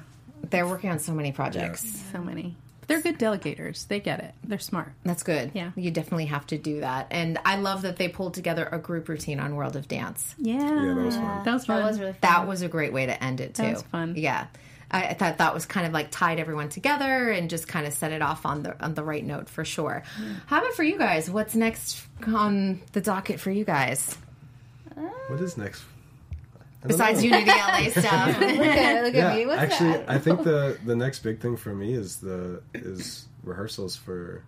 They're 0.50 0.66
working 0.66 0.90
on 0.90 0.98
so 0.98 1.12
many 1.12 1.32
projects. 1.32 1.84
so 2.12 2.18
many. 2.20 2.56
They're 2.88 3.00
good 3.00 3.18
delegators. 3.18 3.88
They 3.88 3.98
get 3.98 4.20
it. 4.20 4.32
They're 4.44 4.60
smart. 4.60 4.92
That's 5.02 5.24
good. 5.24 5.50
Yeah. 5.54 5.72
You 5.74 5.90
definitely 5.90 6.26
have 6.26 6.46
to 6.48 6.58
do 6.58 6.80
that. 6.82 7.08
And 7.10 7.36
I 7.44 7.56
love 7.56 7.82
that 7.82 7.96
they 7.96 8.08
pulled 8.08 8.34
together 8.34 8.68
a 8.70 8.78
group 8.78 9.08
routine 9.08 9.40
on 9.40 9.56
World 9.56 9.74
of 9.74 9.88
Dance. 9.88 10.36
Yeah, 10.38 10.54
yeah, 10.60 10.94
that 10.94 11.04
was 11.04 11.16
fun. 11.16 11.44
that 11.44 11.52
was 11.52 11.66
fun. 11.66 11.80
That 11.80 11.86
was 11.88 11.98
really 11.98 12.12
fun. 12.12 12.18
That 12.22 12.46
was 12.46 12.62
a 12.62 12.68
great 12.68 12.92
way 12.92 13.06
to 13.06 13.24
end 13.24 13.40
it 13.40 13.54
too. 13.56 13.62
That 13.62 13.72
was 13.72 13.82
fun. 13.82 14.14
Yeah. 14.16 14.46
I, 14.88 15.06
I 15.08 15.14
thought 15.14 15.38
that 15.38 15.52
was 15.52 15.66
kind 15.66 15.84
of 15.84 15.92
like 15.92 16.12
tied 16.12 16.38
everyone 16.38 16.68
together 16.68 17.30
and 17.30 17.50
just 17.50 17.66
kind 17.66 17.88
of 17.88 17.92
set 17.92 18.12
it 18.12 18.22
off 18.22 18.46
on 18.46 18.62
the 18.62 18.80
on 18.84 18.94
the 18.94 19.02
right 19.02 19.24
note 19.24 19.48
for 19.48 19.64
sure. 19.64 20.04
How 20.46 20.58
about 20.60 20.74
for 20.74 20.84
you 20.84 20.96
guys? 20.96 21.28
What's 21.28 21.56
next 21.56 22.06
on 22.24 22.80
the 22.92 23.00
docket 23.00 23.40
for 23.40 23.50
you 23.50 23.64
guys 23.64 24.16
What 25.26 25.40
is 25.40 25.56
next? 25.56 25.82
I 26.86 26.88
don't 26.88 26.98
besides 26.98 27.22
know. 27.22 27.38
Unity 27.38 27.50
LA 27.50 27.90
stuff? 28.00 28.40
Look 28.40 28.50
at, 28.50 29.04
look 29.04 29.14
yeah, 29.14 29.30
at 29.30 29.36
me. 29.36 29.46
What's 29.46 29.60
actually, 29.62 29.92
that? 29.92 30.10
I 30.10 30.18
think 30.18 30.42
the 30.44 30.78
the 30.84 30.96
next 30.96 31.20
big 31.20 31.40
thing 31.40 31.56
for 31.56 31.74
me 31.74 31.94
is 31.94 32.16
the 32.16 32.62
is 32.74 33.26
rehearsals 33.42 33.96
for 33.96 34.42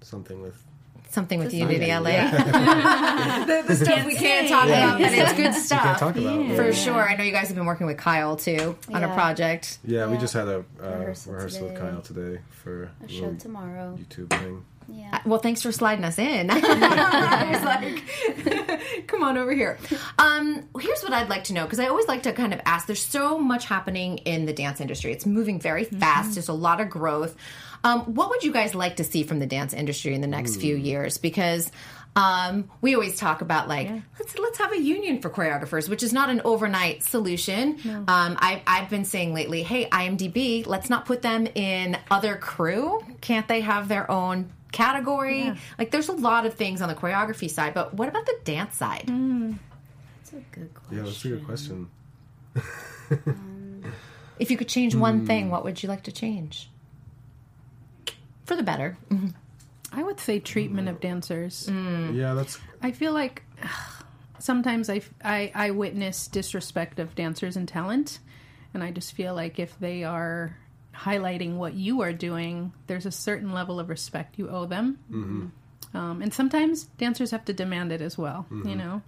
something 0.00 0.40
with 0.42 0.64
Something 1.10 1.38
with 1.38 1.52
Something. 1.52 1.70
Unity 1.70 1.86
LA. 1.90 2.30
the, 3.46 3.64
the 3.66 3.76
stuff 3.76 4.04
we 4.04 4.14
can't 4.14 4.46
talk 4.46 4.66
about, 4.66 5.00
but 5.00 5.10
it's 5.10 5.32
good 5.32 5.54
stuff. 5.54 5.82
can't 5.82 5.98
talk 5.98 6.16
about. 6.16 6.54
For 6.54 6.72
sure. 6.74 7.08
I 7.08 7.16
know 7.16 7.24
you 7.24 7.32
guys 7.32 7.46
have 7.48 7.56
been 7.56 7.64
working 7.64 7.86
with 7.86 7.96
Kyle 7.96 8.36
too 8.36 8.76
on 8.92 9.02
a 9.02 9.14
project. 9.14 9.78
Yeah, 9.84 10.06
we 10.06 10.18
just 10.18 10.34
had 10.34 10.48
a 10.48 10.58
uh, 10.58 10.62
Rehearsal 10.98 11.32
rehearsal, 11.32 11.68
with. 11.68 11.78
Kyle 11.78 12.02
today 12.02 12.40
for 12.50 12.90
A 13.02 13.06
a 13.06 13.08
show 13.08 13.32
tomorrow. 13.34 13.98
YouTube 13.98 14.28
thing. 14.28 14.64
Yeah. 14.88 15.20
Well, 15.24 15.38
thanks 15.38 15.62
for 15.62 15.70
sliding 15.72 16.04
us 16.04 16.18
in. 16.18 16.50
I 16.52 17.50
was 17.52 17.62
like, 17.62 19.06
come 19.06 19.22
on 19.22 19.36
over 19.36 19.52
here. 19.52 19.78
Um, 20.18 20.68
here's 20.80 21.02
what 21.02 21.12
I'd 21.12 21.28
like 21.28 21.44
to 21.44 21.52
know 21.52 21.64
because 21.64 21.80
I 21.80 21.86
always 21.88 22.08
like 22.08 22.22
to 22.24 22.32
kind 22.32 22.54
of 22.54 22.60
ask. 22.64 22.86
There's 22.86 23.04
so 23.04 23.38
much 23.38 23.66
happening 23.66 24.18
in 24.18 24.46
the 24.46 24.52
dance 24.52 24.80
industry. 24.80 25.12
It's 25.12 25.26
moving 25.26 25.60
very 25.60 25.84
fast. 25.84 26.34
There's 26.34 26.48
a 26.48 26.54
lot 26.54 26.80
of 26.80 26.88
growth. 26.88 27.36
Um, 27.84 28.14
what 28.14 28.30
would 28.30 28.42
you 28.42 28.52
guys 28.52 28.74
like 28.74 28.96
to 28.96 29.04
see 29.04 29.22
from 29.22 29.38
the 29.38 29.46
dance 29.46 29.72
industry 29.72 30.14
in 30.14 30.20
the 30.20 30.26
next 30.26 30.56
few 30.56 30.74
years? 30.74 31.18
Because 31.18 31.70
um, 32.16 32.68
we 32.80 32.94
always 32.94 33.16
talk 33.16 33.42
about 33.42 33.68
like 33.68 33.88
let's 34.18 34.36
let's 34.38 34.58
have 34.58 34.72
a 34.72 34.80
union 34.80 35.20
for 35.22 35.30
choreographers, 35.30 35.88
which 35.88 36.02
is 36.02 36.12
not 36.12 36.30
an 36.30 36.40
overnight 36.44 37.04
solution. 37.04 37.78
Um, 37.86 38.36
I, 38.40 38.62
I've 38.66 38.90
been 38.90 39.04
saying 39.04 39.34
lately, 39.34 39.62
hey 39.62 39.88
IMDb, 39.88 40.66
let's 40.66 40.90
not 40.90 41.06
put 41.06 41.22
them 41.22 41.46
in 41.54 41.96
other 42.10 42.34
crew. 42.36 43.00
Can't 43.20 43.46
they 43.46 43.60
have 43.60 43.88
their 43.88 44.10
own 44.10 44.50
category? 44.72 45.52
Like 45.78 45.90
there's 45.90 46.08
a 46.08 46.12
lot 46.12 46.46
of 46.46 46.54
things 46.54 46.82
on 46.82 46.88
the 46.88 46.94
choreography 46.94 47.50
side, 47.50 47.74
but 47.74 47.94
what 47.94 48.08
about 48.08 48.26
the 48.26 48.36
dance 48.44 48.76
side? 48.76 49.04
Hmm. 49.06 49.52
That's 50.18 50.32
a 50.32 50.54
good 50.54 50.74
question. 50.74 50.96
Yeah, 50.96 51.02
that's 51.04 51.24
a 51.24 51.28
good 51.28 51.44
question. 51.44 51.90
Um, 53.10 53.92
if 54.38 54.50
you 54.50 54.56
could 54.56 54.68
change 54.68 54.94
one 54.94 55.26
thing, 55.26 55.46
hmm. 55.46 55.50
what 55.50 55.64
would 55.64 55.82
you 55.82 55.88
like 55.88 56.02
to 56.04 56.12
change? 56.12 56.70
For 58.44 58.56
the 58.56 58.62
better. 58.62 58.96
I 59.92 60.02
would 60.02 60.20
say 60.20 60.38
treatment 60.38 60.88
of 60.88 60.96
mm. 60.96 61.00
dancers. 61.00 61.66
Hmm. 61.66 62.14
Yeah, 62.14 62.34
that's 62.34 62.58
I 62.82 62.90
feel 62.90 63.12
like 63.12 63.42
sometimes 64.38 64.90
I, 64.90 65.00
I, 65.24 65.50
I 65.54 65.70
witness 65.70 66.28
disrespect 66.28 66.98
of 66.98 67.14
dancers 67.14 67.56
and 67.56 67.66
talent, 67.66 68.18
and 68.74 68.82
I 68.82 68.90
just 68.90 69.12
feel 69.12 69.34
like 69.34 69.58
if 69.58 69.78
they 69.78 70.04
are 70.04 70.56
highlighting 70.98 71.56
what 71.56 71.74
you 71.74 72.00
are 72.02 72.12
doing, 72.12 72.72
there's 72.86 73.06
a 73.06 73.10
certain 73.12 73.52
level 73.52 73.78
of 73.78 73.88
respect 73.88 74.38
you 74.38 74.48
owe 74.48 74.66
them. 74.66 74.98
Mm-hmm. 75.10 75.96
Um, 75.96 76.22
and 76.22 76.34
sometimes 76.34 76.84
dancers 76.84 77.30
have 77.30 77.44
to 77.46 77.52
demand 77.52 77.92
it 77.92 78.00
as 78.02 78.18
well. 78.18 78.46
You 78.50 78.76
know, 78.76 79.00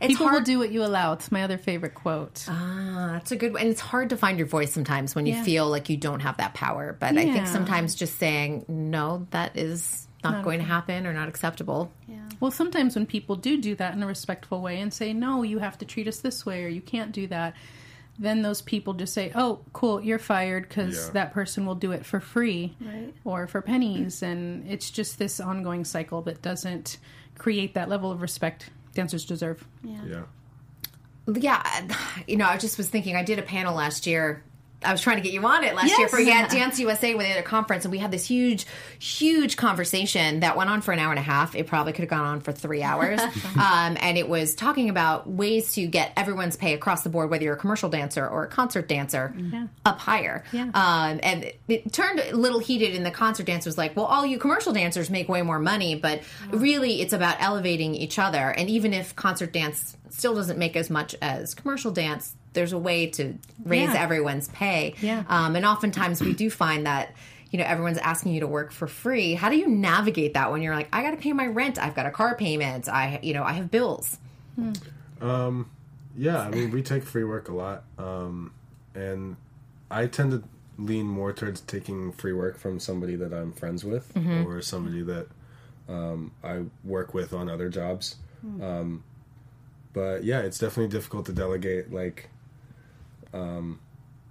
It's 0.00 0.12
people 0.12 0.28
will 0.28 0.40
do 0.40 0.58
what 0.58 0.72
you 0.72 0.84
allow. 0.84 1.12
It's 1.12 1.30
my 1.30 1.44
other 1.44 1.58
favorite 1.58 1.94
quote. 1.94 2.44
Ah, 2.48 3.10
that's 3.12 3.30
a 3.30 3.36
good 3.36 3.52
one. 3.52 3.62
And 3.62 3.70
it's 3.70 3.80
hard 3.80 4.10
to 4.10 4.16
find 4.16 4.38
your 4.38 4.48
voice 4.48 4.72
sometimes 4.72 5.14
when 5.14 5.26
you 5.26 5.34
Yeah. 5.34 5.44
feel 5.44 5.68
like 5.68 5.88
you 5.88 5.96
don't 5.96 6.20
have 6.20 6.38
that 6.38 6.54
power. 6.54 6.96
But 6.98 7.16
I 7.16 7.32
think 7.32 7.46
sometimes 7.46 7.94
just 7.94 8.18
saying, 8.18 8.64
no, 8.66 9.26
that 9.30 9.56
is 9.56 10.08
not, 10.24 10.42
going 10.42 10.58
to 10.58 10.64
happen 10.64 11.06
or 11.06 11.12
not 11.12 11.28
acceptable. 11.28 11.92
Well, 12.40 12.50
sometimes 12.50 12.96
when 12.96 13.06
people 13.06 13.36
do 13.36 13.60
do 13.60 13.74
that 13.76 13.94
in 13.94 14.02
a 14.02 14.06
respectful 14.06 14.60
way 14.60 14.80
and 14.80 14.92
say, 14.92 15.12
no, 15.12 15.42
you 15.42 15.60
have 15.60 15.78
to 15.78 15.84
treat 15.84 16.08
us 16.08 16.18
this 16.18 16.44
way 16.44 16.64
or 16.64 16.68
you 16.68 16.80
can't 16.80 17.12
do 17.12 17.28
that, 17.28 17.54
then 18.18 18.42
those 18.42 18.62
people 18.62 18.94
just 18.94 19.12
say, 19.12 19.32
oh, 19.34 19.60
cool, 19.72 20.00
you're 20.00 20.18
fired 20.18 20.68
because 20.68 21.06
Yeah. 21.06 21.12
that 21.14 21.32
person 21.32 21.66
will 21.66 21.74
do 21.74 21.90
it 21.92 22.06
for 22.06 22.20
free 22.20 22.76
Right. 22.80 23.12
or 23.24 23.46
for 23.46 23.60
pennies. 23.60 24.22
And 24.22 24.66
it's 24.70 24.90
just 24.90 25.18
this 25.18 25.40
ongoing 25.40 25.84
cycle 25.84 26.22
that 26.22 26.40
doesn't 26.40 26.98
create 27.38 27.74
that 27.74 27.88
level 27.88 28.12
of 28.12 28.22
respect 28.22 28.70
dancers 28.94 29.24
deserve. 29.24 29.66
Yeah. 29.82 30.22
Yeah, 31.26 31.88
you 32.28 32.36
know, 32.36 32.46
I 32.46 32.58
just 32.58 32.76
was 32.76 32.88
thinking. 32.88 33.16
I 33.16 33.24
did 33.24 33.38
a 33.38 33.42
panel 33.42 33.74
last 33.74 34.06
year. 34.06 34.44
I 34.84 34.92
was 34.92 35.00
trying 35.00 35.16
to 35.16 35.22
get 35.22 35.32
you 35.32 35.44
on 35.46 35.64
it 35.64 35.74
last 35.74 35.96
year 35.98 36.08
for 36.08 36.20
yeah, 36.20 36.46
Dance 36.48 36.78
USA 36.78 37.14
with 37.14 37.26
at 37.26 37.38
a 37.38 37.42
conference, 37.42 37.84
and 37.84 37.92
we 37.92 37.98
had 37.98 38.10
this 38.10 38.26
huge, 38.26 38.66
huge 38.98 39.56
conversation 39.56 40.40
that 40.40 40.56
went 40.56 40.70
on 40.70 40.82
for 40.82 40.92
an 40.92 40.98
hour 40.98 41.10
and 41.10 41.18
a 41.18 41.22
half. 41.22 41.54
It 41.54 41.66
probably 41.66 41.92
could 41.92 42.02
have 42.02 42.10
gone 42.10 42.26
on 42.26 42.40
for 42.40 42.52
three 42.52 42.82
hours, 42.82 43.20
um, 43.60 43.96
and 44.00 44.18
it 44.18 44.28
was 44.28 44.54
talking 44.54 44.90
about 44.90 45.28
ways 45.28 45.72
to 45.74 45.86
get 45.86 46.12
everyone's 46.16 46.56
pay 46.56 46.74
across 46.74 47.02
the 47.02 47.10
board, 47.10 47.30
whether 47.30 47.44
you're 47.44 47.54
a 47.54 47.58
commercial 47.58 47.88
dancer 47.88 48.26
or 48.26 48.44
a 48.44 48.48
concert 48.48 48.88
dancer, 48.88 49.34
up 49.84 49.98
higher. 49.98 50.44
Yeah. 50.52 50.70
Um, 50.74 51.20
and 51.22 51.44
it, 51.44 51.60
it 51.68 51.92
turned 51.92 52.20
a 52.20 52.36
little 52.36 52.58
heated, 52.58 52.94
and 52.94 53.04
the 53.04 53.10
concert 53.10 53.46
dance 53.46 53.66
was 53.66 53.78
like, 53.78 53.96
"Well, 53.96 54.06
all 54.06 54.26
you 54.26 54.38
commercial 54.38 54.72
dancers 54.72 55.10
make 55.10 55.28
way 55.28 55.42
more 55.42 55.58
money, 55.58 55.94
but 55.94 56.22
really, 56.50 57.00
it's 57.00 57.12
about 57.12 57.36
elevating 57.40 57.94
each 57.94 58.18
other. 58.18 58.50
And 58.50 58.68
even 58.68 58.92
if 58.92 59.16
concert 59.16 59.52
dance 59.52 59.96
still 60.10 60.34
doesn't 60.34 60.58
make 60.58 60.76
as 60.76 60.90
much 60.90 61.14
as 61.20 61.54
commercial 61.54 61.90
dance, 61.90 62.34
there's 62.54 62.72
a 62.72 62.78
way 62.78 63.06
to 63.08 63.34
raise 63.64 63.90
Yeah. 63.92 64.02
everyone's 64.02 64.48
pay. 64.48 64.94
Yeah. 65.02 65.24
Um, 65.28 65.54
and 65.56 65.64
oftentimes 65.66 66.20
we 66.22 66.32
do 66.32 66.48
find 66.50 66.86
that. 66.86 67.14
You 67.50 67.58
know, 67.58 67.66
everyone's 67.66 67.98
asking 67.98 68.32
you 68.34 68.40
to 68.40 68.48
work 68.48 68.72
for 68.72 68.88
free. 68.88 69.34
How 69.34 69.48
do 69.48 69.56
you 69.56 69.68
navigate 69.68 70.34
that 70.34 70.50
when 70.50 70.60
you're 70.60 70.74
like, 70.74 70.88
I 70.92 71.02
got 71.02 71.12
to 71.12 71.16
pay 71.16 71.32
my 71.32 71.46
rent, 71.46 71.78
I've 71.78 71.94
got 71.94 72.04
a 72.04 72.10
car 72.10 72.34
payment, 72.34 72.88
I, 72.88 73.20
you 73.22 73.32
know, 73.32 73.44
I 73.44 73.52
have 73.52 73.70
bills. 73.70 74.18
Yeah, 76.16 76.40
I 76.40 76.48
mean, 76.50 76.72
we 76.72 76.82
take 76.82 77.04
free 77.04 77.22
work 77.22 77.48
a 77.48 77.54
lot, 77.54 77.84
um, 77.98 78.52
and 78.94 79.36
I 79.88 80.06
tend 80.06 80.32
to 80.32 80.42
lean 80.78 81.06
more 81.06 81.32
towards 81.32 81.60
taking 81.60 82.10
free 82.12 82.32
work 82.32 82.58
from 82.58 82.80
somebody 82.80 83.14
that 83.16 83.32
I'm 83.32 83.52
friends 83.52 83.84
with 83.84 84.10
or 84.46 84.60
somebody 84.60 85.02
that 85.02 85.28
um, 85.88 86.32
I 86.42 86.62
work 86.82 87.14
with 87.14 87.32
on 87.32 87.48
other 87.48 87.68
jobs. 87.68 88.16
Um, 88.60 89.04
but 89.92 90.24
yeah, 90.24 90.40
it's 90.40 90.58
definitely 90.58 90.90
difficult 90.90 91.26
to 91.26 91.32
delegate, 91.32 91.92
like, 91.92 92.30
um, 93.34 93.78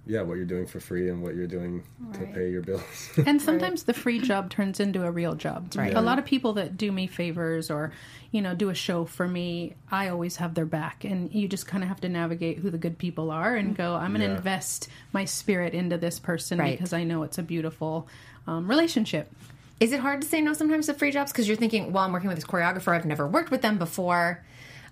yeah, 0.06 0.20
what 0.20 0.34
you're 0.34 0.44
doing 0.44 0.66
for 0.66 0.80
free 0.80 1.08
and 1.08 1.22
what 1.22 1.34
you're 1.34 1.46
doing 1.46 1.82
to 2.12 2.18
pay 2.26 2.50
your 2.50 2.60
bills. 2.60 2.82
And 3.26 3.40
sometimes 3.40 3.84
the 3.84 3.94
free 3.94 4.18
job 4.20 4.50
turns 4.50 4.78
into 4.80 5.02
a 5.02 5.10
real 5.10 5.34
job. 5.34 5.72
Right. 5.74 5.94
A 5.94 6.00
lot 6.02 6.18
of 6.18 6.26
people 6.26 6.52
that 6.54 6.76
do 6.76 6.92
me 6.92 7.06
favors 7.06 7.70
or, 7.70 7.90
you 8.30 8.42
know, 8.42 8.54
do 8.54 8.68
a 8.68 8.74
show 8.74 9.06
for 9.06 9.26
me, 9.26 9.76
I 9.90 10.08
always 10.08 10.36
have 10.36 10.52
their 10.54 10.66
back. 10.66 11.04
And 11.04 11.32
you 11.32 11.48
just 11.48 11.66
kind 11.66 11.82
of 11.82 11.88
have 11.88 12.02
to 12.02 12.10
navigate 12.10 12.58
who 12.58 12.68
the 12.68 12.76
good 12.76 12.98
people 12.98 13.30
are 13.30 13.54
and 13.56 13.74
go, 13.74 13.94
I'm 13.94 14.10
going 14.10 14.20
to 14.20 14.26
Yeah. 14.26 14.36
invest 14.36 14.88
my 15.14 15.24
spirit 15.24 15.72
into 15.72 15.96
this 15.96 16.18
person 16.18 16.58
Right. 16.58 16.76
because 16.76 16.92
I 16.92 17.04
know 17.04 17.22
it's 17.22 17.38
a 17.38 17.42
beautiful 17.42 18.06
um, 18.46 18.68
relationship. 18.68 19.32
Is 19.80 19.92
it 19.92 20.00
hard 20.00 20.20
to 20.20 20.28
say 20.28 20.42
no 20.42 20.52
sometimes 20.52 20.84
to 20.86 20.94
free 20.94 21.12
jobs 21.12 21.32
because 21.32 21.48
you're 21.48 21.56
thinking, 21.56 21.92
well, 21.94 22.04
I'm 22.04 22.12
working 22.12 22.28
with 22.28 22.36
this 22.36 22.44
choreographer, 22.44 22.94
I've 22.94 23.06
never 23.06 23.26
worked 23.26 23.50
with 23.50 23.62
them 23.62 23.78
before. 23.78 24.44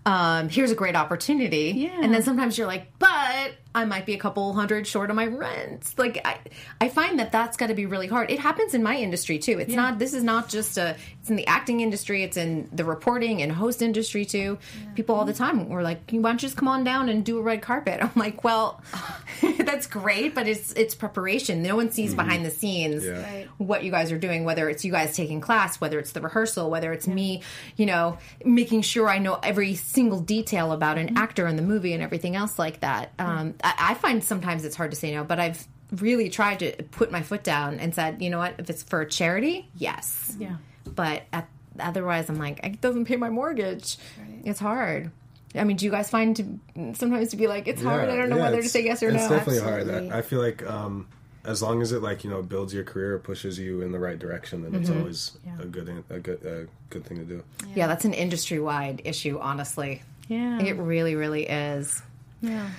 Um, 0.05 0.49
here's 0.49 0.73
a 0.73 0.75
great 0.75 0.97
opportunity, 0.97 1.73
Yeah. 1.77 2.01
and 2.03 2.13
then 2.13 2.23
sometimes 2.25 2.59
you're 2.59 2.67
like, 2.67 2.89
but 2.99 3.53
I 3.75 3.85
might 3.85 4.05
be 4.05 4.15
a 4.15 4.19
couple 4.19 4.53
hundred 4.53 4.87
short 4.87 5.09
on 5.11 5.17
my 5.17 5.27
rent. 5.27 5.95
Like 5.97 6.21
I, 6.25 6.39
I 6.81 6.89
find 6.89 7.19
that 7.19 7.33
that's 7.33 7.57
got 7.57 7.69
to 7.69 7.75
be 7.75 7.87
really 7.87 8.07
hard. 8.07 8.31
It 8.31 8.39
happens 8.39 8.75
in 8.75 8.83
my 8.83 8.97
industry 8.97 9.39
too. 9.39 9.59
It's 9.59 9.73
not. 9.75 9.99
This 9.99 10.13
is 10.15 10.23
not 10.23 10.49
just 10.49 10.77
a. 10.79 10.97
It's 11.21 11.31
in 11.31 11.37
the 11.37 11.47
acting 11.47 11.81
industry. 11.81 12.23
It's 12.23 12.37
in 12.37 12.69
the 12.73 12.85
reporting 12.85 13.41
and 13.43 13.51
host 13.51 13.81
industry 13.81 14.25
too. 14.25 14.59
People 14.95 15.15
all 15.15 15.25
the 15.25 15.33
time 15.33 15.69
were 15.69 15.83
like, 15.83 16.11
why 16.11 16.21
don't 16.21 16.35
you 16.35 16.39
just 16.49 16.57
come 16.57 16.69
on 16.69 16.85
down 16.85 17.09
and 17.09 17.25
do 17.25 17.39
a 17.39 17.43
red 17.43 17.63
carpet? 17.63 18.01
I'm 18.03 18.11
like, 18.15 18.45
well, 18.45 18.83
that's 19.59 19.87
great, 19.87 20.35
but 20.35 20.47
it's 20.47 20.73
it's 20.73 20.95
preparation. 20.95 21.63
No 21.63 21.77
one 21.77 21.91
sees 21.91 22.15
behind 22.15 22.45
the 22.45 22.51
scenes 22.51 23.05
Yeah. 23.05 23.23
Right. 23.23 23.49
what 23.59 23.85
you 23.85 23.91
guys 23.91 24.13
are 24.13 24.19
doing, 24.19 24.45
whether 24.45 24.69
it's 24.69 24.85
you 24.85 24.93
guys 24.93 25.17
taking 25.17 25.41
class, 25.41 25.81
whether 25.81 25.99
it's 25.99 26.13
the 26.13 26.21
rehearsal, 26.21 26.71
whether 26.71 26.93
it's 26.93 27.07
me, 27.07 27.43
you 27.77 27.87
know, 27.87 28.19
making 28.45 28.83
sure 28.83 29.09
I 29.09 29.19
know 29.19 29.39
every 29.43 29.75
single 29.75 30.21
detail 30.21 30.73
about 30.73 30.99
an 30.99 31.17
actor 31.17 31.47
in 31.47 31.57
the 31.57 31.63
movie 31.63 31.93
and 31.95 32.03
everything 32.03 32.37
else 32.37 32.59
like 32.59 32.81
that. 32.81 33.13
Um, 33.19 33.55
I, 33.63 33.75
I 33.79 33.95
find 33.95 34.23
sometimes 34.23 34.65
it's 34.65 34.77
hard 34.77 34.91
to 34.91 34.97
say 34.97 35.13
no, 35.15 35.25
but 35.25 35.39
I've 35.39 35.67
really 35.93 36.29
tried 36.31 36.59
to 36.61 36.73
put 36.91 37.11
my 37.13 37.23
foot 37.23 37.43
down 37.45 37.79
and 37.79 37.95
said, 37.95 38.23
you 38.23 38.31
know 38.31 38.39
what, 38.39 38.55
if 38.59 38.71
it's 38.71 38.83
for 38.83 39.01
a 39.03 39.07
charity, 39.09 39.69
yes. 39.77 40.35
Yeah. 40.39 40.57
But 40.85 41.23
at, 41.33 41.49
otherwise, 41.79 42.29
I'm 42.29 42.39
like, 42.39 42.61
it 42.65 42.81
doesn't 42.81 43.05
pay 43.05 43.17
my 43.17 43.31
mortgage. 43.31 43.99
It's 44.45 44.59
hard. 44.61 45.11
I 45.55 45.65
mean, 45.65 45.77
do 45.77 45.85
you 45.85 45.91
guys 45.91 46.09
find 46.09 46.35
to 46.37 46.95
sometimes 46.95 47.29
to 47.31 47.37
be 47.37 47.47
like, 47.47 47.69
it's 47.69 47.83
hard. 47.83 48.09
I 48.09 48.17
don't 48.17 48.31
know 48.31 48.37
yeah, 48.37 48.43
whether 48.45 48.63
to 48.63 48.69
say 48.69 48.85
yes 48.85 49.03
or 49.03 49.09
it's 49.09 49.17
no. 49.17 49.21
It's 49.23 49.29
definitely 49.31 49.61
Absolutely. 49.61 49.93
hard. 50.09 50.13
I, 50.13 50.19
I 50.19 50.23
feel 50.23 50.41
like 50.41 50.67
um, 50.67 51.07
as 51.45 51.61
long 51.61 51.83
as 51.83 51.93
it 51.93 52.01
like 52.03 52.25
you 52.25 52.31
know 52.31 52.41
builds 52.43 52.73
your 52.73 52.85
career, 52.85 53.19
pushes 53.19 53.59
you 53.59 53.83
in 53.83 53.93
the 53.93 53.99
right 53.99 54.19
direction, 54.19 54.63
then 54.63 54.75
it's 54.75 54.89
Mm-hmm. 54.89 54.99
always 55.01 55.33
a 55.61 55.67
good 55.67 56.03
a 56.09 56.19
good 56.21 56.43
a 56.47 56.67
good 56.89 57.05
thing 57.05 57.19
to 57.19 57.25
do. 57.25 57.45
Yeah, 57.75 57.87
that's 57.87 58.07
an 58.07 58.15
industry 58.15 58.61
wide 58.61 59.03
issue, 59.05 59.39
honestly. 59.41 60.03
Yeah. 60.29 60.59
It 60.63 60.79
really, 60.79 61.17
really 61.17 61.47
is. 61.47 62.01
Yeah. 62.41 62.71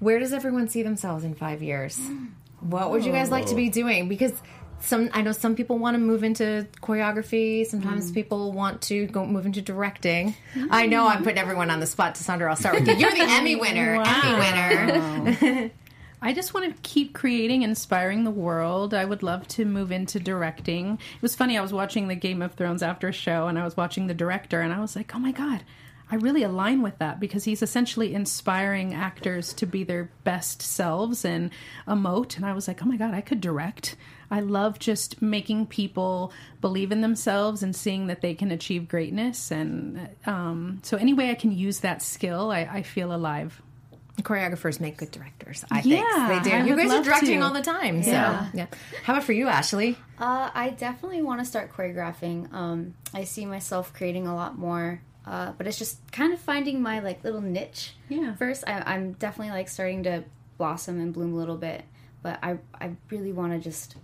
Where 0.00 0.18
does 0.18 0.32
everyone 0.32 0.68
see 0.68 0.82
themselves 0.82 1.24
in 1.24 1.34
five 1.34 1.62
years? 1.62 2.00
What 2.60 2.90
would 2.90 3.04
you 3.04 3.12
guys 3.12 3.30
like 3.30 3.46
to 3.46 3.54
be 3.54 3.68
oh. 3.68 3.72
doing? 3.72 4.08
Because 4.08 4.32
some, 4.80 5.10
I 5.12 5.22
know 5.22 5.32
some 5.32 5.56
people 5.56 5.78
want 5.78 5.94
to 5.96 5.98
move 5.98 6.22
into 6.22 6.66
choreography. 6.80 7.66
Sometimes 7.66 8.06
mm-hmm. 8.06 8.14
people 8.14 8.52
want 8.52 8.82
to 8.82 9.06
go 9.06 9.26
move 9.26 9.46
into 9.46 9.60
directing. 9.60 10.34
I 10.70 10.86
know 10.86 11.06
I'm 11.06 11.22
putting 11.22 11.38
everyone 11.38 11.70
on 11.70 11.80
the 11.80 11.86
spot. 11.86 12.14
Tessandra, 12.14 12.48
I'll 12.50 12.56
start 12.56 12.78
with 12.78 12.88
you. 12.88 12.94
You're 12.94 13.10
the 13.10 13.22
Emmy 13.28 13.56
winner. 13.56 14.02
Emmy 14.04 15.34
winner. 15.34 15.70
I 16.20 16.32
just 16.32 16.52
want 16.52 16.74
to 16.74 16.82
keep 16.82 17.14
creating, 17.14 17.62
inspiring 17.62 18.24
the 18.24 18.30
world. 18.30 18.92
I 18.92 19.04
would 19.04 19.22
love 19.22 19.46
to 19.48 19.64
move 19.64 19.92
into 19.92 20.18
directing. 20.18 20.94
It 20.94 21.22
was 21.22 21.36
funny, 21.36 21.56
I 21.56 21.60
was 21.62 21.72
watching 21.72 22.08
the 22.08 22.16
Game 22.16 22.42
of 22.42 22.54
Thrones 22.54 22.82
after 22.82 23.08
a 23.08 23.12
show 23.12 23.46
and 23.46 23.58
I 23.58 23.64
was 23.64 23.76
watching 23.76 24.08
the 24.08 24.14
director 24.14 24.60
and 24.60 24.72
I 24.72 24.80
was 24.80 24.96
like, 24.96 25.14
oh 25.14 25.18
my 25.20 25.30
God, 25.30 25.62
I 26.10 26.16
really 26.16 26.42
align 26.42 26.82
with 26.82 26.98
that 26.98 27.20
because 27.20 27.44
he's 27.44 27.62
essentially 27.62 28.14
inspiring 28.14 28.94
actors 28.94 29.52
to 29.54 29.66
be 29.66 29.84
their 29.84 30.10
best 30.24 30.62
selves 30.62 31.24
and 31.24 31.50
emote. 31.86 32.36
And 32.36 32.46
I 32.46 32.54
was 32.54 32.66
like, 32.66 32.82
oh 32.82 32.86
my 32.86 32.96
God, 32.96 33.12
I 33.14 33.20
could 33.20 33.40
direct. 33.40 33.94
I 34.30 34.40
love 34.40 34.78
just 34.78 35.20
making 35.22 35.66
people 35.66 36.32
believe 36.60 36.92
in 36.92 37.00
themselves 37.00 37.62
and 37.62 37.74
seeing 37.76 38.06
that 38.08 38.20
they 38.22 38.34
can 38.34 38.50
achieve 38.50 38.88
greatness. 38.88 39.50
And 39.50 40.08
um, 40.26 40.80
so, 40.82 40.96
any 40.96 41.14
way 41.14 41.30
I 41.30 41.34
can 41.34 41.52
use 41.52 41.80
that 41.80 42.02
skill, 42.02 42.50
I, 42.50 42.60
I 42.60 42.82
feel 42.82 43.14
alive. 43.14 43.60
Choreographers 44.22 44.80
make 44.80 44.96
good 44.96 45.10
directors. 45.12 45.64
I 45.70 45.80
Yeah, 45.84 46.28
think 46.28 46.42
they 46.44 46.50
do. 46.50 46.56
I 46.56 46.64
you 46.64 46.76
guys 46.76 46.90
are 46.90 47.04
directing 47.04 47.38
to. 47.38 47.46
all 47.46 47.52
the 47.52 47.62
time. 47.62 48.02
So, 48.02 48.10
Yeah. 48.10 48.48
yeah. 48.52 48.66
How 49.04 49.12
about 49.12 49.24
for 49.24 49.32
you, 49.32 49.46
Ashley? 49.46 49.96
Uh, 50.18 50.50
I 50.52 50.70
definitely 50.70 51.22
want 51.22 51.40
to 51.40 51.44
start 51.44 51.72
choreographing. 51.72 52.52
Um, 52.52 52.94
I 53.14 53.24
see 53.24 53.46
myself 53.46 53.92
creating 53.94 54.26
a 54.26 54.34
lot 54.34 54.58
more, 54.58 55.00
uh, 55.28 55.52
but 55.58 55.66
it's 55.66 55.78
just 55.78 55.98
kind 56.10 56.32
of 56.32 56.40
finding 56.40 56.80
my 56.80 57.00
like 57.00 57.22
little 57.22 57.42
niche. 57.42 57.92
Yeah. 58.08 58.34
First, 58.36 58.64
I, 58.66 58.82
I'm 58.86 59.12
definitely 59.12 59.52
like 59.52 59.68
starting 59.68 60.04
to 60.04 60.24
blossom 60.56 61.00
and 61.00 61.12
bloom 61.12 61.34
a 61.34 61.36
little 61.36 61.58
bit, 61.58 61.84
but 62.22 62.38
I 62.42 62.58
I 62.80 62.92
really 63.10 63.32
want 63.32 63.52
to 63.52 63.58
just 63.58 63.96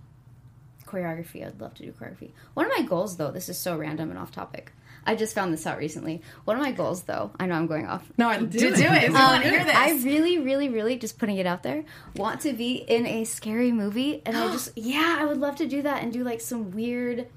choreography. 0.85 1.45
I'd 1.45 1.59
love 1.59 1.73
to 1.75 1.83
do 1.83 1.91
choreography. 1.91 2.29
One 2.53 2.67
of 2.67 2.71
my 2.77 2.83
goals, 2.83 3.17
though, 3.17 3.31
this 3.31 3.49
is 3.49 3.57
so 3.57 3.75
random 3.75 4.11
and 4.11 4.19
off 4.19 4.31
topic. 4.31 4.71
I 5.07 5.15
just 5.15 5.35
found 5.35 5.53
this 5.53 5.67
out 5.67 5.77
recently. 5.77 6.21
One 6.45 6.57
of 6.57 6.63
my 6.63 6.71
goals, 6.71 7.03
though, 7.03 7.31
I 7.39 7.45
know 7.45 7.55
I'm 7.55 7.67
going 7.67 7.87
off. 7.87 8.03
No, 8.17 8.27
I 8.27 8.39
do, 8.39 8.59
do 8.59 8.67
it. 8.67 8.79
I 8.87 9.09
want 9.09 9.43
to 9.43 9.49
hear 9.49 9.63
this. 9.63 9.75
I 9.75 9.91
really, 10.03 10.39
really, 10.39 10.69
really 10.69 10.97
just 10.97 11.17
putting 11.17 11.37
it 11.37 11.45
out 11.45 11.63
there. 11.63 11.85
Want 12.15 12.41
to 12.41 12.53
be 12.53 12.75
in 12.75 13.05
a 13.05 13.23
scary 13.23 13.71
movie, 13.71 14.21
and 14.25 14.35
I 14.35 14.47
just 14.51 14.71
yeah, 14.75 15.17
I 15.19 15.25
would 15.25 15.37
love 15.37 15.55
to 15.57 15.67
do 15.67 15.81
that 15.83 16.03
and 16.03 16.13
do 16.13 16.23
like 16.23 16.41
some 16.41 16.71
weird, 16.71 17.27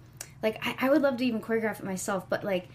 like 0.43 0.59
I, 0.67 0.87
I 0.87 0.91
would 0.91 1.03
love 1.03 1.19
to 1.19 1.25
even 1.25 1.41
choreograph 1.41 1.79
it 1.79 1.85
myself. 1.85 2.29
But 2.29 2.45
like, 2.45 2.69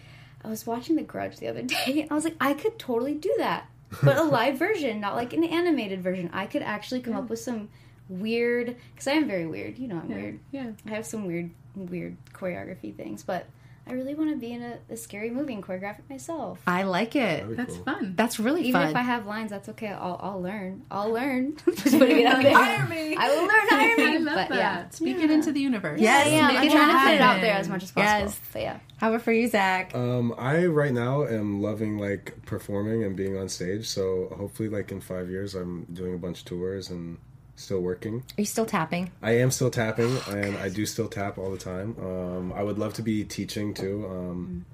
I 0.44 0.48
was 0.48 0.66
watching 0.66 0.96
The 0.96 1.02
Grudge 1.02 1.38
the 1.38 1.48
other 1.48 1.62
day, 1.86 2.02
and 2.02 2.10
I 2.10 2.14
was 2.14 2.24
like, 2.24 2.36
I 2.40 2.54
could 2.54 2.78
totally 2.78 3.14
do 3.14 3.34
that, 3.38 3.68
but 4.02 4.16
a 4.16 4.22
live 4.24 4.58
version, 4.58 5.00
not 5.00 5.14
like 5.16 5.32
an 5.32 5.44
animated 5.44 6.02
version. 6.02 6.30
I 6.32 6.46
could 6.46 6.62
actually 6.62 7.00
come 7.00 7.14
up 7.14 7.30
with 7.30 7.38
some 7.38 7.68
weird, 8.08 8.76
because 8.92 9.06
I 9.06 9.12
am 9.12 9.26
very 9.26 9.46
weird. 9.46 9.78
You 9.78 9.88
know, 9.88 9.96
I'm 9.96 10.08
weird. 10.08 10.40
Yeah. 10.52 10.72
I 10.86 10.90
have 10.90 11.06
some 11.06 11.26
weird, 11.26 11.50
weird 11.74 12.16
choreography 12.32 12.94
things, 12.94 13.22
but 13.22 13.46
I 13.86 13.92
really 13.92 14.14
want 14.14 14.30
to 14.30 14.36
be 14.36 14.52
in 14.52 14.62
a, 14.62 14.78
a 14.90 14.96
scary 14.96 15.28
movie 15.30 15.52
and 15.52 15.62
choreograph 15.62 15.98
it 15.98 16.08
myself. 16.08 16.58
I 16.66 16.84
like 16.84 17.16
it. 17.16 17.54
That's 17.54 17.74
cool. 17.74 17.84
fun. 17.84 18.14
That's 18.16 18.38
really 18.38 18.62
fun. 18.62 18.68
Even 18.68 18.80
fun. 18.80 18.90
if 18.90 18.96
I 18.96 19.02
have 19.02 19.26
lines, 19.26 19.50
that's 19.50 19.68
okay. 19.70 19.88
I'll, 19.88 20.18
I'll 20.22 20.40
learn. 20.40 20.84
I'll 20.90 21.10
learn. 21.10 21.56
Just 21.66 21.82
putting 21.98 22.20
it 22.20 22.26
out 22.26 22.42
there. 22.42 22.54
Hire 22.54 22.86
me. 22.88 23.14
I 23.14 23.28
will 23.28 23.42
learn. 23.42 23.68
Hire 23.68 23.96
me. 23.96 24.06
I 24.06 24.16
love 24.18 24.34
but 24.36 24.48
that. 24.48 24.56
yeah, 24.56 24.88
Speak 24.88 25.18
it 25.18 25.30
into 25.30 25.52
the 25.52 25.60
universe. 25.60 26.00
Yes, 26.00 26.26
I 26.26 26.30
am. 26.30 26.56
I'm 26.56 26.70
trying 26.70 26.92
to 26.92 26.98
put 26.98 27.14
it 27.14 27.20
out 27.20 27.40
there 27.42 27.54
as 27.54 27.68
much 27.68 27.82
as 27.82 27.92
possible. 27.92 28.20
Yes. 28.20 28.40
But 28.54 28.62
yeah. 28.62 28.78
How 29.04 29.10
about 29.10 29.20
for 29.20 29.32
you, 29.32 29.48
Zach? 29.48 29.94
Um, 29.94 30.34
I 30.38 30.64
right 30.64 30.90
now 30.94 31.26
am 31.26 31.60
loving 31.60 31.98
like 31.98 32.34
performing 32.46 33.04
and 33.04 33.14
being 33.14 33.36
on 33.36 33.50
stage. 33.50 33.86
So 33.86 34.32
hopefully, 34.34 34.70
like 34.70 34.90
in 34.92 35.02
five 35.02 35.28
years, 35.28 35.54
I'm 35.54 35.84
doing 35.92 36.14
a 36.14 36.16
bunch 36.16 36.38
of 36.38 36.46
tours 36.46 36.88
and 36.88 37.18
still 37.54 37.80
working. 37.80 38.20
Are 38.38 38.40
you 38.40 38.46
still 38.46 38.64
tapping? 38.64 39.10
I 39.20 39.32
am 39.32 39.50
still 39.50 39.68
tapping, 39.70 40.16
and 40.30 40.56
I 40.56 40.70
do 40.70 40.86
still 40.86 41.06
tap 41.06 41.36
all 41.36 41.50
the 41.50 41.58
time. 41.58 41.94
Um, 42.00 42.50
I 42.54 42.62
would 42.62 42.78
love 42.78 42.94
to 42.94 43.02
be 43.02 43.24
teaching 43.24 43.74
too. 43.74 44.06
Um, 44.08 44.64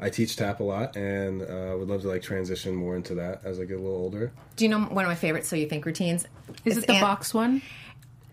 I 0.00 0.08
teach 0.08 0.34
tap 0.36 0.60
a 0.60 0.64
lot, 0.64 0.96
and 0.96 1.42
uh, 1.42 1.76
would 1.76 1.88
love 1.88 2.00
to 2.00 2.08
like 2.08 2.22
transition 2.22 2.74
more 2.74 2.96
into 2.96 3.14
that 3.16 3.42
as 3.44 3.60
I 3.60 3.66
get 3.66 3.74
a 3.76 3.82
little 3.82 3.98
older. 3.98 4.32
Do 4.56 4.64
you 4.64 4.70
know 4.70 4.80
one 4.80 5.04
of 5.04 5.10
my 5.10 5.14
favorite 5.14 5.44
So 5.44 5.56
You 5.56 5.68
Think 5.68 5.84
routines? 5.84 6.24
Is 6.64 6.78
It's 6.78 6.84
it 6.84 6.86
the 6.86 6.94
Ant- 6.94 7.02
box 7.02 7.34
one? 7.34 7.60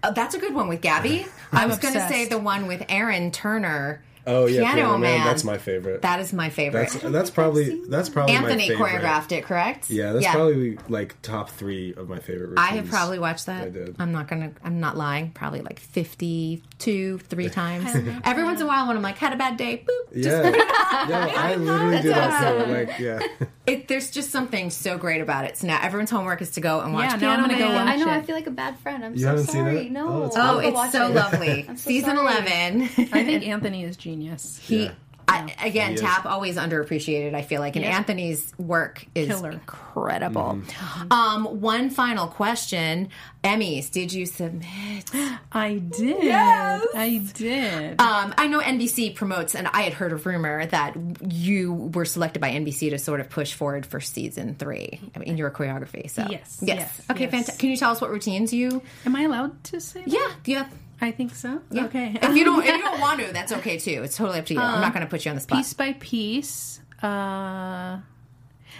Oh, 0.01 0.13
that's 0.13 0.33
a 0.33 0.39
good 0.39 0.55
one 0.55 0.69
with 0.69 0.79
Gabby. 0.79 1.25
I 1.51 1.63
I'm 1.63 1.69
was 1.69 1.77
going 1.77 1.93
to 1.95 2.07
say 2.07 2.25
the 2.25 2.39
one 2.39 2.67
with 2.67 2.85
Aaron 2.87 3.31
Turner. 3.31 4.01
Oh 4.27 4.45
yeah, 4.45 4.61
Piano 4.61 4.75
Piano 4.75 4.97
Man. 4.97 5.25
That's 5.25 5.43
my 5.43 5.57
favorite. 5.57 6.01
That 6.03 6.19
is 6.19 6.31
my 6.33 6.49
favorite. 6.49 6.91
that's 6.91 7.03
that's 7.03 7.29
probably 7.29 7.81
that's 7.87 8.09
probably 8.09 8.35
Anthony 8.35 8.55
my 8.55 8.67
favorite. 8.75 9.01
choreographed 9.01 9.31
it, 9.31 9.43
correct? 9.43 9.89
Yeah, 9.89 10.13
that's 10.13 10.27
probably 10.27 10.77
like 10.89 11.19
top 11.21 11.49
three 11.49 11.93
of 11.95 12.07
my 12.09 12.19
favorite. 12.19 12.49
Routines. 12.49 12.59
I 12.59 12.75
have 12.75 12.89
probably 12.89 13.19
watched 13.19 13.47
that. 13.47 13.63
I 13.63 13.69
did. 13.69 13.95
I'm 13.99 14.11
not 14.11 14.27
gonna. 14.27 14.51
I'm 14.63 14.79
not 14.79 14.97
lying. 14.97 15.31
Probably 15.31 15.61
like 15.61 15.79
52, 15.79 17.17
three 17.19 17.49
times. 17.61 17.89
Every 18.23 18.43
once 18.43 18.59
in 18.59 18.65
a 18.65 18.69
while, 18.69 18.87
when 18.87 18.95
I'm 18.97 19.03
like 19.03 19.17
had 19.17 19.33
a 19.33 19.37
bad 19.37 19.57
day, 19.57 19.83
boop. 19.87 20.15
Yeah, 20.15 20.49
yeah. 21.09 21.33
I 21.35 21.55
literally 21.55 22.01
do 22.01 22.09
that 22.09 22.65
too. 22.65 22.71
Like, 22.71 22.99
yeah. 22.99 23.19
It, 23.67 23.87
there's 23.87 24.09
just 24.09 24.31
something 24.31 24.71
so 24.71 24.97
great 24.97 25.21
about 25.21 25.45
it. 25.45 25.55
So 25.57 25.67
now 25.67 25.79
everyone's 25.81 26.09
homework 26.09 26.41
is 26.41 26.49
to 26.51 26.61
go 26.61 26.79
and 26.81 26.93
watch 26.93 27.03
Yeah, 27.11 27.15
now 27.15 27.17
Piano 27.19 27.43
I'm 27.43 27.49
gonna 27.49 27.59
go 27.59 27.67
Man. 27.69 27.85
watch 27.85 27.93
I 27.93 27.95
know. 27.97 28.09
I 28.11 28.21
feel 28.23 28.35
like 28.35 28.47
a 28.47 28.51
bad 28.51 28.79
friend. 28.79 29.05
I'm 29.05 29.13
You 29.13 29.19
so 29.19 29.27
haven't 29.27 29.43
seen 29.45 29.61
sorry. 29.61 29.77
it? 29.85 29.91
No. 29.91 30.07
Oh, 30.07 30.25
it's 30.25 30.35
Oh, 30.37 30.59
it's 30.59 30.91
so 30.91 31.07
it. 31.07 31.13
lovely. 31.15 31.63
So 31.67 31.75
Season 31.75 32.15
sorry. 32.17 32.37
11. 32.43 32.81
I 33.13 33.23
think 33.23 33.47
Anthony 33.47 33.83
is 33.83 33.97
genius. 33.97 34.59
he, 34.63 34.85
Yeah. 34.85 34.91
I, 35.31 35.65
again, 35.67 35.89
He 35.89 35.95
is. 35.95 36.01
Tap 36.01 36.25
always 36.25 36.57
underappreciated. 36.57 37.33
I 37.33 37.41
feel 37.41 37.59
like, 37.61 37.75
and 37.75 37.85
Yeah. 37.85 37.95
Anthony's 37.97 38.51
work 38.57 39.05
is 39.15 39.27
Killer. 39.27 39.51
incredible. 39.51 40.59
Mm-hmm. 40.65 41.11
Um, 41.11 41.61
one 41.61 41.89
final 41.89 42.27
question: 42.27 43.09
Emmys, 43.43 43.89
did 43.91 44.13
you 44.13 44.25
submit? 44.25 45.09
I 45.51 45.75
did. 45.75 46.23
Yes. 46.23 46.85
I 46.95 47.21
did. 47.33 47.99
Um, 48.01 48.33
I 48.37 48.47
know 48.47 48.59
NBC 48.59 49.15
promotes, 49.15 49.55
and 49.55 49.67
I 49.67 49.81
had 49.81 49.93
heard 49.93 50.11
a 50.11 50.15
rumor 50.17 50.65
that 50.67 50.95
you 51.27 51.73
were 51.73 52.05
selected 52.05 52.39
by 52.39 52.51
NBC 52.51 52.89
to 52.91 52.99
sort 52.99 53.19
of 53.19 53.29
push 53.29 53.53
forward 53.53 53.85
for 53.85 53.99
season 53.99 54.55
three 54.55 54.99
in 55.21 55.37
your 55.37 55.49
choreography. 55.51 56.09
So 56.09 56.25
Yes, 56.29 56.59
yes, 56.61 56.77
yes, 56.77 57.01
okay, 57.11 57.23
yes. 57.23 57.31
fantastic. 57.31 57.59
Can 57.59 57.69
you 57.69 57.77
tell 57.77 57.91
us 57.91 57.99
what 58.01 58.09
routines 58.11 58.53
you? 58.53 58.81
Am 59.05 59.15
I 59.15 59.23
allowed 59.23 59.63
to 59.65 59.81
say 59.81 60.01
that? 60.01 60.07
Yeah, 60.09 60.29
yeah. 60.45 60.67
I 61.01 61.11
think 61.11 61.33
so. 61.33 61.61
yeah. 61.71 61.85
Okay. 61.85 62.17
If 62.21 62.35
you 62.35 62.45
don't, 62.45 62.63
if 62.63 62.75
you 62.75 62.81
don't 62.81 62.99
want 63.01 63.19
to, 63.21 63.33
that's 63.33 63.51
okay 63.53 63.77
too. 63.79 64.03
It's 64.03 64.15
totally 64.15 64.39
up 64.39 64.45
to 64.45 64.53
you. 64.53 64.59
I'm 64.59 64.81
not 64.81 64.93
going 64.93 65.05
to 65.05 65.09
put 65.09 65.25
you 65.25 65.29
on 65.29 65.35
the 65.35 65.41
spot. 65.41 65.57
piece 65.57 65.73
by 65.73 65.93
piece. 65.93 66.79
Uh, 67.01 67.99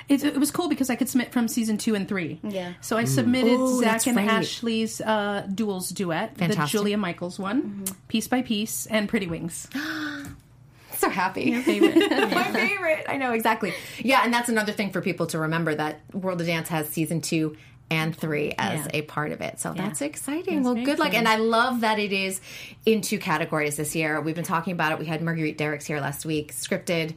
it, 0.07 0.23
it 0.23 0.37
was 0.37 0.51
cool 0.51 0.69
because 0.69 0.89
I 0.89 0.95
could 0.95 1.09
submit 1.09 1.31
from 1.31 1.47
season 1.47 1.77
two 1.77 1.95
and 1.95 2.07
three. 2.07 2.39
Yeah. 2.43 2.73
So 2.81 2.97
I 2.97 3.05
submitted 3.05 3.59
Ooh, 3.59 3.79
Zach 3.79 4.05
and 4.07 4.17
right. 4.17 4.29
Ashley's 4.29 5.01
uh, 5.01 5.47
duels 5.53 5.89
duet, 5.89 6.37
the 6.37 6.65
Julia 6.67 6.97
Michaels 6.97 7.39
one, 7.39 7.85
piece 8.07 8.27
by 8.27 8.41
piece, 8.41 8.85
and 8.85 9.09
Pretty 9.09 9.27
Wings. 9.27 9.67
so 10.97 11.09
happy. 11.09 11.59
favorite. 11.61 11.95
My 12.11 12.43
favorite. 12.51 13.05
I 13.07 13.17
know 13.17 13.33
exactly. 13.33 13.73
Yeah, 13.99 14.21
and 14.23 14.33
that's 14.33 14.49
another 14.49 14.71
thing 14.71 14.91
for 14.91 15.01
people 15.01 15.27
to 15.27 15.39
remember 15.39 15.73
that 15.75 16.01
World 16.13 16.41
of 16.41 16.47
Dance 16.47 16.69
has 16.69 16.87
season 16.89 17.21
two 17.21 17.57
and 17.91 18.15
three 18.15 18.55
as 18.57 18.79
Yeah. 18.85 18.91
a 18.95 19.01
part 19.03 19.31
of 19.33 19.41
it. 19.41 19.59
So 19.59 19.73
that's 19.73 20.01
exciting. 20.01 20.55
That's 20.55 20.65
well, 20.65 20.73
very 20.73 20.85
good 20.85 20.97
luck. 20.97 21.13
And 21.13 21.27
I 21.27 21.35
love 21.35 21.81
that 21.81 21.99
it 21.99 22.13
is 22.13 22.41
in 22.85 23.01
two 23.01 23.19
categories 23.19 23.75
this 23.75 23.95
year. 23.95 24.19
We've 24.21 24.33
been 24.33 24.43
talking 24.45 24.73
about 24.73 24.93
it. 24.93 24.99
We 24.99 25.05
had 25.05 25.21
Marguerite 25.21 25.57
Derricks 25.57 25.85
here 25.85 25.99
last 25.99 26.25
week, 26.25 26.53
scripted 26.53 27.13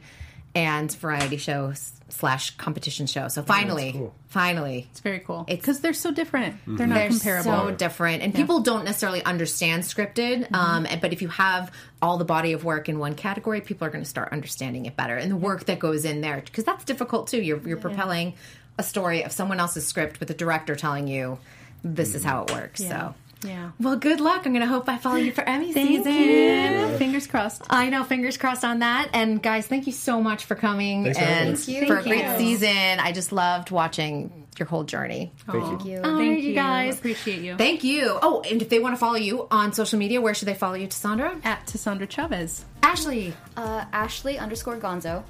and 0.53 0.91
variety 0.93 1.37
show 1.37 1.73
slash 2.07 2.51
competition 2.51 3.07
show. 3.07 3.27
So 3.27 3.41
finally, 3.43 3.91
cool. 3.91 4.13
finally, 4.27 4.87
It's 4.91 5.01
very 5.01 5.19
cool 5.19 5.41
It's- 5.47 5.57
because 5.59 5.79
they're 5.81 5.91
so 5.93 6.11
different. 6.11 6.55
Mm-hmm. 6.55 6.75
They're 6.77 6.87
not 6.87 6.95
they're 6.95 7.09
comparable. 7.09 7.51
so 7.69 7.71
different, 7.71 8.21
and 8.23 8.33
people 8.33 8.61
don't 8.61 8.85
necessarily 8.85 9.21
understand 9.25 9.83
scripted. 9.83 10.49
Um, 10.53 10.87
but 11.01 11.11
if 11.11 11.21
you 11.21 11.27
have 11.29 11.71
all 12.01 12.17
the 12.17 12.23
body 12.25 12.53
of 12.53 12.63
work 12.63 12.87
in 12.87 12.99
one 12.99 13.15
category, 13.15 13.59
people 13.59 13.85
are 13.87 13.89
going 13.89 14.03
to 14.03 14.09
start 14.09 14.31
understanding 14.31 14.85
it 14.85 14.95
better, 14.95 15.17
and 15.17 15.29
the 15.31 15.35
work 15.35 15.65
that 15.65 15.79
goes 15.79 16.05
in 16.05 16.21
there 16.21 16.41
because 16.45 16.63
that's 16.63 16.85
difficult 16.85 17.27
too. 17.27 17.41
You're 17.41 17.59
you're 17.67 17.77
propelling 17.77 18.35
a 18.77 18.83
story 18.83 19.23
of 19.23 19.31
someone 19.31 19.59
else's 19.59 19.85
script 19.87 20.19
with 20.19 20.29
a 20.29 20.33
director 20.33 20.75
telling 20.75 21.07
you 21.07 21.37
this 21.83 22.15
is 22.15 22.23
how 22.23 22.43
it 22.43 22.51
works. 22.51 22.81
So. 22.83 23.13
yeah. 23.43 23.71
Well, 23.79 23.95
good 23.97 24.19
luck. 24.19 24.45
I'm 24.45 24.53
going 24.53 24.61
to 24.65 24.67
hope 24.67 24.89
I 24.89 24.97
follow 24.97 25.17
you 25.17 25.31
for 25.31 25.43
Emmy 25.43 25.71
Thank 25.71 26.03
season. 26.05 26.13
you. 26.13 26.97
Fingers 26.97 27.27
crossed. 27.27 27.61
I 27.69 27.89
know, 27.89 28.03
fingers 28.03 28.37
crossed 28.37 28.63
on 28.65 28.79
that. 28.79 29.09
And 29.13 29.41
guys, 29.41 29.67
thank 29.67 29.85
you 29.87 29.93
so 29.93 30.21
much 30.21 30.45
for 30.45 30.55
coming 30.55 31.03
Thanks 31.03 31.19
and 31.19 31.53
us. 31.53 31.65
Thank 31.65 31.81
you. 31.81 31.87
for 31.87 31.97
a 31.99 32.03
great 32.03 32.25
you. 32.25 32.37
season. 32.37 32.99
I 32.99 33.11
just 33.11 33.31
loved 33.31 33.69
watching 33.71 34.47
your 34.57 34.67
whole 34.67 34.83
journey. 34.85 35.31
Thank 35.47 35.63
you. 35.63 35.67
Thank 35.77 35.85
you. 35.85 35.97
All 35.97 36.17
Thank 36.17 36.41
you 36.43 36.49
you. 36.49 36.55
guys. 36.55 36.97
Appreciate 36.97 37.41
you. 37.41 37.55
Thank 37.57 37.83
you. 37.83 38.17
Oh, 38.21 38.41
and 38.49 38.61
if 38.61 38.69
they 38.69 38.79
want 38.79 38.93
to 38.95 38.97
follow 38.97 39.17
you 39.17 39.47
on 39.51 39.73
social 39.73 39.99
media, 39.99 40.21
where 40.21 40.33
should 40.33 40.47
they 40.47 40.53
follow 40.55 40.75
you, 40.75 40.87
Tessandra? 40.87 41.45
At 41.45 41.65
Tessandra 41.67 42.09
Chavez. 42.09 42.63
Ashley. 42.81 43.33
Uh, 43.57 43.83
Ashley 43.91 44.37
underscore 44.39 44.77
Gonzo. 44.77 45.23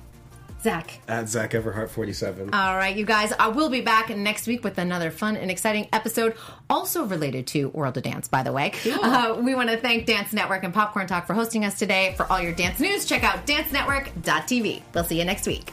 Zach. 0.65 0.99
At 1.07 1.29
Zach 1.29 1.51
Everhart 1.51 1.89
forty 1.89 2.11
seven. 2.11 2.51
All 2.51 2.75
right, 2.75 2.95
you 2.95 3.05
guys. 3.05 3.31
I 3.39 3.49
will 3.49 3.69
be 3.69 3.81
back 3.81 4.09
next 4.09 4.47
week 4.47 4.63
with 4.63 4.79
another 4.79 5.11
fun 5.11 5.37
and 5.37 5.51
exciting 5.51 5.87
episode, 5.93 6.35
also 6.71 7.05
related 7.05 7.45
to 7.47 7.69
World 7.69 7.95
of 7.97 8.03
Dance, 8.03 8.27
by 8.27 8.41
the 8.41 8.51
way. 8.51 8.73
Uh, 8.85 9.39
we 9.39 9.53
want 9.53 9.69
to 9.69 9.77
thank 9.77 10.07
Dance 10.07 10.33
Network 10.33 10.63
and 10.63 10.73
Popcorn 10.73 11.05
Talk 11.05 11.27
for 11.27 11.35
hosting 11.35 11.63
us 11.63 11.77
today. 11.77 12.15
For 12.17 12.25
all 12.31 12.41
your 12.41 12.51
dance 12.51 12.79
news, 12.79 13.05
check 13.05 13.23
out 13.23 13.45
dancenetwork.tv. 13.45 14.81
We'll 14.93 15.03
see 15.03 15.19
you 15.19 15.25
next 15.25 15.45
week. 15.45 15.71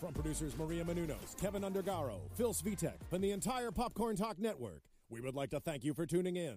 From 0.00 0.12
producers 0.12 0.58
Maria 0.58 0.84
Menounos, 0.84 1.40
Kevin 1.40 1.62
Undergaro, 1.62 2.18
Phil 2.34 2.52
Svitek, 2.52 2.98
and 3.12 3.22
the 3.22 3.30
entire 3.30 3.70
Popcorn 3.70 4.16
Talk 4.16 4.40
Network, 4.40 4.82
we 5.08 5.20
would 5.20 5.36
like 5.36 5.50
to 5.50 5.60
thank 5.60 5.84
you 5.84 5.94
for 5.94 6.06
tuning 6.06 6.34
in. 6.34 6.56